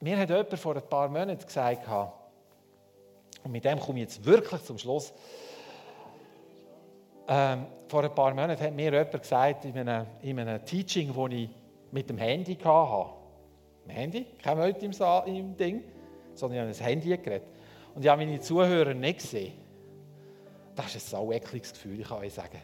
Mir 0.00 0.18
hat 0.18 0.28
jemand 0.28 0.58
vor 0.58 0.76
ein 0.76 0.82
paar 0.82 1.08
Monaten 1.08 1.46
gesagt, 1.46 1.88
und 3.44 3.50
mit 3.50 3.64
dem 3.64 3.80
komme 3.80 4.00
ich 4.00 4.04
jetzt 4.04 4.24
wirklich 4.24 4.62
zum 4.62 4.78
Schluss. 4.78 5.12
Ähm, 7.28 7.66
vor 7.88 8.04
ein 8.04 8.14
paar 8.14 8.34
Monaten 8.34 8.62
hat 8.62 8.74
mir 8.74 8.92
jemand 8.92 9.12
gesagt, 9.12 9.64
in 9.64 9.78
einem, 9.78 10.06
in 10.22 10.38
einem 10.38 10.64
Teaching, 10.64 11.14
das 11.14 11.32
ich 11.32 11.48
mit 11.90 12.08
dem 12.10 12.18
Handy 12.18 12.56
hatte, 12.56 13.21
ein 13.86 13.90
Handy, 13.90 14.26
kein 14.42 14.58
Leute 14.58 14.84
im, 14.84 14.92
Saal, 14.92 15.28
im 15.28 15.56
Ding, 15.56 15.82
sondern 16.34 16.70
ich 16.70 16.78
habe 16.78 16.84
ein 16.84 16.88
Handy 16.88 17.16
geredet. 17.16 17.48
Und 17.94 18.04
ich 18.04 18.10
habe 18.10 18.24
meine 18.24 18.40
Zuhörer 18.40 18.94
nicht 18.94 19.20
gesehen. 19.20 19.52
Das 20.74 20.94
ist 20.94 21.08
ein 21.08 21.10
sau 21.10 21.32
ekliges 21.32 21.72
Gefühl, 21.72 22.00
ich 22.00 22.08
kann 22.08 22.18
euch 22.18 22.32
sagen. 22.32 22.58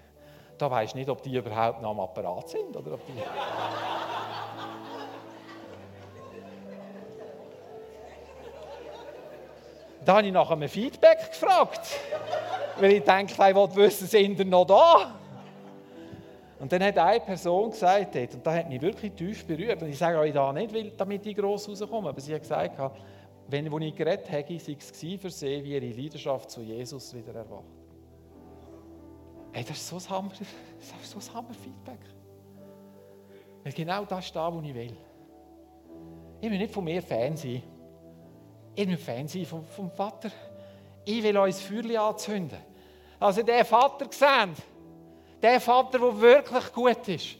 Da 0.56 0.68
du 0.68 0.96
nicht, 0.96 1.08
ob 1.08 1.22
die 1.22 1.36
überhaupt 1.36 1.82
noch 1.82 1.90
am 1.90 2.00
Apparat 2.00 2.48
sind 2.48 2.76
oder 2.76 2.94
ob 2.94 3.06
die... 3.06 3.12
Da 10.04 10.16
habe 10.16 10.26
ich 10.26 10.32
nach 10.32 10.50
einem 10.50 10.70
Feedback 10.70 11.32
gefragt. 11.32 11.86
weil 12.78 12.92
ich 12.92 13.04
denke, 13.04 13.32
ich 13.32 13.54
wollte 13.54 13.76
wissen, 13.76 14.06
sind 14.06 14.38
ihr 14.38 14.44
noch 14.46 14.64
da? 14.64 15.17
Und 16.58 16.72
dann 16.72 16.82
hat 16.82 16.98
eine 16.98 17.20
Person 17.20 17.70
gesagt, 17.70 18.16
und 18.16 18.44
das 18.44 18.54
hat 18.54 18.68
mich 18.68 18.82
wirklich 18.82 19.12
tief 19.12 19.46
berührt, 19.46 19.80
und 19.80 19.88
ich 19.88 19.98
sage 19.98 20.18
euch 20.18 20.32
da 20.32 20.52
nicht, 20.52 20.74
weil, 20.74 20.90
damit 20.90 21.24
ich 21.24 21.36
gross 21.36 21.68
rauskomme, 21.68 22.08
aber 22.08 22.20
sie 22.20 22.34
hat 22.34 22.42
gesagt, 22.42 22.76
wenn 23.46 23.70
wo 23.70 23.78
ich 23.78 23.94
geredet 23.94 24.30
habe, 24.30 24.58
sei 24.58 24.76
es 24.78 25.20
für 25.20 25.30
sie, 25.30 25.64
wie 25.64 25.74
ihre 25.74 25.86
Leidenschaft 25.86 26.50
zu 26.50 26.60
Jesus 26.60 27.14
wieder 27.14 27.34
erwacht. 27.34 27.64
Hey, 29.52 29.64
das 29.66 29.78
ist 29.78 29.88
so 29.88 29.96
ein 29.98 30.08
Hammer, 30.10 30.30
das 30.30 30.88
ist 31.02 31.10
so 31.10 31.18
ein 31.18 31.34
Hammer-Feedback. 31.34 32.00
Weil 33.64 33.72
genau 33.72 34.04
das 34.04 34.26
ist 34.26 34.36
da, 34.36 34.52
wo 34.52 34.60
ich 34.60 34.74
will. 34.74 34.96
Ich 36.40 36.50
will 36.50 36.58
nicht 36.58 36.72
von 36.72 36.84
mir 36.84 37.02
Fan 37.02 37.36
sein. 37.36 37.62
Ich 38.74 38.86
will 38.86 38.96
Fan 38.96 39.26
sein 39.26 39.44
vom, 39.44 39.64
vom 39.64 39.90
Vater. 39.90 40.30
Ich 41.04 41.22
will 41.22 41.36
uns 41.36 41.60
Feuerchen 41.60 41.96
anzünden. 41.96 42.58
Also 43.18 43.42
der 43.42 43.64
Vater 43.64 44.06
gesehen, 44.06 44.54
der 45.42 45.60
Vater, 45.60 45.98
der 45.98 46.20
wirklich 46.20 46.72
gut 46.72 47.08
ist. 47.08 47.36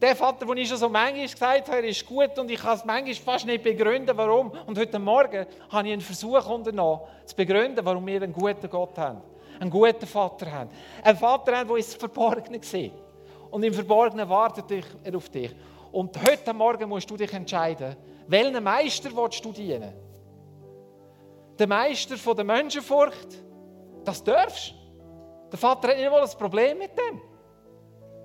Der 0.00 0.14
Vater, 0.16 0.44
den 0.44 0.56
ich 0.58 0.68
schon 0.68 0.76
so 0.76 0.88
manchmal 0.88 1.26
gesagt 1.26 1.68
habe, 1.68 1.78
er 1.78 1.84
ist 1.84 2.04
gut 2.04 2.38
und 2.38 2.50
ich 2.50 2.60
kann 2.60 2.76
es 2.76 2.84
manchmal 2.84 3.14
fast 3.14 3.46
nicht 3.46 3.62
begründen, 3.62 4.16
warum. 4.16 4.52
Und 4.66 4.78
heute 4.78 4.98
Morgen 4.98 5.46
habe 5.70 5.86
ich 5.86 5.92
einen 5.92 6.00
Versuch 6.00 6.46
unternommen, 6.48 7.00
zu 7.24 7.34
begründen, 7.34 7.84
warum 7.84 8.06
wir 8.06 8.22
einen 8.22 8.32
guten 8.32 8.68
Gott 8.68 8.98
haben. 8.98 9.20
Einen 9.58 9.70
guten 9.70 10.06
Vater 10.06 10.50
haben. 10.50 10.70
Einen 11.02 11.16
Vater 11.16 11.56
haben, 11.56 11.68
der 11.68 11.76
ins 11.76 11.94
Verborgene 11.94 12.58
sieht. 12.62 12.92
Und 13.50 13.62
im 13.62 13.72
Verborgenen 13.72 14.28
wartet 14.28 14.84
er 15.04 15.16
auf 15.16 15.28
dich. 15.28 15.54
Und 15.92 16.20
heute 16.28 16.52
Morgen 16.52 16.88
musst 16.88 17.08
du 17.08 17.16
dich 17.16 17.32
entscheiden, 17.32 17.96
welchen 18.26 18.62
Meister 18.62 19.10
willst 19.14 19.44
du 19.44 19.52
dienen? 19.52 20.04
der 21.58 21.66
Meister 21.66 22.16
von 22.16 22.36
der 22.36 22.44
Menschenfurcht, 22.44 23.28
das 24.04 24.22
darfst 24.22 24.74
Der 25.54 25.58
Vater 25.60 25.90
hat 25.90 25.96
nicht 25.96 26.10
mal 26.10 26.20
ein 26.20 26.36
Problem 26.36 26.78
mit 26.78 26.90
dem. 26.98 27.20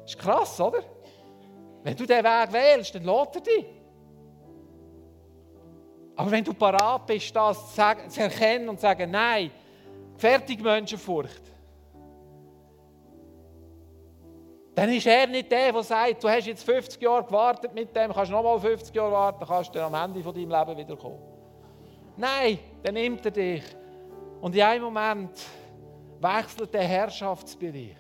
Das 0.01 0.15
ist 0.15 0.19
krass, 0.19 0.59
oder? 0.59 0.81
Wenn 1.83 1.95
du 1.95 2.03
diesen 2.03 2.23
Weg 2.23 2.51
wählst, 2.51 2.95
dann 2.95 3.03
lädt 3.03 3.35
er 3.35 3.41
dich. 3.41 3.65
Aber 6.15 6.31
wenn 6.31 6.43
du 6.43 6.55
parat 6.55 7.05
bist, 7.05 7.35
das 7.35 7.75
zu, 7.75 8.19
erkennen 8.19 8.67
und 8.67 8.77
zu 8.77 8.81
sagen, 8.81 9.11
nein, 9.11 9.51
Fertig 10.17 10.59
Menschenfurcht. 10.59 11.43
Dann 14.73 14.89
ist 14.89 15.05
er 15.05 15.27
nicht 15.27 15.51
der, 15.51 15.71
der 15.71 15.83
sagt, 15.83 16.23
du 16.23 16.29
hast 16.29 16.47
jetzt 16.47 16.63
50 16.63 16.99
Jahre 16.99 17.25
gewartet 17.25 17.75
mit 17.75 17.95
dem, 17.95 18.11
kannst 18.11 18.31
nochmal 18.31 18.59
50 18.59 18.95
Jahre 18.95 19.11
warten, 19.11 19.45
kannst 19.45 19.75
du 19.75 19.85
am 19.85 19.93
Ende 19.93 20.23
von 20.23 20.33
deinem 20.33 20.49
Leben 20.49 20.77
wiederkommen. 20.79 21.19
Nein, 22.17 22.57
dann 22.81 22.95
nimmt 22.95 23.23
er 23.23 23.31
dich. 23.31 23.63
Und 24.41 24.55
in 24.55 24.63
einem 24.63 24.85
Moment 24.85 25.29
wechselt 26.21 26.73
der 26.73 26.83
Herrschaftsbereich. 26.83 27.95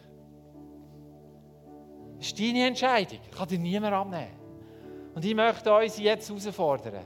Das 2.17 2.27
ist 2.27 2.39
deine 2.39 2.67
Entscheidung. 2.67 3.19
Kann 3.35 3.47
dir 3.47 3.59
niemand 3.59 3.93
abnehmen. 3.93 4.39
Und 5.15 5.23
ich 5.23 5.35
möchte 5.35 5.73
uns 5.73 5.97
jetzt 5.97 6.29
herausfordern. 6.29 7.05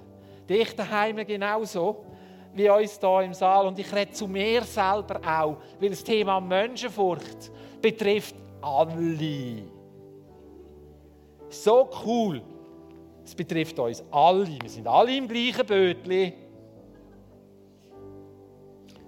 Dich 0.50 0.76
daheim 0.76 1.18
genauso 1.26 2.04
wie 2.54 2.70
uns 2.70 3.00
hier 3.00 3.22
im 3.22 3.34
Saal. 3.34 3.68
Und 3.68 3.78
ich 3.78 3.94
rede 3.94 4.12
zu 4.12 4.28
mir 4.28 4.64
selber 4.64 5.20
auch, 5.26 5.58
weil 5.80 5.90
das 5.90 6.04
Thema 6.04 6.40
Menschenfurcht 6.40 7.52
betrifft 7.82 8.36
alle. 8.62 9.64
So 11.50 11.90
cool. 12.06 12.42
Es 13.24 13.36
betrifft 13.36 13.78
uns 13.78 14.04
alle. 14.12 14.48
Wir 14.62 14.70
sind 14.70 14.88
alle 14.88 15.16
im 15.16 15.28
gleichen 15.28 15.66
Bötli. 15.66 16.34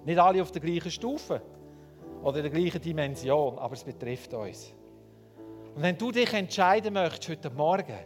Nicht 0.06 0.20
alle 0.20 0.42
auf 0.42 0.52
der 0.52 0.62
gleichen 0.62 0.92
Stufe 0.92 1.42
oder 2.26 2.38
in 2.38 2.52
der 2.52 2.60
gleichen 2.60 2.82
Dimension, 2.82 3.60
aber 3.60 3.76
es 3.76 3.84
betrifft 3.84 4.34
uns. 4.34 4.74
Und 5.76 5.84
wenn 5.84 5.96
du 5.96 6.12
dich 6.12 6.34
entscheiden 6.34 6.96
möchtest, 6.96 7.30
heute 7.30 7.52
Morgen 7.52 8.00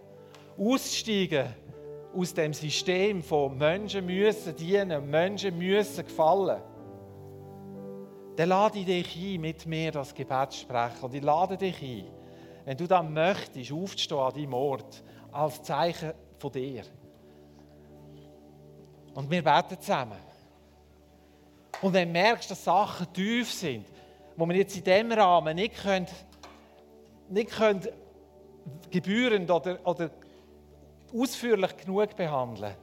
auszusteigen 0.58 1.46
aus 2.14 2.34
dem 2.34 2.54
System 2.54 3.24
von 3.24 3.58
Menschen 3.58 4.06
müssen 4.06 4.54
dienen, 4.58 5.10
Menschen 5.10 5.58
müssen 5.58 6.06
gefallen, 6.06 6.62
dann 8.36 8.50
lade 8.50 8.80
ich 8.80 8.86
dich 8.86 9.16
ein, 9.16 9.40
mit 9.40 9.66
mir 9.66 9.92
das 9.94 10.14
Gebet 10.14 10.52
zu 10.52 10.60
sprechen. 10.60 11.02
Und 11.02 11.14
ich 11.14 11.24
lade 11.24 11.56
dich 11.56 11.82
ein, 11.82 12.06
wenn 12.66 12.76
du 12.76 12.88
dann 12.88 13.14
möchtest, 13.14 13.72
aufzustehen 13.72 14.20
an 14.20 14.34
deinem 14.34 14.54
Ort, 14.54 15.02
als 15.32 15.64
Zeichen 15.64 16.12
von 16.38 16.52
dir. 16.52 16.84
Und 19.14 19.32
wir 19.32 19.42
beten 19.42 19.80
zusammen. 19.80 20.20
Und 21.82 21.94
wenn 21.94 22.10
du 22.10 22.20
merkst, 22.20 22.52
dass 22.52 22.66
Sachen 22.66 23.14
tief 23.14 23.54
sind, 23.54 23.86
wo 24.40 24.48
wir 24.48 24.56
jetzt 24.56 24.78
in 24.78 24.84
diesem 24.84 25.12
Rahmen 25.12 25.54
nicht, 25.56 25.76
können, 25.76 26.08
nicht 27.28 27.52
können 27.52 27.86
gebührend 28.90 29.52
oder, 29.52 29.78
oder 29.86 30.10
ausführlich 31.14 31.76
genug 31.76 32.16
behandeln, 32.16 32.74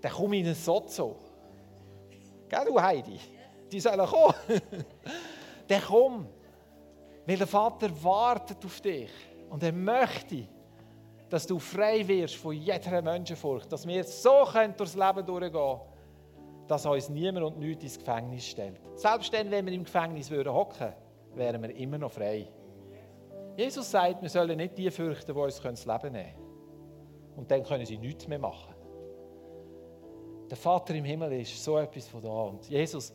dann 0.00 0.12
komm 0.12 0.32
in 0.32 0.48
ein 0.48 0.54
Sozo. 0.56 1.16
Gell, 2.48 2.64
du 2.66 2.80
Heidi? 2.80 3.20
Die 3.70 3.78
sollen 3.78 4.06
kommen. 4.06 4.34
dann 5.68 5.82
komm. 5.86 6.26
Weil 7.26 7.36
der 7.36 7.46
Vater 7.46 7.88
wartet 8.02 8.64
auf 8.64 8.80
dich. 8.80 9.10
Und 9.48 9.62
er 9.62 9.72
möchte, 9.72 10.48
dass 11.30 11.46
du 11.46 11.60
frei 11.60 12.06
wirst 12.08 12.34
von 12.34 12.54
jeder 12.54 13.00
Menschenfurcht. 13.00 13.70
Dass 13.70 13.86
wir 13.86 14.02
so 14.02 14.44
durchs 14.76 14.96
Leben 14.96 15.24
durchgehen 15.24 15.52
können, 15.52 15.80
dass 16.68 16.86
uns 16.86 17.08
niemand 17.08 17.44
und 17.46 17.58
nichts 17.58 17.84
ins 17.84 17.98
Gefängnis 17.98 18.46
stellt. 18.46 18.80
Selbst 18.94 19.32
dann, 19.34 19.50
wenn 19.50 19.66
wir 19.66 19.72
im 19.72 19.84
Gefängnis 19.84 20.30
würden 20.30 20.52
hocken, 20.52 20.92
wären 21.34 21.62
wir 21.62 21.74
immer 21.76 21.98
noch 21.98 22.12
frei. 22.12 22.48
Jesus 23.56 23.90
sagt, 23.90 24.22
wir 24.22 24.28
sollen 24.28 24.56
nicht 24.56 24.78
die 24.78 24.90
fürchten, 24.90 25.34
die 25.34 25.38
uns 25.38 25.60
das 25.60 25.84
Leben 25.84 26.12
nehmen 26.12 26.32
können. 26.32 26.52
Und 27.36 27.50
dann 27.50 27.62
können 27.62 27.84
sie 27.84 27.98
nichts 27.98 28.26
mehr 28.28 28.38
machen. 28.38 28.74
Der 30.50 30.56
Vater 30.56 30.94
im 30.94 31.04
Himmel 31.04 31.32
ist 31.32 31.62
so 31.62 31.78
etwas 31.78 32.08
von 32.08 32.20
da. 32.20 32.28
Und 32.28 32.68
Jesus, 32.68 33.14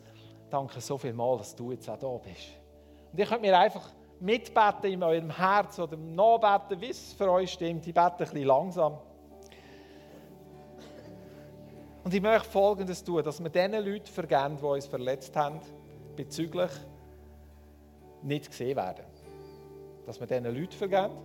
danke 0.50 0.82
so 0.82 0.98
viel 0.98 1.14
mal, 1.14 1.38
dass 1.38 1.56
du 1.56 1.72
jetzt 1.72 1.90
auch 1.90 1.98
da 1.98 2.18
bist. 2.18 2.50
Und 3.12 3.20
ihr 3.20 3.26
könnt 3.26 3.42
mir 3.42 3.58
einfach 3.58 3.92
mitbeten 4.20 4.92
in 4.92 5.04
eurem 5.04 5.30
Herz 5.36 5.80
oder 5.80 5.96
nachbeten, 5.98 6.82
wie 6.82 6.90
es 6.90 7.14
für 7.14 7.32
euch 7.32 7.52
stimmt. 7.52 7.86
Ich 7.88 7.94
bete 7.94 8.12
ein 8.12 8.18
bisschen 8.18 8.44
langsam. 8.44 8.98
Und 12.08 12.14
ich 12.14 12.22
möchte 12.22 12.48
Folgendes 12.48 13.04
tun, 13.04 13.22
dass 13.22 13.44
wir 13.44 13.50
den 13.50 13.74
Leuten 13.74 14.06
vergeben, 14.06 14.56
die 14.56 14.64
uns 14.64 14.86
verletzt 14.86 15.36
haben, 15.36 15.60
bezüglich 16.16 16.72
nicht 18.24 18.50
gesehen 18.50 18.78
werden. 18.78 19.04
Dass 20.06 20.18
wir 20.18 20.26
diesen 20.26 20.46
Leuten 20.46 20.72
vergeben. 20.72 21.18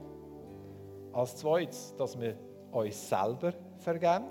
Als 1.12 1.36
zweites, 1.36 1.94
dass 1.96 2.20
wir 2.20 2.34
uns 2.72 3.08
selber 3.08 3.52
vergeben. 3.78 4.24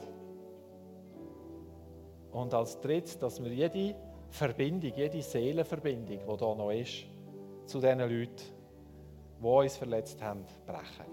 Und 2.33 2.53
als 2.53 2.81
drittes, 2.81 3.17
dass 3.17 3.41
wir 3.41 3.53
jede 3.53 3.95
Verbindung, 4.27 4.91
jede 4.93 5.21
Seelenverbindung, 5.21 6.19
die 6.19 6.37
da 6.37 6.53
noch 6.53 6.71
ist, 6.71 7.05
zu 7.65 7.79
den 7.79 7.99
Leuten, 7.99 8.35
die 9.41 9.47
uns 9.47 9.77
verletzt 9.77 10.21
haben, 10.21 10.43
brechen. 10.65 11.05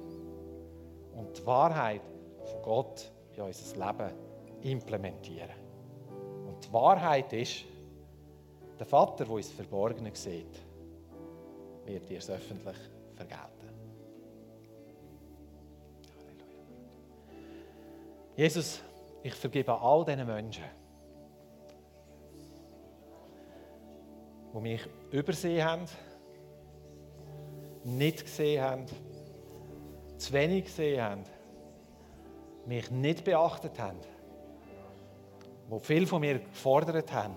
Und 1.15 1.39
die 1.39 1.47
Wahrheit 1.47 2.03
von 2.43 2.61
Gott 2.61 3.13
in 3.37 3.45
unser 3.45 3.87
Leben 3.87 4.28
implementieren. 4.63 5.51
Und 6.47 6.65
die 6.65 6.73
Wahrheit 6.73 7.33
ist, 7.33 7.65
der 8.79 8.87
Vater, 8.87 9.25
der 9.25 9.35
uns 9.35 9.51
Verborgene 9.51 10.11
sieht, 10.15 10.61
wird 11.85 12.09
dir 12.09 12.19
es 12.19 12.31
öffentlich 12.31 12.77
vergelten. 13.15 13.49
Jesus, 18.37 18.81
ich 19.23 19.35
vergebe 19.35 19.81
all 19.81 20.05
diesen 20.05 20.27
Menschen, 20.27 20.65
die 24.55 24.61
mich 24.61 24.89
übersehen 25.11 25.65
haben, 25.65 25.85
nicht 27.85 28.25
gesehen 28.25 28.63
haben, 28.63 28.87
zu 30.19 30.33
wenig 30.33 30.67
gesehen 30.67 31.03
haben, 31.03 31.25
mich 32.67 32.91
nicht 32.91 33.25
beachtet 33.25 33.79
haben 33.79 33.99
die 35.71 35.81
viel 35.81 36.07
von 36.07 36.21
mir 36.21 36.39
gefordert 36.39 37.13
haben 37.13 37.37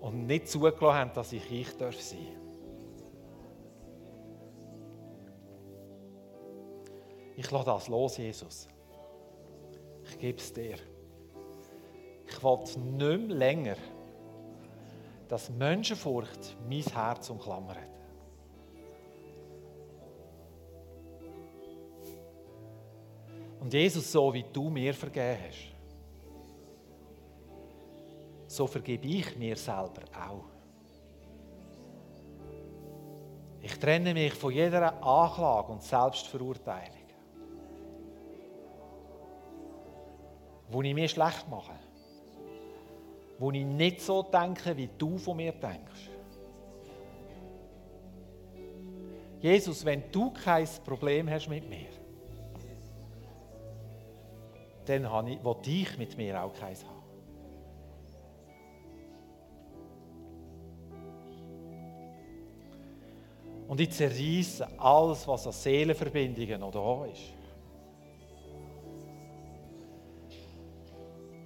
und 0.00 0.26
nicht 0.26 0.48
zugelassen 0.48 0.94
haben, 0.94 1.10
dass 1.14 1.32
ich 1.32 1.50
ich 1.50 1.76
darf 1.76 2.00
sein 2.00 2.38
Ich 7.38 7.48
lasse 7.52 7.66
das 7.66 7.86
los, 7.86 8.16
Jesus. 8.16 8.66
Ich 10.10 10.18
gebe 10.18 10.38
es 10.38 10.52
dir. 10.52 10.74
Ich 12.26 12.42
will 12.42 12.58
nicht 12.74 13.28
mehr 13.28 13.36
länger, 13.36 13.76
dass 15.28 15.48
Menschenfurcht 15.48 16.56
mein 16.68 16.82
Herz 16.82 17.30
umklammert. 17.30 17.78
Und 23.60 23.72
Jesus, 23.72 24.10
so 24.10 24.34
wie 24.34 24.44
du 24.52 24.68
mir 24.68 24.92
vergeben 24.92 25.38
hast, 25.46 25.77
so 28.58 28.66
vergebe 28.66 29.06
ich 29.06 29.36
mir 29.36 29.54
selber 29.54 30.02
auch. 30.28 30.44
Ich 33.60 33.78
trenne 33.78 34.12
mich 34.12 34.34
von 34.34 34.52
jeder 34.52 35.00
Anklage 35.00 35.72
und 35.72 35.82
Selbstverurteilung, 35.82 37.08
wo 40.70 40.82
ich 40.82 40.92
mir 40.92 41.08
schlecht 41.08 41.48
mache, 41.48 41.78
wo 43.38 43.52
ich 43.52 43.64
nicht 43.64 44.00
so 44.00 44.24
denke, 44.24 44.76
wie 44.76 44.90
du 44.98 45.16
von 45.18 45.36
mir 45.36 45.52
denkst. 45.52 46.10
Jesus, 49.40 49.84
wenn 49.84 50.10
du 50.10 50.32
kein 50.32 50.66
Problem 50.84 51.30
hast 51.30 51.48
mit 51.48 51.68
mir, 51.68 51.90
dann 54.84 55.04
will 55.04 55.56
ich 55.64 55.96
mit 55.96 56.16
mir 56.16 56.42
auch 56.42 56.52
keins 56.54 56.84
haben. 56.84 56.97
Und 63.68 63.80
ich 63.80 63.90
zerreiße 63.90 64.66
alles, 64.78 65.28
was 65.28 65.46
an 65.46 65.52
Seelenverbindungen 65.52 66.58
noch 66.58 66.72
da 66.72 67.04
ist. 67.04 67.34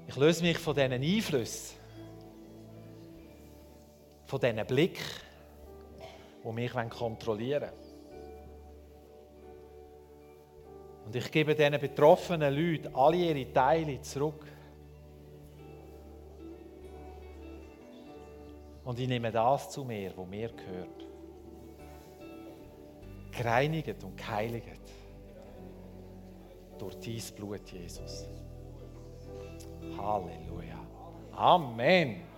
Ich 0.07 0.17
löse 0.17 0.45
mich 0.45 0.57
von 0.57 0.75
diesen 0.75 0.93
Einflüssen, 0.93 1.77
von 4.27 4.39
diesen 4.39 4.65
Blick, 4.67 5.01
die 6.45 6.53
mich 6.53 6.73
kontrollieren 6.91 7.63
wollen. 7.63 7.93
Und 11.07 11.17
ich 11.17 11.31
gebe 11.33 11.57
diesen 11.57 11.81
betroffenen 11.81 12.55
Leuten 12.55 12.95
alle 12.95 13.17
ihre 13.17 13.53
Teile 13.53 14.01
zurück. 14.01 14.47
Und 18.85 19.01
ich 19.01 19.09
nehme 19.09 19.33
das 19.33 19.71
zu 19.71 19.83
mir, 19.83 20.17
wo 20.17 20.25
mir 20.25 20.51
gehört 20.51 21.12
gereinigt 23.33 24.05
und 24.05 24.17
geheiligt 24.17 24.81
durch 26.79 26.95
dein 26.97 27.37
Blut, 27.37 27.71
Jesus. 27.71 28.29
Halleluja. 29.97 30.79
Amen. 31.33 32.32